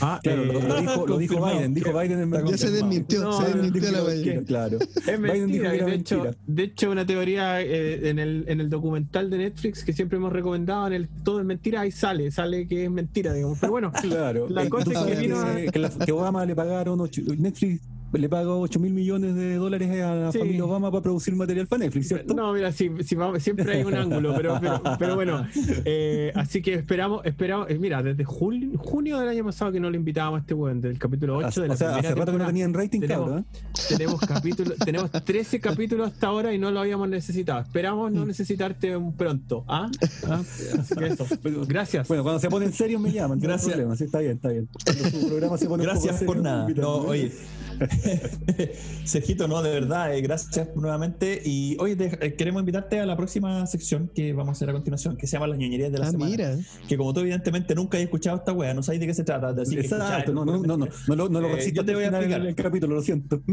[0.00, 1.46] Ah, Claro, lo, eh, lo dijo, lo dijo.
[1.46, 4.44] Biden, dijo Biden en Ya se desmintió, No, se desmintió la que-.
[4.46, 4.78] Claro.
[5.06, 9.30] Es mentira, que de hecho, de hecho una teoría eh, en, el, en el documental
[9.30, 12.84] de Netflix que siempre hemos recomendado, en el todo es mentira, ahí sale, sale que
[12.84, 13.58] es mentira, digamos.
[13.60, 14.48] Pero bueno, Claro.
[14.48, 17.80] La Eh, cosa es que vino a- que, la- que Obama le pagaron ocho- Netflix
[18.12, 20.38] le pagó 8 mil millones de dólares a la Sí.
[20.38, 22.34] familia Obama para producir material para Netflix, ¿cierto?
[22.34, 25.46] no, mira, sí, sí, siempre hay un ángulo, pero, pero, pero bueno,
[25.84, 29.90] eh, así que esperamos, esperamos, eh, mira, desde julio, junio del año pasado que no
[29.90, 32.32] le invitábamos a este weón, del capítulo 8 de la o sea, primera hace rato
[32.32, 33.46] que no tenían rating, Tenemos- cabrón.
[33.50, 33.82] ¿eh?
[33.88, 37.60] Tenemos capítulos, tenemos 13 capítulos hasta ahora y no lo habíamos necesitado.
[37.60, 39.64] Esperamos no necesitarte pronto.
[39.68, 39.90] ¿Ah?
[40.28, 40.40] ¿Ah?
[40.78, 41.26] Así que eso.
[41.66, 42.08] Gracias.
[42.08, 43.38] Bueno, cuando se ponen serios me llaman.
[43.38, 43.70] no hay Gracias.
[43.72, 44.68] problema, sí, está bien, está bien.
[44.84, 46.68] Cuando su programa se pone un poco Gracias serio, por nada.
[46.68, 47.32] No, oye.
[49.04, 51.40] Sergito, no, de verdad, eh, gracias nuevamente.
[51.44, 51.96] Y hoy
[52.36, 55.46] queremos invitarte a la próxima sección que vamos a hacer a continuación, que se llama
[55.48, 56.30] Las ñoñerías de la Ah, semana.
[56.30, 56.56] mira.
[56.88, 59.48] Que como tú evidentemente nunca has escuchado esta wea, no sabes de qué se trata.
[59.60, 61.94] Así que Exacto, escuchar- no, no, no, no, no, lo- no lo Eh, yo te
[61.94, 62.42] voy a explicar.
[62.42, 63.40] del capítulo, lo siento.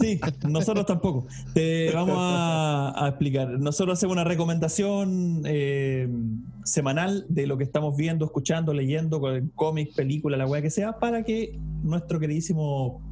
[0.00, 0.18] Sí,
[0.48, 1.26] nosotros tampoco.
[1.52, 3.48] Te vamos a, a explicar.
[3.60, 6.08] Nosotros hacemos una recomendación eh,
[6.64, 10.98] semanal de lo que estamos viendo, escuchando, leyendo, con cómics, película, la weá que sea,
[10.98, 13.02] para que nuestro queridísimo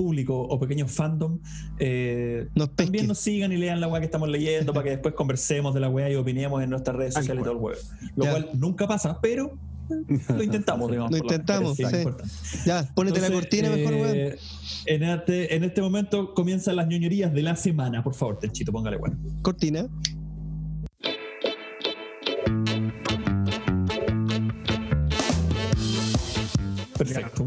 [0.00, 1.38] público o pequeño fandom
[1.78, 5.14] eh, Nos también nos sigan y lean la weá que estamos leyendo para que después
[5.14, 7.76] conversemos de la weá y opinemos en nuestras redes Tal sociales y todo el weá.
[8.16, 8.30] Lo Ya.
[8.30, 9.58] cual nunca pasa, pero
[10.36, 11.10] lo intentamos, digamos.
[11.10, 11.82] Lo intentamos, sí.
[12.64, 14.16] Ya, ponete la cortina mejor, weón.
[14.16, 14.38] eh,
[14.86, 18.02] En este, en este momento comienzan las ñoñerías de la semana.
[18.02, 19.18] Por favor, Tenchito, póngale bueno.
[19.42, 19.86] Cortina.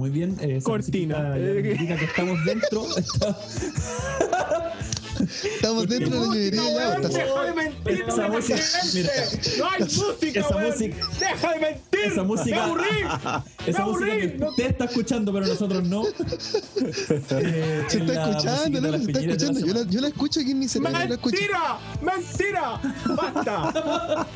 [0.04, 0.36] Muy bien.
[0.41, 1.38] Eh, Cortina.
[1.39, 2.86] indica que estamos dentro.
[5.56, 7.08] Estamos dentro de la ñoñería ya.
[7.08, 8.60] deja de mentir, Esa no música-
[8.93, 9.10] mira,
[9.60, 10.72] no hay música, esa weón.
[10.72, 12.84] música- deja de mentir, esa música- me aburrí,
[13.68, 16.04] Esa me música aburrí, que no- usted está escuchando, pero nosotros no.
[16.76, 19.60] Eh, Se es está escuchando, no, se está la escuchando.
[19.62, 19.91] Yo la, semana.
[19.91, 20.68] yo la escucho aquí en mi
[21.14, 21.38] escucho.
[21.39, 22.82] mentira, mentira,
[23.16, 24.28] basta.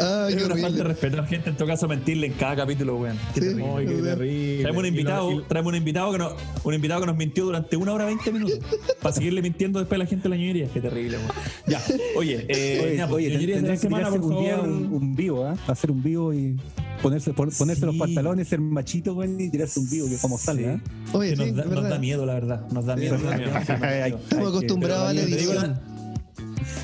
[0.00, 2.56] Ah, Es una falta de respeto a la gente, en todo caso, mentirle en cada
[2.56, 3.16] capítulo, weón.
[3.34, 3.46] Qué Sí.
[3.48, 3.74] terrible.
[3.76, 4.62] Ay, qué terrible.
[4.62, 6.32] Traemos un Y lo- invitado, y- traemos un invitado que nos,
[6.64, 8.58] un invitado que nos mintió durante una hora veinte minutos
[9.02, 10.68] para seguirle mintiendo después a la gente de la ñoñería.
[10.72, 11.30] Qué terrible, weón.
[11.66, 11.80] Ya,
[12.16, 15.44] oye, eh, Oye, ya, pues, oye, de la semana, por un día un, un vivo,
[15.46, 15.56] ¿ah?
[15.66, 16.56] Hacer un vivo y
[17.02, 18.00] ponerse, pon- ponerse los Sí.
[18.00, 20.74] pantalones, ser machito, güey, y tirarse un vivo, que como salga.
[20.74, 20.80] ¿ah?
[21.12, 22.68] Oye, Que sí, nos, da, nos da miedo, la verdad.
[22.70, 23.16] Nos da miedo.
[23.18, 23.72] Sí, sí, sí.
[24.06, 24.14] sí.
[24.22, 25.93] Estamos acostumbrados a la pero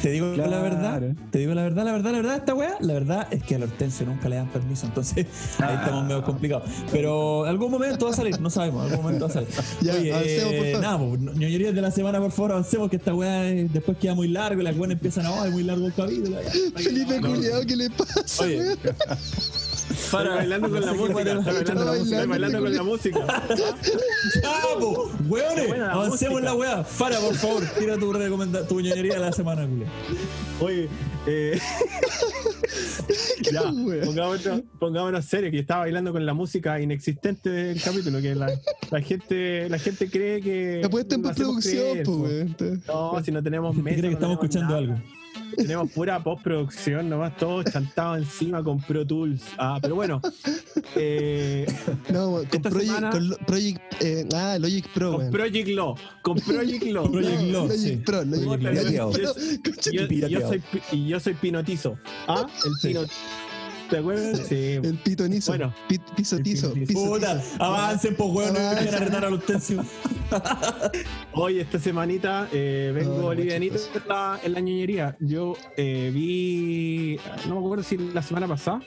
[0.03, 0.62] te digo digo la Claro.
[0.62, 3.55] verdad, te digo la verdad, la verdad, la verdad, esta weá, la verdad es que
[3.55, 5.26] a la Hortensio nunca le dan permiso, entonces
[5.59, 6.68] ahí estamos medio complicados.
[6.93, 9.49] Pero algún momento va a salir, no sabemos, algún momento va a salir.
[9.81, 11.18] Ya, avancemos, por favor.
[11.20, 14.28] nada, ñoñerías de la semana, por favor, avancemos que esta weá eh, después queda muy
[14.28, 16.37] largo y las weas empiezan a, ay, muy largo el capítulo.
[16.76, 18.61] Felipe Culeado, ¿qué le pasa, Oye?
[20.11, 23.20] Para bailando con la música, bailando, con la música.
[25.20, 26.84] Buena la Avancemos la weá.
[26.84, 29.86] Fara, por favor, tira tu, recomenda tu ñoñería de la semana, Julia.
[30.61, 30.88] Oye,
[31.26, 31.58] eh,
[33.52, 33.62] ya,
[34.04, 38.50] pongámonos, pongámonos serios, que yo estaba bailando con la música inexistente del capítulo, que la,
[38.90, 40.80] la gente, la gente cree que.
[40.82, 42.86] La puesta en postproducción, pues.
[42.86, 44.78] No, si no tenemos ¿Te mesa, cree que no estamos escuchando nada.
[44.78, 45.20] algo?
[45.57, 49.42] Tenemos pura postproducción, nomás todos chantados encima con Pro Tools.
[49.59, 50.20] Ah, pero bueno.
[50.96, 51.66] eh,
[52.11, 55.30] No, con Esta Project, semana- con Project, eh, ah, Logic Pro, con.
[55.30, 55.94] Project Law.
[56.22, 57.11] Con Project Law.
[57.11, 57.96] Project No, Law, Logic sí.
[58.05, 58.92] Pro, Logic Project Pro.
[58.96, 59.12] Law.
[59.92, 60.62] Yo, tu- y yo soy,
[61.09, 61.98] yo pinotizo.
[62.28, 62.46] ¿Ah?
[62.64, 63.01] El pino.
[63.91, 64.47] ¿Te acuerdas?
[64.49, 64.78] Sí.
[64.82, 65.51] El pitonizo.
[65.53, 65.74] Bueno.
[65.88, 66.72] Pi- pisotizo.
[66.93, 69.84] Puta, avancen, pues, weón, no a retar a los tensios.
[71.32, 74.03] Hoy, esta semanita, eh, vengo no, livianito chicos.
[74.03, 75.16] en la, en la ñoñería.
[75.20, 77.18] Yo eh, vi,
[77.49, 78.80] no me acuerdo si la semana pasada,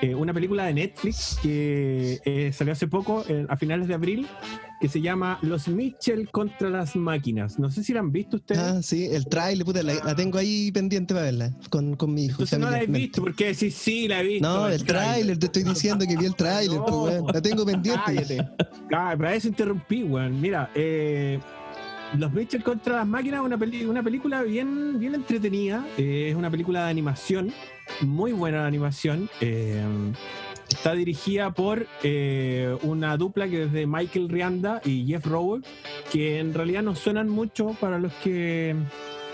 [0.00, 4.26] eh, una película de Netflix que eh, salió hace poco, a finales de abril,
[4.82, 7.56] que se llama Los Mitchell contra las máquinas.
[7.58, 8.60] No sé si la han visto ustedes.
[8.60, 12.24] Ah, sí, el trailer, puta, la, la tengo ahí pendiente para verla con, con mi
[12.24, 12.32] hijo.
[12.42, 14.48] Entonces no la he visto, porque sí, sí, la he visto.
[14.48, 17.26] No, el tráiler, te estoy diciendo que vi el tráiler, No, pues, weón.
[17.32, 18.02] La tengo pendiente.
[18.04, 18.38] Cállate.
[18.92, 20.40] Ah, para eso interrumpí, weón.
[20.40, 21.38] Mira, eh,
[22.18, 25.86] Los Mitchell contra las máquinas es una, peli- una película bien, bien entretenida.
[25.96, 27.52] Eh, es una película de animación,
[28.00, 29.30] muy buena de animación.
[29.40, 29.80] Eh,
[30.74, 35.60] está dirigida por eh, una dupla que es de Michael Rianda y Jeff Rowe,
[36.10, 38.74] que en realidad no suenan mucho para los que.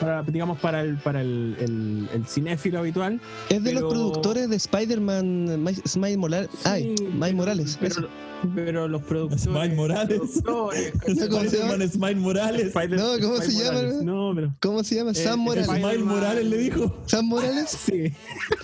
[0.00, 3.20] Para, digamos, para el, para el, el- el cinéfilo habitual.
[3.48, 6.48] Es de Pero- los productores de Spider-Man, Mi- Miles Morales.
[6.64, 7.78] Ay, Sí, Miles Morales.
[7.80, 8.08] Pero.
[8.54, 9.42] Pero los productores.
[9.44, 10.20] Smile Morales.
[10.44, 11.86] ¿Cómo se llama?
[11.88, 12.72] Smile Morales.
[12.90, 13.82] No, ¿cómo se llama?
[14.02, 14.54] No, pero.
[14.60, 15.10] ¿Cómo se llama?
[15.12, 15.66] Eh, Sam Morales.
[15.66, 17.02] Smile Morales le dijo.
[17.06, 17.76] Sam Morales.
[17.88, 18.12] Sí.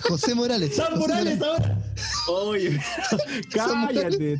[0.07, 0.75] José Morales.
[0.75, 1.77] ¡Sam Morales ahora!
[2.29, 2.79] Oye,
[3.53, 4.33] cállate,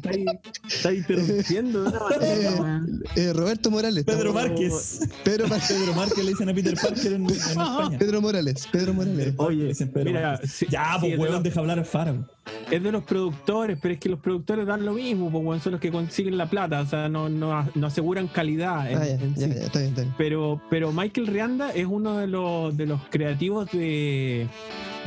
[0.68, 1.84] está, interrumpiendo.
[1.84, 3.04] de una manera, Eh, man.
[3.16, 4.04] Eh, Roberto Morales.
[4.04, 5.00] Pedro Márquez.
[5.24, 7.98] Pedro, Mar- Pedro Márquez le dicen a Peter Parker en, España.
[7.98, 8.68] Pedro Morales.
[8.72, 9.34] Pedro Morales.
[9.38, 9.74] Oye,
[10.04, 10.66] mira, Márquez.
[10.70, 12.28] ya, pues los- deja hablar a.
[12.72, 15.82] es de los productores, pero es que los productores dan lo mismo, pues son los
[15.82, 18.90] que consiguen la plata, o sea, no, no, no aseguran calidad.
[18.92, 19.54] en- Ah, ya, en ya, sí.
[19.54, 20.14] ya, está bien, está bien.
[20.18, 24.48] Pero, pero Michael Rianda es uno de los, de los creativos de,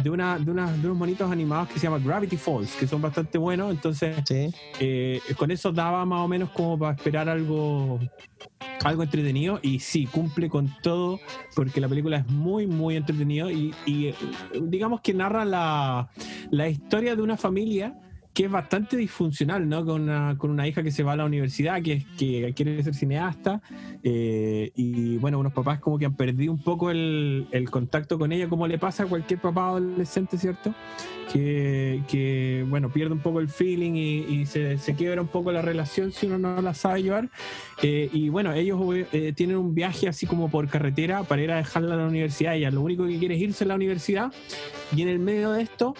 [0.02, 3.00] de, una, de, una- de unos monitos animados que se llama Gravity Falls, que son
[3.02, 3.70] bastante buenos.
[3.70, 4.48] Entonces, Sí.
[4.80, 7.98] eh, con eso daba más o menos como para esperar algo,
[8.84, 9.58] algo entretenido.
[9.62, 11.18] Y sí, cumple con todo,
[11.54, 13.50] porque la película es muy, muy entretenida.
[13.50, 14.14] Y, y, eh,
[14.62, 16.08] digamos que narra la,
[16.50, 17.94] la historia de una familia
[18.32, 19.84] que es bastante disfuncional, ¿no?
[19.84, 22.94] Con una, con una hija que se va a la universidad, que, que quiere ser
[22.94, 23.60] cineasta,
[24.02, 28.30] eh, y bueno, unos papás como que han perdido un poco el, el contacto con
[28.32, 30.74] ella, como le pasa a cualquier papá adolescente, ¿cierto?
[31.32, 35.52] Que, que, bueno, pierde un poco el feeling y, y se, se quiebra un poco
[35.52, 37.28] la relación si uno no la sabe llevar.
[37.82, 38.80] Eh, y bueno, ellos
[39.12, 42.54] eh, tienen un viaje así como por carretera para ir a dejarla a la universidad.
[42.54, 44.32] Ella lo único que quiere es irse a la universidad
[44.94, 45.94] y en el medio de esto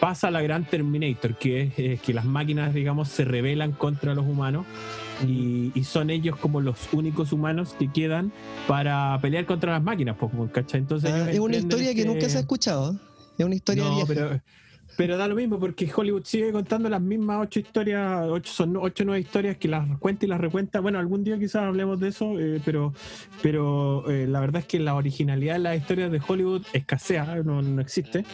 [0.00, 4.26] pasa la gran Terminator, que es, es que las máquinas, digamos, se rebelan contra los
[4.26, 4.66] humanos
[5.26, 8.32] y, y son ellos como los únicos humanos que quedan
[8.66, 10.80] para pelear contra las máquinas, pues, ¿cachai?
[10.80, 12.92] Entonces, Ah, es una historia que nunca se ha escuchado.
[12.92, 12.96] ¿eh?
[13.38, 14.06] Es una historia no, vieja.
[14.06, 14.40] pero,
[14.98, 19.04] pero da lo mismo porque Hollywood sigue contando las mismas ocho historias, ocho, son ocho
[19.04, 20.80] nueve historias que las cuenta y las recuenta.
[20.80, 22.92] Bueno, algún día quizás hablemos de eso, eh, pero,
[23.40, 27.62] pero eh, la verdad es que la originalidad de las historias de Hollywood escasea, no,
[27.62, 28.24] no existe.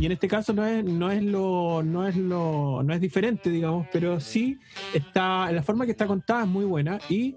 [0.00, 3.48] Y en este caso no es, no es lo, no es lo, no es diferente,
[3.48, 4.58] digamos, pero sí
[4.92, 7.36] está, la forma que está contada es muy buena y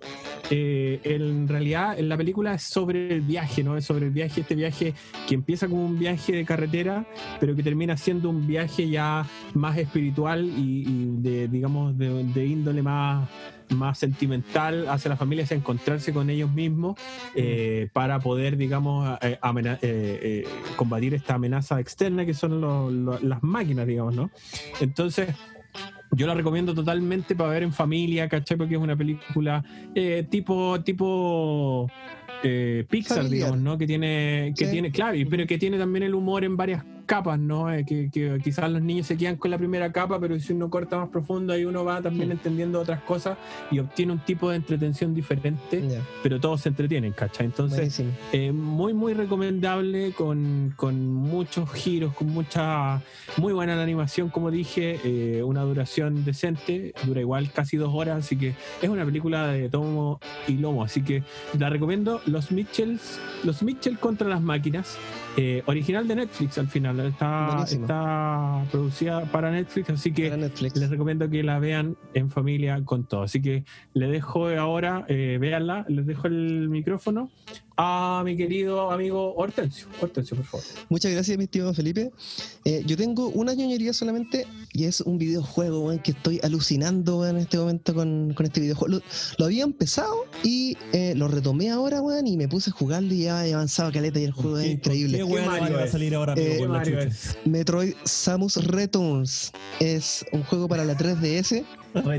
[0.50, 3.78] eh, en realidad en la película es sobre el viaje, ¿no?
[3.78, 4.96] Es sobre el viaje, este viaje
[5.28, 7.06] que empieza como un viaje de carretera,
[7.40, 12.46] pero que termina siendo un viaje ya más espiritual y, y de, digamos, de, de
[12.46, 13.30] índole más,
[13.70, 16.98] más sentimental hacia la familia, hacia encontrarse con ellos mismos
[17.36, 20.44] eh, para poder, digamos, eh, eh, eh,
[20.76, 24.32] combatir esta amenaza externa que son lo- lo- las máquinas, digamos, ¿no?
[24.80, 25.30] Entonces,
[26.14, 28.58] yo la recomiendo totalmente para ver en familia, ¿cachai?
[28.58, 29.64] Porque es una película
[29.96, 31.90] eh, tipo, tipo
[32.44, 33.32] eh, Pixar, Familiar.
[33.52, 33.78] digamos, ¿no?
[33.78, 34.72] Que tiene, que Sí.
[34.72, 37.72] tiene, claro, pero que tiene también el humor en varias capas, ¿no?
[37.72, 40.70] Eh, que, que quizás los niños se quedan con la primera capa, pero si uno
[40.70, 42.34] corta más profundo, ahí uno va también Mm.
[42.34, 43.38] entendiendo otras cosas
[43.72, 45.84] y obtiene un tipo de entretención diferente,
[46.24, 47.46] pero todos se entretienen, ¿cachai?
[47.48, 53.02] Entonces, eh, muy, muy recomendable, con, con muchos giros, con mucha,
[53.38, 58.20] muy buena la animación, como dije, eh, una duración decente, dura igual casi dos horas,
[58.26, 61.24] así que es una película de tomo y lomo, así que
[61.58, 64.98] la recomiendo, Los Mitchells, Los Mitchell contra las máquinas,
[65.66, 70.76] original de Netflix al final, está, producida para Netflix, así que Netflix.
[70.78, 73.24] les recomiendo que la vean en familia con todo.
[73.24, 77.30] Así que le dejo ahora, eh, véanla, les dejo el micrófono
[77.84, 79.88] a mi querido amigo Hortensio.
[80.00, 80.66] Hortensio, por favor.
[80.90, 82.12] Muchas gracias, mi estimado Felipe.
[82.64, 87.58] Eh, yo tengo una ñoñería solamente y es un videojuego que estoy alucinando en este
[87.58, 88.98] momento con, con este videojuego.
[88.98, 89.02] Lo,
[89.40, 90.14] lo había empezado
[90.44, 93.92] y eh, lo retomé ahora weón, y me puse a jugarlo y ya he avanzado
[93.92, 95.18] caleta y el juego es ¿Qué- increíble.
[95.18, 97.38] ¿Qué weá Mario va a salir ahora, amigo, Eh, por la Mario es?
[97.46, 101.64] Metroid Samus Returns es un juego para la 3DS.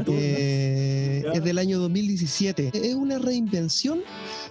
[0.08, 2.70] eh, es del año 2017.
[2.74, 4.00] Es una reinvención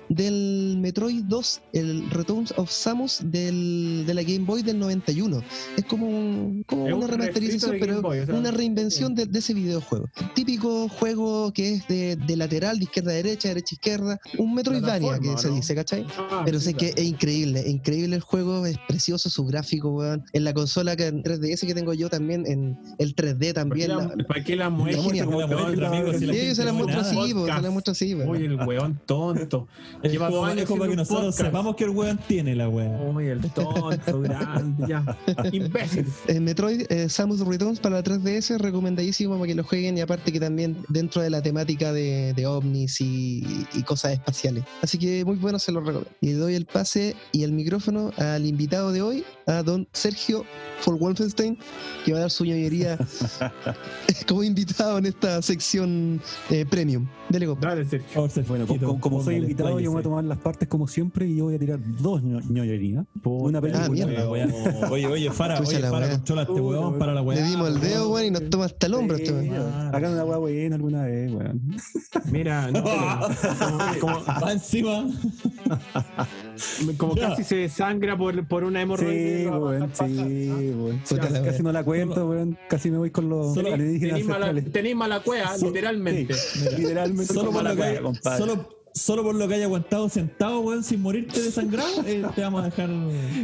[0.10, 5.42] del Metroid 2, el Returns of Samus del, de la Game Boy del 91.
[5.78, 9.16] Es como, un- como Es una un remasterización, pero Game Boy, o sea, una reinvención
[9.16, 10.10] de, de ese videojuego.
[10.36, 14.20] Típico juego que es de, de lateral, de izquierda a derecha, derecha a izquierda.
[14.38, 16.06] Un Metroidvania que se dice, ¿cachai?
[16.18, 20.24] Ah, Pero sí, sé que es increíble, increíble el juego, es precioso su gráfico, weón.
[20.34, 23.54] En la consola que en 3DS que tengo yo también, en el 3D ¿Para qué
[23.54, 23.92] también.
[24.28, 25.02] ¿Para qué la muestra,
[26.20, 27.64] Sí, se la muestra así, se Podcast.
[27.64, 28.16] la muestra así.
[28.16, 28.24] po.
[28.32, 29.68] Uy, el weón tonto.
[30.04, 31.42] Es Lleva como, es años como para que nosotros podcast.
[31.46, 32.90] sepamos que el weón tiene la weá.
[33.02, 35.04] Uy, el tonto, grande, ya.
[35.52, 36.06] Imbécil.
[36.28, 40.32] Eh, Metroid eh, Samus Returns para la 3DS, recomendadísimo para que lo jueguen y aparte
[40.32, 44.64] que también dentro de la temática de, de ovnis y, y cosas espaciales.
[44.82, 46.10] Así que muy bueno, se lo recomiendo.
[46.22, 49.24] Y doy el pase y el micrófono al invitado de hoy,
[49.60, 50.46] a don Sergio
[50.82, 51.58] for Wolfenstein,
[52.06, 52.98] que va a dar su ñoñería
[54.28, 57.08] como invitado en esta sección eh, premium.
[57.30, 57.48] Dele.
[57.62, 58.28] Dale, Sergio.
[58.48, 61.28] Bueno, Sergito, como, como soy invitado, yo me voy a tomar las partes como siempre
[61.28, 63.06] y yo voy a tirar dos ño- ñoñerías.
[63.24, 63.86] Una película.
[63.86, 64.28] Ah, mierda.
[64.30, 64.90] Oye, weá.
[64.92, 66.10] Oye, oye, Fara, oye, Fara, weá.
[66.12, 67.40] controla a este weón para la weá.
[67.40, 69.72] Le dimos el dedo, weón, y nos toma hasta el hombro este weón.
[69.94, 71.62] Hagan una hueá buena alguna vez, weón.
[72.32, 72.84] Mira, no,
[74.02, 75.06] como, Va encima.
[76.98, 79.41] como, casi se sangra por, por una hemorroide.
[79.44, 81.34] Sí, weón, sí, pasa.
[81.34, 81.46] weón.
[81.46, 82.58] Casi no la cuento, weón.
[82.70, 84.20] Casi me voy con los alienígenas
[84.72, 86.34] Tenéis mala, cueva, So- literalmente.
[86.34, 87.34] sí, literalmente.
[87.34, 88.38] Solo por, mala lo que haya, compadre.
[88.38, 92.62] solo, solo por lo que haya aguantado sentado, weón, sin morirte desangrado, eh, te vamos
[92.62, 92.90] a dejar.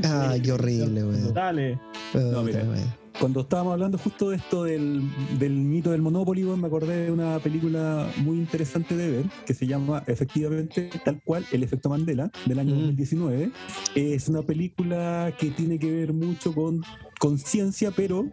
[0.04, 1.34] Ay, qué horrible, weón.
[1.34, 1.80] Dale.
[2.14, 2.64] No, mira.
[2.64, 3.07] Weón.
[3.20, 5.02] Cuando estábamos hablando justo de esto del,
[5.40, 9.66] del mito del Monopoly, me acordé de una película muy interesante de ver que se
[9.66, 12.80] llama efectivamente tal cual El efecto Mandela del año Mm.
[12.80, 13.52] 2019.
[13.96, 16.84] Es una película que tiene que ver mucho con
[17.20, 18.26] conciencia, pero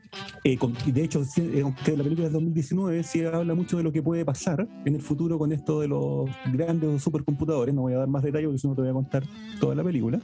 [0.44, 3.92] eh, con- de hecho, eh, aunque la película es 2019, sí habla mucho de lo
[3.92, 7.74] que puede pasar en el futuro con esto de los grandes supercomputadores.
[7.74, 9.24] No voy a dar más detalles porque si no te voy a contar
[9.60, 10.20] toda la película.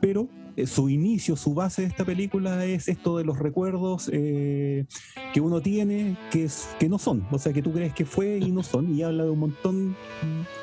[0.00, 4.86] Pero eh, su inicio, su base de esta película es esto de los recuerdos eh,
[5.34, 8.38] que uno tiene que, es, que no son, o sea, que tú crees que fue
[8.38, 9.96] y no son, y habla de un montón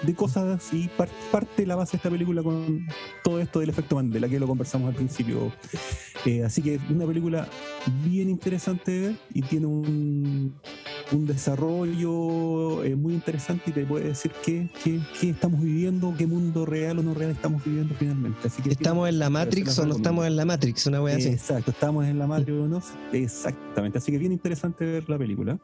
[0.03, 2.88] de cosas y par- parte la base de esta película con
[3.23, 5.51] todo esto del efecto Mandela, que lo conversamos al principio.
[6.26, 7.22] Eh, así que una película
[8.03, 10.53] bien interesante de ver y tiene un,
[11.11, 16.27] un desarrollo eh, muy interesante y te puede decir qué, qué, qué estamos viviendo, qué
[16.27, 18.39] mundo real o no real estamos viviendo finalmente.
[18.47, 20.85] Así que ¿Estamos en la Matrix o no estamos en la Matrix?
[20.87, 21.29] Una wea así.
[21.29, 22.81] Exacto, estamos en la Matrix o no.
[23.11, 25.59] Exactamente, así que bien interesante ver la película.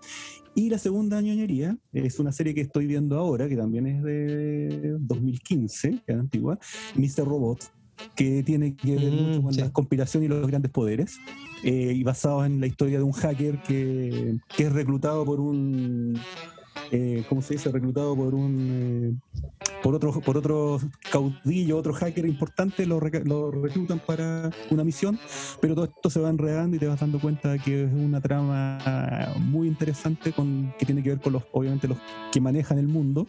[0.56, 4.96] Y la segunda ñoñería es una serie que estoy viendo ahora, que también es de
[5.00, 6.58] 2015, que es antigua,
[6.96, 7.26] Mr.
[7.26, 7.72] Robot,
[8.16, 9.62] que tiene que ver Mm, mucho con sí.
[9.62, 11.18] la conspiración y los grandes poderes,
[11.64, 16.20] eh, y basado en la historia de un hacker que, que es reclutado por un...
[16.92, 17.72] eh, ¿Cómo se dice?
[17.72, 19.20] Reclutado por un...
[19.62, 20.80] eh, por otro, por otro
[21.12, 25.20] caudillo, otro hacker importante, lo, lo reclutan para una misión,
[25.62, 28.78] pero todo esto se va enredando y te vas dando cuenta que es una trama
[29.40, 31.98] muy interesante con, que tiene que ver con los, obviamente, los
[32.32, 33.28] que manejan el mundo.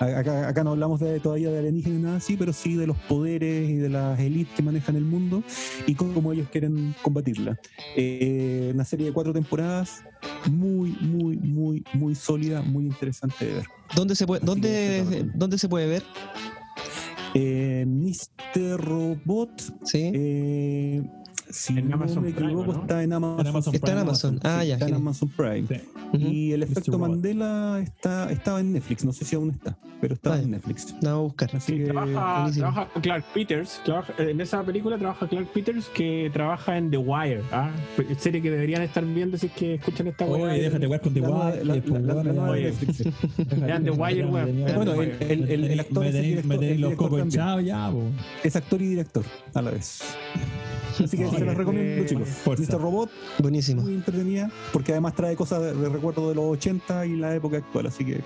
[0.00, 3.68] Acá, acá no hablamos de, todavía de alienígenas nada así, pero sí de los poderes
[3.68, 5.42] y de las élites que manejan el mundo
[5.86, 7.58] y cómo ellos quieren combatirla.
[7.96, 10.04] Eh, una serie de cuatro temporadas
[10.50, 13.81] muy, muy, muy, muy sólida, muy interesante de ver.
[13.94, 16.02] ¿Dónde se puede, dónde, dónde se puede ver?
[17.34, 18.78] Eh, Mr.
[18.78, 19.50] Robot,
[19.84, 20.10] ¿Sí?
[20.14, 21.02] eh,
[21.52, 22.80] si En no Amazon me Prime, equivoco, ¿no?
[22.80, 23.40] está en Amazon.
[23.40, 24.40] En Amazon Está en Amazon.
[24.42, 24.94] Ah, sí, ya, Está en.
[24.94, 25.66] Amazon Prime.
[25.68, 26.18] Sí.
[26.18, 26.98] Y el efecto.
[26.98, 30.50] Mandela está, estaba en Netflix, no sé si aún está, pero estaba en.
[30.50, 30.94] Netflix.
[31.00, 31.56] La vamos a buscar.
[31.56, 33.80] Así que Trabaja, Clark Peters.
[33.84, 37.42] trabaja- en esa película trabaja Clark Peters que trabaja en The Wire.
[37.52, 37.70] ¿ah?
[38.18, 41.20] Serie que deberían estar viendo si es que escuchan esta Oye, déjate jugar con The
[41.20, 41.62] Wire.
[43.56, 46.12] Vean The Wire, Bueno, el, actor me
[46.58, 47.92] tenéis- los cocos ya.
[48.42, 49.24] Es actor y director
[49.54, 50.02] a la vez.
[51.04, 52.28] Así que se los recomiendo, eh, chicos.
[52.46, 52.80] Mr.
[52.80, 53.82] Robot, Buenísimo.
[53.82, 57.58] muy entretenida, porque además trae cosas de, de recuerdo de los 80 y la época
[57.58, 58.20] actual, así que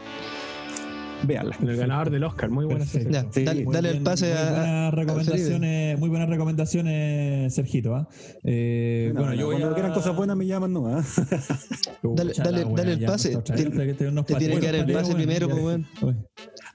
[1.23, 1.57] véanla.
[1.63, 2.51] El ganador del Oscar.
[2.51, 3.01] Muy buena Sí,
[3.43, 7.95] dale, Muy dale el pase muy a, a- buenas a recomendaciones, muy buenas recomendaciones, Sergito.
[7.95, 8.07] ¿ah?
[8.45, 10.83] Eh, No, bueno, no, yo cuando a- quieran cosas buenas me llaman, no.
[12.03, 13.37] Dale- dale- el pase.
[13.39, 13.95] Te- te-
[14.37, 16.15] tiene que dar el pase primero, pues,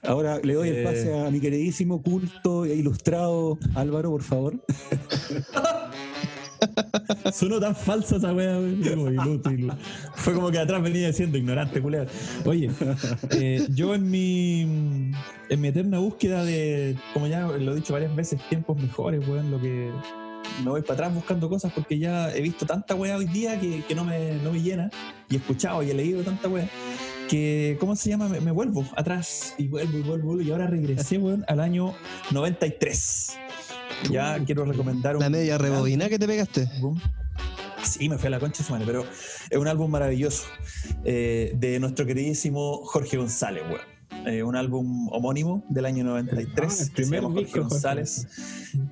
[0.04, 0.82] Ahora le doy el Eh.
[0.82, 4.60] pase a mi queridísimo, culto e ilustrado Álvaro, por favor.
[7.32, 8.28] Sonó tan falsa esa.
[8.28, 9.72] Como inútil.
[10.14, 12.06] Fue como que atrás venía diciendo ignorante, culero.
[12.44, 12.70] Oye,
[13.30, 15.12] eh, yo en mi
[15.48, 19.50] en mi eterna búsqueda de, como ya lo he dicho varias veces, tiempos mejores, weón,
[19.50, 19.90] lo que
[20.64, 23.82] me voy para atrás buscando cosas porque ya he visto tanta wea hoy día que,
[23.84, 24.90] que no, me, no me llena
[25.28, 26.68] y he escuchado y he leído tanta wea
[27.28, 28.28] que, ¿cómo se llama?
[28.28, 31.94] Me, me vuelvo atrás y vuelvo y vuelvo y ahora regresé, weón, al año
[32.30, 33.38] 93.
[34.10, 36.68] Ya quiero recomendar un La media rebobina que te pegaste.
[37.82, 39.04] Sí, me fui a la concha su madre, pero
[39.50, 40.44] es un álbum maravilloso
[41.04, 43.92] eh, de nuestro queridísimo Jorge González, weón.
[44.26, 46.80] Eh, un álbum homónimo del año 93.
[46.80, 47.70] Ah, el que se llama Jorge disco, Jorge.
[47.74, 48.26] González.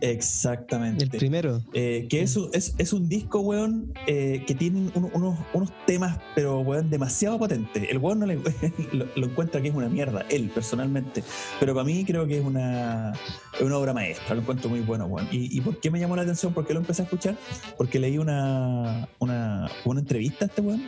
[0.01, 1.05] Exactamente.
[1.05, 1.63] El primero.
[1.73, 5.71] Eh, que es, un- es, es un disco, weón, eh, que tiene un- unos, unos
[5.87, 7.89] temas, pero, weón, demasiado potentes.
[7.89, 8.37] El weón no le,
[8.93, 11.23] lo, lo encuentra que es una mierda, él, personalmente.
[11.59, 13.13] Pero para mí creo que es una,
[13.61, 15.29] una obra maestra, lo encuentro muy bueno, weón.
[15.31, 16.53] ¿Y, y por qué me llamó la atención?
[16.53, 17.37] ¿Por qué lo empecé a escuchar?
[17.77, 20.83] Porque leí una, una, una entrevista a este weón,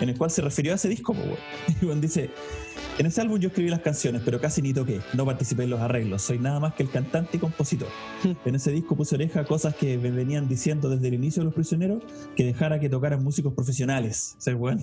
[0.00, 1.36] en el cual se refirió a ese disco, weón.
[1.82, 2.30] Y weón dice...
[2.98, 5.80] En ese álbum yo escribí las canciones, pero casi ni toqué, no participé en los
[5.80, 7.88] arreglos, soy nada más que el cantante y compositor.
[8.44, 11.44] En ese disco puse oreja a cosas que me venían diciendo desde el inicio de
[11.46, 12.02] Los Prisioneros,
[12.36, 14.82] que dejara que tocaran músicos profesionales, ser bueno.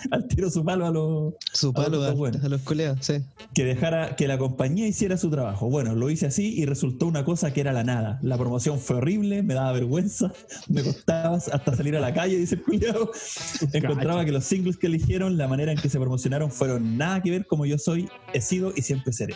[0.10, 1.34] Al tiro su palo a los...
[1.52, 3.14] Su a a, a los colegas, sí.
[3.54, 5.68] Que dejara que la compañía hiciera su trabajo.
[5.68, 8.18] Bueno, lo hice así y resultó una cosa que era la nada.
[8.22, 10.32] La promoción fue horrible, me daba vergüenza,
[10.68, 13.10] me costaba hasta salir a la calle, dice el culiao.
[13.72, 17.30] Encontraba que los singles que eligieron, la manera en que se promocionaron, fueron nada que
[17.30, 19.34] ver como yo soy, he sido y siempre seré.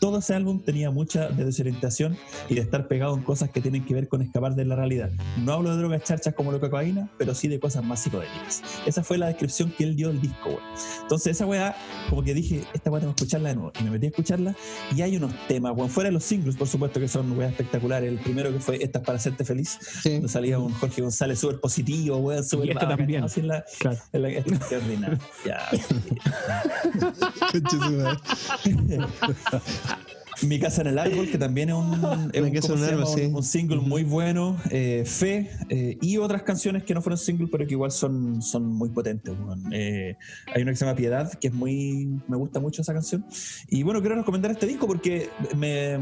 [0.00, 2.16] Todo ese álbum tenía mucha de desorientación
[2.48, 5.10] y de estar pegado en cosas que tienen que ver con escapar de la realidad.
[5.38, 8.62] No hablo de drogas charchas como la cocaína, pero sí de cosas más psicodélicas.
[8.86, 10.60] Esa fue la descripción que él dio del disco, weón.
[11.02, 11.74] Entonces esa weá,
[12.10, 13.72] como que dije, esta weá tengo que escucharla de nuevo.
[13.80, 14.54] Y me metí a escucharla
[14.94, 18.10] y hay unos temas, weón, fuera de los singles, por supuesto, que son weá espectaculares.
[18.10, 20.12] El primero que fue Esta es para hacerte feliz, Sí.
[20.14, 23.24] donde salía un Jorge González súper positivo, weón, súper esta bacán, también.
[23.24, 23.98] así en la- Claro.
[24.12, 25.18] en la- extraordinario.
[25.44, 25.68] Ya.
[30.42, 35.04] Mi casa en el árbol, que también es un, es un, single muy bueno, eh,
[35.06, 38.90] Fe, eh, y otras canciones que no fueron single, pero que igual son, son muy
[38.90, 39.34] potentes.
[39.38, 39.72] weón.
[39.72, 40.16] Eh,
[40.54, 42.08] hay una que se llama Piedad, que es muy.
[42.28, 43.24] Me gusta mucho esa canción.
[43.68, 45.98] Y bueno, quiero recomendar este disco porque me,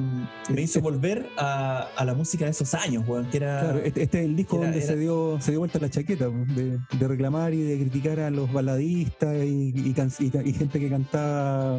[0.48, 3.60] me hizo volver a, a la música de esos años, que era.
[3.60, 5.90] Claro, este, este es el disco Era- donde era- se dio se dio vuelta la
[5.90, 11.78] chaqueta de, de reclamar y de criticar a los baladistas y, y gente que cantaba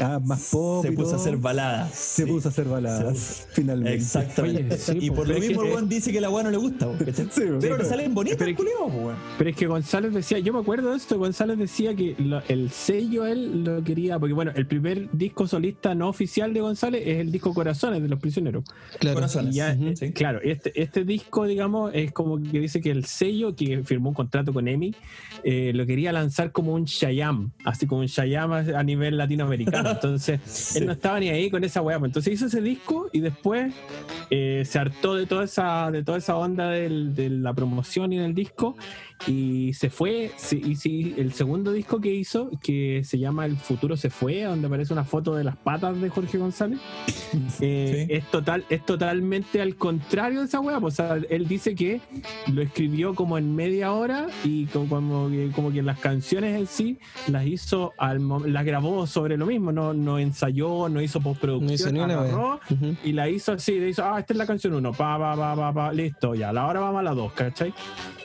[0.00, 0.84] ah, más pop.
[0.84, 1.93] se puso a hacer baladas.
[1.94, 3.94] Se puso a hacer baladas, finalmente.
[3.94, 4.64] Exactamente.
[4.64, 6.50] Oye, sí, y pues, por lo mismo que- el weón dice que la weá no
[6.50, 6.88] le gusta.
[7.14, 9.16] Sí, pero le salen bonitas, pero weón.
[9.38, 12.70] Pero es que González decía, yo me acuerdo de esto, González decía que lo- el
[12.70, 17.18] sello él lo quería, porque bueno, el primer disco solista no oficial de González es
[17.18, 18.64] el disco Corazones de los Prisioneros.
[18.98, 19.14] Claro.
[19.16, 19.54] Corazones.
[19.54, 20.12] Ya, eh, Sí.
[20.12, 24.14] Claro, este, este disco, digamos, es como que dice que el sello que firmó un
[24.14, 24.94] contrato con EMI
[25.44, 29.90] eh, lo quería lanzar como un Shayam, así como un Shayam a a nivel latinoamericano.
[29.92, 31.98] Entonces, él no estaba ni ahí con esa weá.
[31.98, 32.08] pues.
[32.10, 33.72] Entonces hizo ese disco y después
[34.30, 38.18] eh, se hartó de toda esa, de toda esa onda del- de la promoción y
[38.18, 38.76] del disco
[39.26, 40.32] y se fue.
[40.50, 44.66] y sí, el segundo disco que hizo, que se llama El futuro se fue, donde
[44.66, 46.78] aparece una foto de las patas de Jorge González.
[47.60, 48.14] Eh, Sí.
[48.14, 50.78] es total es totalmente al contrario de esa weá.
[50.80, 52.00] pues, o sea, él dice que
[52.52, 56.66] lo escribió como en media hora y como, como, que, como que las canciones en
[56.66, 56.98] sí
[57.28, 61.73] las hizo al las grabó sobre lo mismo, no, no ensayó, No hizo postproducción,
[63.04, 65.54] y la hizo así, le hizo, ah, esta es la canción 1, pa, pa, pa,
[65.56, 67.72] pa, pa, listo, ya, la hora vamos a la 2, ¿cachai?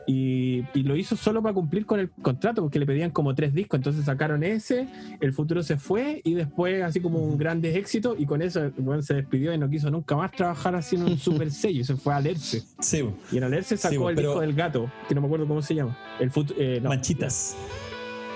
[0.08, 3.54] Y, y lo hizo solo para cumplir con el contrato, porque le pedían como tres
[3.54, 4.88] discos, entonces sacaron ese,
[5.20, 9.02] el futuro se fue, y después así como un grandes éxito, y con eso bueno,
[9.04, 12.14] se despidió y no quiso nunca más trabajar así en un super sello, se fue
[12.14, 12.64] a Alerce.
[12.80, 13.08] Sí.
[13.32, 15.76] Y en Alerce Sí, sacó el disco del gato, que no me acuerdo cómo se
[15.76, 15.98] llama.
[16.20, 17.56] El eh, no, Manchitas.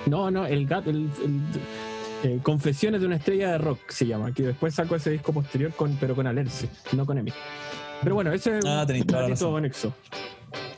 [0.06, 1.42] No, no, el gato, el, el-
[2.24, 5.72] eh, Confesiones de una estrella de rock se llama, que después sacó ese disco posterior,
[5.74, 7.32] con, pero con Alerce, no con Emi.
[8.02, 9.58] Pero bueno, ese es Ah, un razón.
[9.58, 9.94] anexo.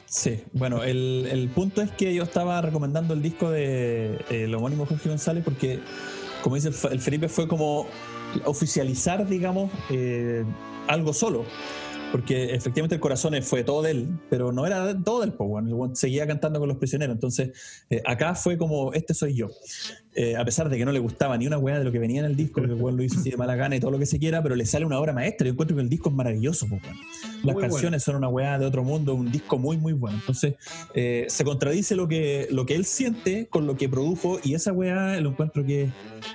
[0.05, 4.55] Sí, bueno, el, el punto es que yo estaba recomendando el disco de eh, el
[4.55, 5.79] homónimo Jorge González porque,
[6.43, 7.87] como dice el, Felipe, fue como
[8.45, 10.43] oficializar, digamos, eh,
[10.87, 11.45] algo solo.
[12.11, 15.67] Porque efectivamente el corazón fue todo de él, pero no era todo del po, weón.
[15.67, 17.13] El weón seguía cantando con los prisioneros.
[17.15, 19.49] Entonces, eh, acá fue como, este soy yo.
[20.17, 22.21] Eh, a pesar de que no le gustaba ni una weá de lo que venía
[22.21, 23.99] en el disco, porque el weón lo hizo así de mala gana y todo lo
[23.99, 25.45] que se quiera, pero le sale una obra maestra.
[25.45, 26.79] Yo encuentro que el disco es maravilloso, po.
[27.43, 30.17] Las Muy canciones son una weá de otro mundo, un disco muy, muy bueno.
[30.17, 30.55] Entonces,
[30.93, 34.71] eh, se contradice lo que, lo que él siente con lo que produjo, y esa
[34.71, 35.89] weá lo encuentro que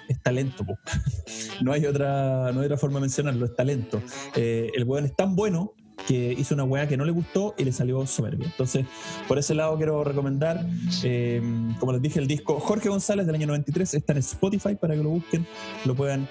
[0.09, 0.79] es talento, po.
[1.63, 4.03] No hay otra, no hay otra forma de mencionarlo, es talento.
[4.35, 5.75] Eh, el weón es tan bueno
[6.07, 8.47] que hizo una weá que no le gustó y le salió soberbio.
[8.47, 8.87] Entonces,
[9.29, 10.67] por ese lado quiero recomendar,
[11.05, 11.41] eh,
[11.79, 15.03] como les dije, el disco Jorge González del año 93 está en Spotify para que
[15.03, 15.47] lo busquen,
[15.85, 16.29] lo puedan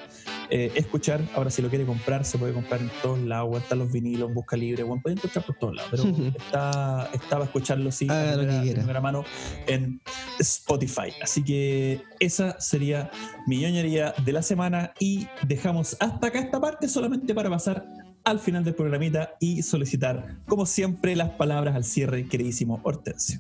[0.49, 1.21] eh, escuchar.
[1.35, 3.57] Ahora, si lo quiere comprar, se puede comprar en todos lados.
[3.61, 5.91] Están los vinilos, en busca libre, bueno, pueden encontrar por todos lados.
[5.91, 6.03] Pero
[6.37, 8.77] está, está para escucharlo, sí, primera- de quiera.
[8.79, 9.23] primera mano
[9.67, 10.01] en
[10.39, 11.13] Spotify.
[11.21, 13.11] Así que esa sería
[13.47, 14.93] mi ñoñería de la semana.
[14.99, 17.85] Y dejamos hasta acá esta parte solamente para pasar
[18.29, 23.39] al final del programita y solicitar, como siempre, las palabras al cierre, queridísimo Hortensio.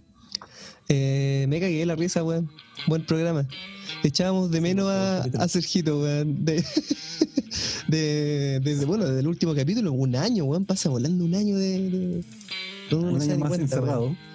[0.87, 2.49] Eh, me cagué la risa, weón.
[2.87, 3.47] Buen programa.
[4.03, 6.43] Echábamos de menos a, a Sergito, weón.
[6.45, 6.63] De,
[7.87, 10.65] de- desde, bueno, desde el último capítulo, un año, weón.
[10.65, 12.23] Pasa volando un año de.
[12.89, 14.01] de- Un año más cuenta, encerrado.
[14.05, 14.28] weón.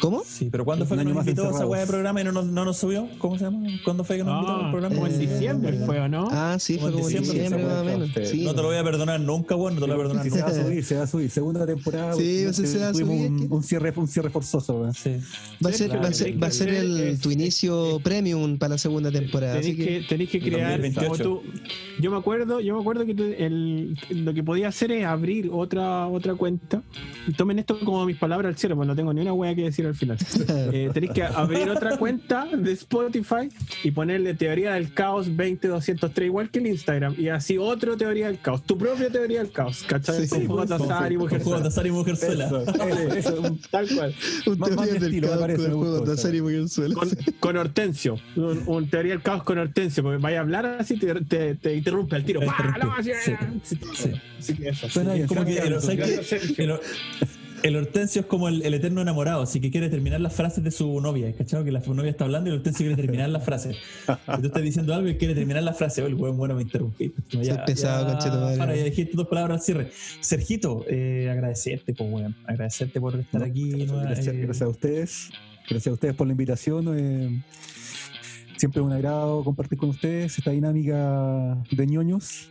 [0.00, 0.22] ¿Cómo?
[0.24, 2.46] Sí, pero ¿cuándo fue que nos invitó a esa weá de programa y no nos,
[2.46, 3.08] no nos subió?
[3.18, 3.66] ¿Cómo se llama?
[3.84, 4.94] ¿Cuándo fue que nos invitó al Ah, programa?
[4.94, 6.28] como en diciembre fue, ¿o no?
[6.30, 8.08] Ah, sí, fue Como en diciembre, más o weá, menos.
[8.08, 8.24] usted.
[8.26, 9.74] Sí, No te lo voy a perdonar nunca, weón.
[9.74, 10.64] No te lo voy a perdonar Sí, se va a nunca.
[10.64, 11.30] subir, se va a subir.
[11.30, 12.14] Segunda temporada.
[12.14, 13.06] Sí, pues, se va a subir,
[13.50, 14.94] Un, cierre, un cierre forzoso, weón.
[14.94, 15.16] Sí.
[15.64, 18.00] Va a ser, claro, va a ser, tenés va a ser el, es- tu inicio
[18.02, 19.60] premium para la segunda temporada.
[19.60, 21.06] Tenéis Así que, que, crear 2028.
[21.08, 21.42] como tú.
[22.00, 25.50] Yo me acuerdo, yo me acuerdo que tú- el, lo que podía hacer es abrir
[25.52, 26.82] otra otra cuenta.
[27.26, 29.62] Y tomen esto como mis palabras al cierre, pues no tengo ni una wea que
[29.62, 30.18] decir al final.
[30.72, 33.48] Eh, tenéis que abrir otra cuenta de Spotify
[33.84, 38.38] y ponerle teoría del caos 20203 igual que el Instagram y así otro teoría del
[38.40, 40.26] caos, tu propia teoría del caos, ¿cachai?
[40.26, 42.48] Sí, sí, Con azar y mujer Juego de azar y mujerzuela.
[43.70, 44.14] Tal cual.
[44.46, 46.94] un más- teoría del caos parece, con juego y Mujerzuela.
[46.94, 47.08] Con,
[47.40, 51.14] con Hortensio, un, un teoría del caos con Hortensio, porque vaya a hablar así te,
[51.24, 52.40] te, te interrumpe al tiro.
[52.98, 53.32] Así, sí,
[53.62, 54.10] sí, sí.
[54.38, 54.88] Así que eso.
[54.88, 55.60] Suena Como que
[57.62, 60.70] el, Hortensio es como el, el eterno enamorado, así que quiere terminar las frases de
[60.70, 61.32] su novia.
[61.34, 61.64] ¿Cachado?
[61.64, 63.76] Que la novia está hablando y el Hortensio quiere terminar las frases.
[64.06, 66.02] Tú estás diciendo algo y quiere terminar la frase.
[66.02, 67.12] Oh, el hueón bueno me interrumpí.
[67.32, 68.58] No, Soy pesado, conchetumadre.
[68.58, 69.90] Para, ya dijiste dos palabras al cierre.
[70.20, 72.36] Sergito, eh, agradecerte, pues, weón.
[72.46, 73.70] Agradecerte por estar aquí.
[73.86, 75.30] nueva- Gracias, eh, gracias a ustedes.
[75.68, 76.98] Gracias a ustedes por la invitación.
[76.98, 77.42] eh,
[78.56, 82.50] siempre es un agrado compartir con ustedes esta dinámica de ñoños,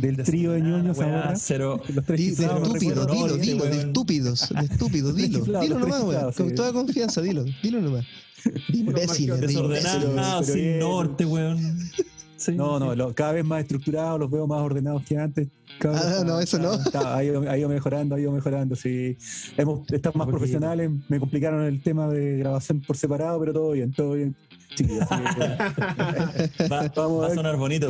[0.00, 1.36] del trío de ñoños Weá, ahora.
[1.36, 1.80] Cero.
[1.94, 5.78] Los tres de chiflados, no estúpido, recuerdo, dilo, dilo, de estúpidos, de estúpidos, dilo, dilo
[5.78, 8.04] nomás, weón, con toda confianza, dilo, dilo nomás.
[8.44, 9.82] De imbéciles, de imbéciles.
[9.84, 11.78] Desordenado, sin norte, weón.
[12.36, 15.46] Sí, No, no, lo- cada vez más estructurados, los veo más ordenados que antes.
[15.78, 16.74] Cada Ah, no, eso no.
[16.74, 19.16] está- ha, ido, ha ido mejorando, ha ido mejorando, sí.
[19.56, 23.92] Hemos, estamos más profesionales, me complicaron el tema de grabación por separado, pero todo bien,
[23.92, 24.34] todo bien.
[26.70, 27.88] Va, Vamos a va a ver sonar bonito.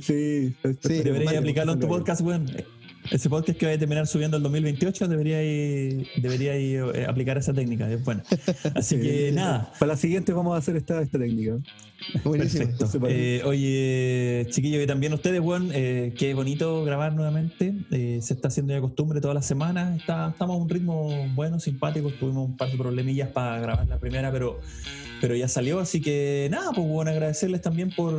[0.00, 2.46] Sí, Sí, Deberías aplicarlo en tu podcast, weón.
[3.10, 7.36] Ese podcast que va a terminar subiendo el 2028 debería ir, debería ir, eh, aplicar
[7.36, 7.88] esa técnica.
[8.04, 8.22] Bueno.
[8.76, 9.34] Así que Sí.
[9.34, 9.72] nada.
[9.78, 11.56] Para la siguiente vamos a hacer esta, esta técnica.
[12.24, 12.66] Buenísimo.
[12.78, 13.08] Perfecto.
[13.08, 17.74] Eh, oye, chiquillos, y también ustedes, weón, eh, qué bonito grabar nuevamente.
[17.90, 19.98] Eh, se está haciendo ya costumbre todas las semanas.
[19.98, 22.08] Está, estamos a un ritmo bueno, simpático.
[22.12, 24.60] Tuvimos un par de problemillas para grabar la primera, pero,
[25.22, 25.78] pero ya salió.
[25.78, 28.12] Así que nada, pues bueno, agradecerles también por,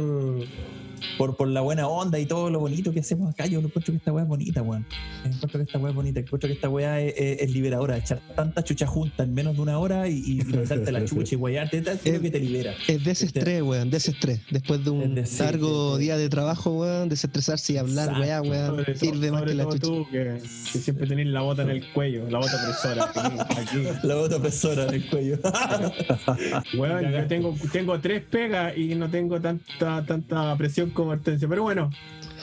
[1.18, 3.46] por, por la buena onda y todo lo bonito que hacemos acá.
[3.46, 4.86] Yo encuentro que esta weá es bonita, weón.
[5.26, 6.20] Encuentro que esta weá es bonita.
[6.20, 7.98] Encuentro que esta weá es, es- es liberadora.
[7.98, 10.42] Echar tanta chucha junta en menos de una hora y, y
[10.92, 12.74] la chucha y guayarte, creo que te libera.
[12.88, 14.42] Es desestrés, weón, desestrés.
[14.52, 16.04] Después de un Es de- largo sí, sí.
[16.06, 18.22] día de trabajo, weón, desestresarse y hablar, Exacto.
[18.50, 19.80] weá, weón, sirve más que la chucha.
[19.80, 20.40] tú, que,
[20.72, 23.12] que siempre tenés la bota en el cuello, la bota presora.
[23.16, 23.84] Aquí, aquí.
[24.08, 25.38] La otra persona en el cuello.
[26.78, 31.48] Weón, yo tengo, tengo tres pegas y no tengo tanta, tanta presión como Hortensio.
[31.50, 31.90] Pero bueno,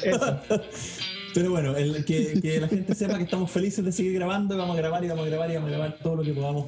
[0.03, 0.41] eso.
[1.33, 4.59] Pero bueno, el- que, que la gente sepa que estamos felices de seguir grabando, y
[4.59, 6.65] vamos a grabar y vamos a grabar y vamos a grabar todo lo que podamos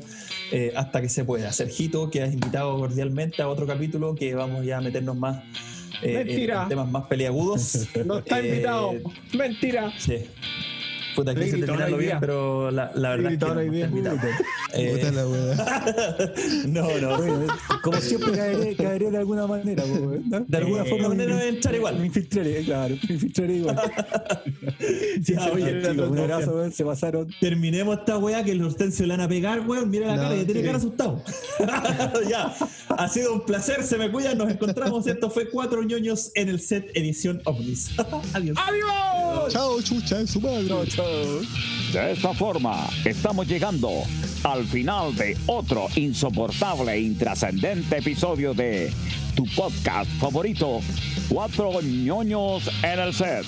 [0.52, 1.50] eh, hasta que se pueda.
[1.52, 5.38] Sergito, que has invitado cordialmente a otro capítulo que vamos ya a meternos más
[6.00, 6.62] eh, en- Mentira.
[6.62, 7.88] en temas más peliagudos.
[8.06, 8.92] No está Eh, invitado.
[9.34, 9.92] Mentira.
[9.98, 10.18] Sí.
[11.14, 14.22] Puta, quise terminarlo bien, pero la, la verdad es que gritaron no, no.
[14.74, 15.12] Eh,
[16.66, 17.16] no, no.
[17.18, 17.46] Bueno,
[17.82, 19.84] como siempre caeré, caeré de alguna manera.
[19.86, 20.40] ¿no?
[20.46, 22.04] De alguna Eh, forma me- manera de entrar Me igual.
[22.06, 23.76] infiltraré, claro, me infiltraré igual.
[25.22, 27.28] Ya, oye, un abrazo, weón, se pasaron.
[27.40, 29.90] Terminemos esta weá que el Hortensio le van a pegar, weón.
[29.90, 30.66] Mira la No, cara, ya tiene sí.
[30.66, 31.22] cara asustado.
[32.28, 32.54] ya,
[32.88, 35.06] ha sido un placer, se me cuidan, nos encontramos.
[35.06, 37.90] Esto fue Cuatro ñoños en el set edición OVNIS.
[38.32, 38.56] Adiós.
[38.58, 39.52] ¡Adiós!
[39.52, 40.66] Chao, chucha, su madre.
[41.92, 43.90] De esta forma, estamos llegando
[44.44, 48.92] al final de otro insoportable e intrascendente episodio de
[49.34, 50.80] tu podcast favorito,
[51.28, 53.44] Cuatro ñoños en el set.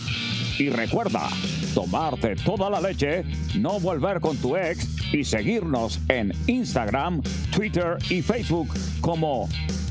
[0.59, 1.29] Y recuerda,
[1.75, 3.25] tomarte toda la leche,
[3.59, 7.23] no volver con tu ex y seguirnos en Instagram,
[7.55, 8.69] Twitter y Facebook
[9.01, 9.49] como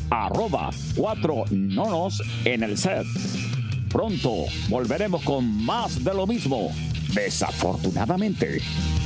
[0.09, 3.05] arroba cuatro nonos en el set.
[3.89, 6.71] Pronto volveremos con más de lo mismo.
[7.13, 9.02] Desafortunadamente.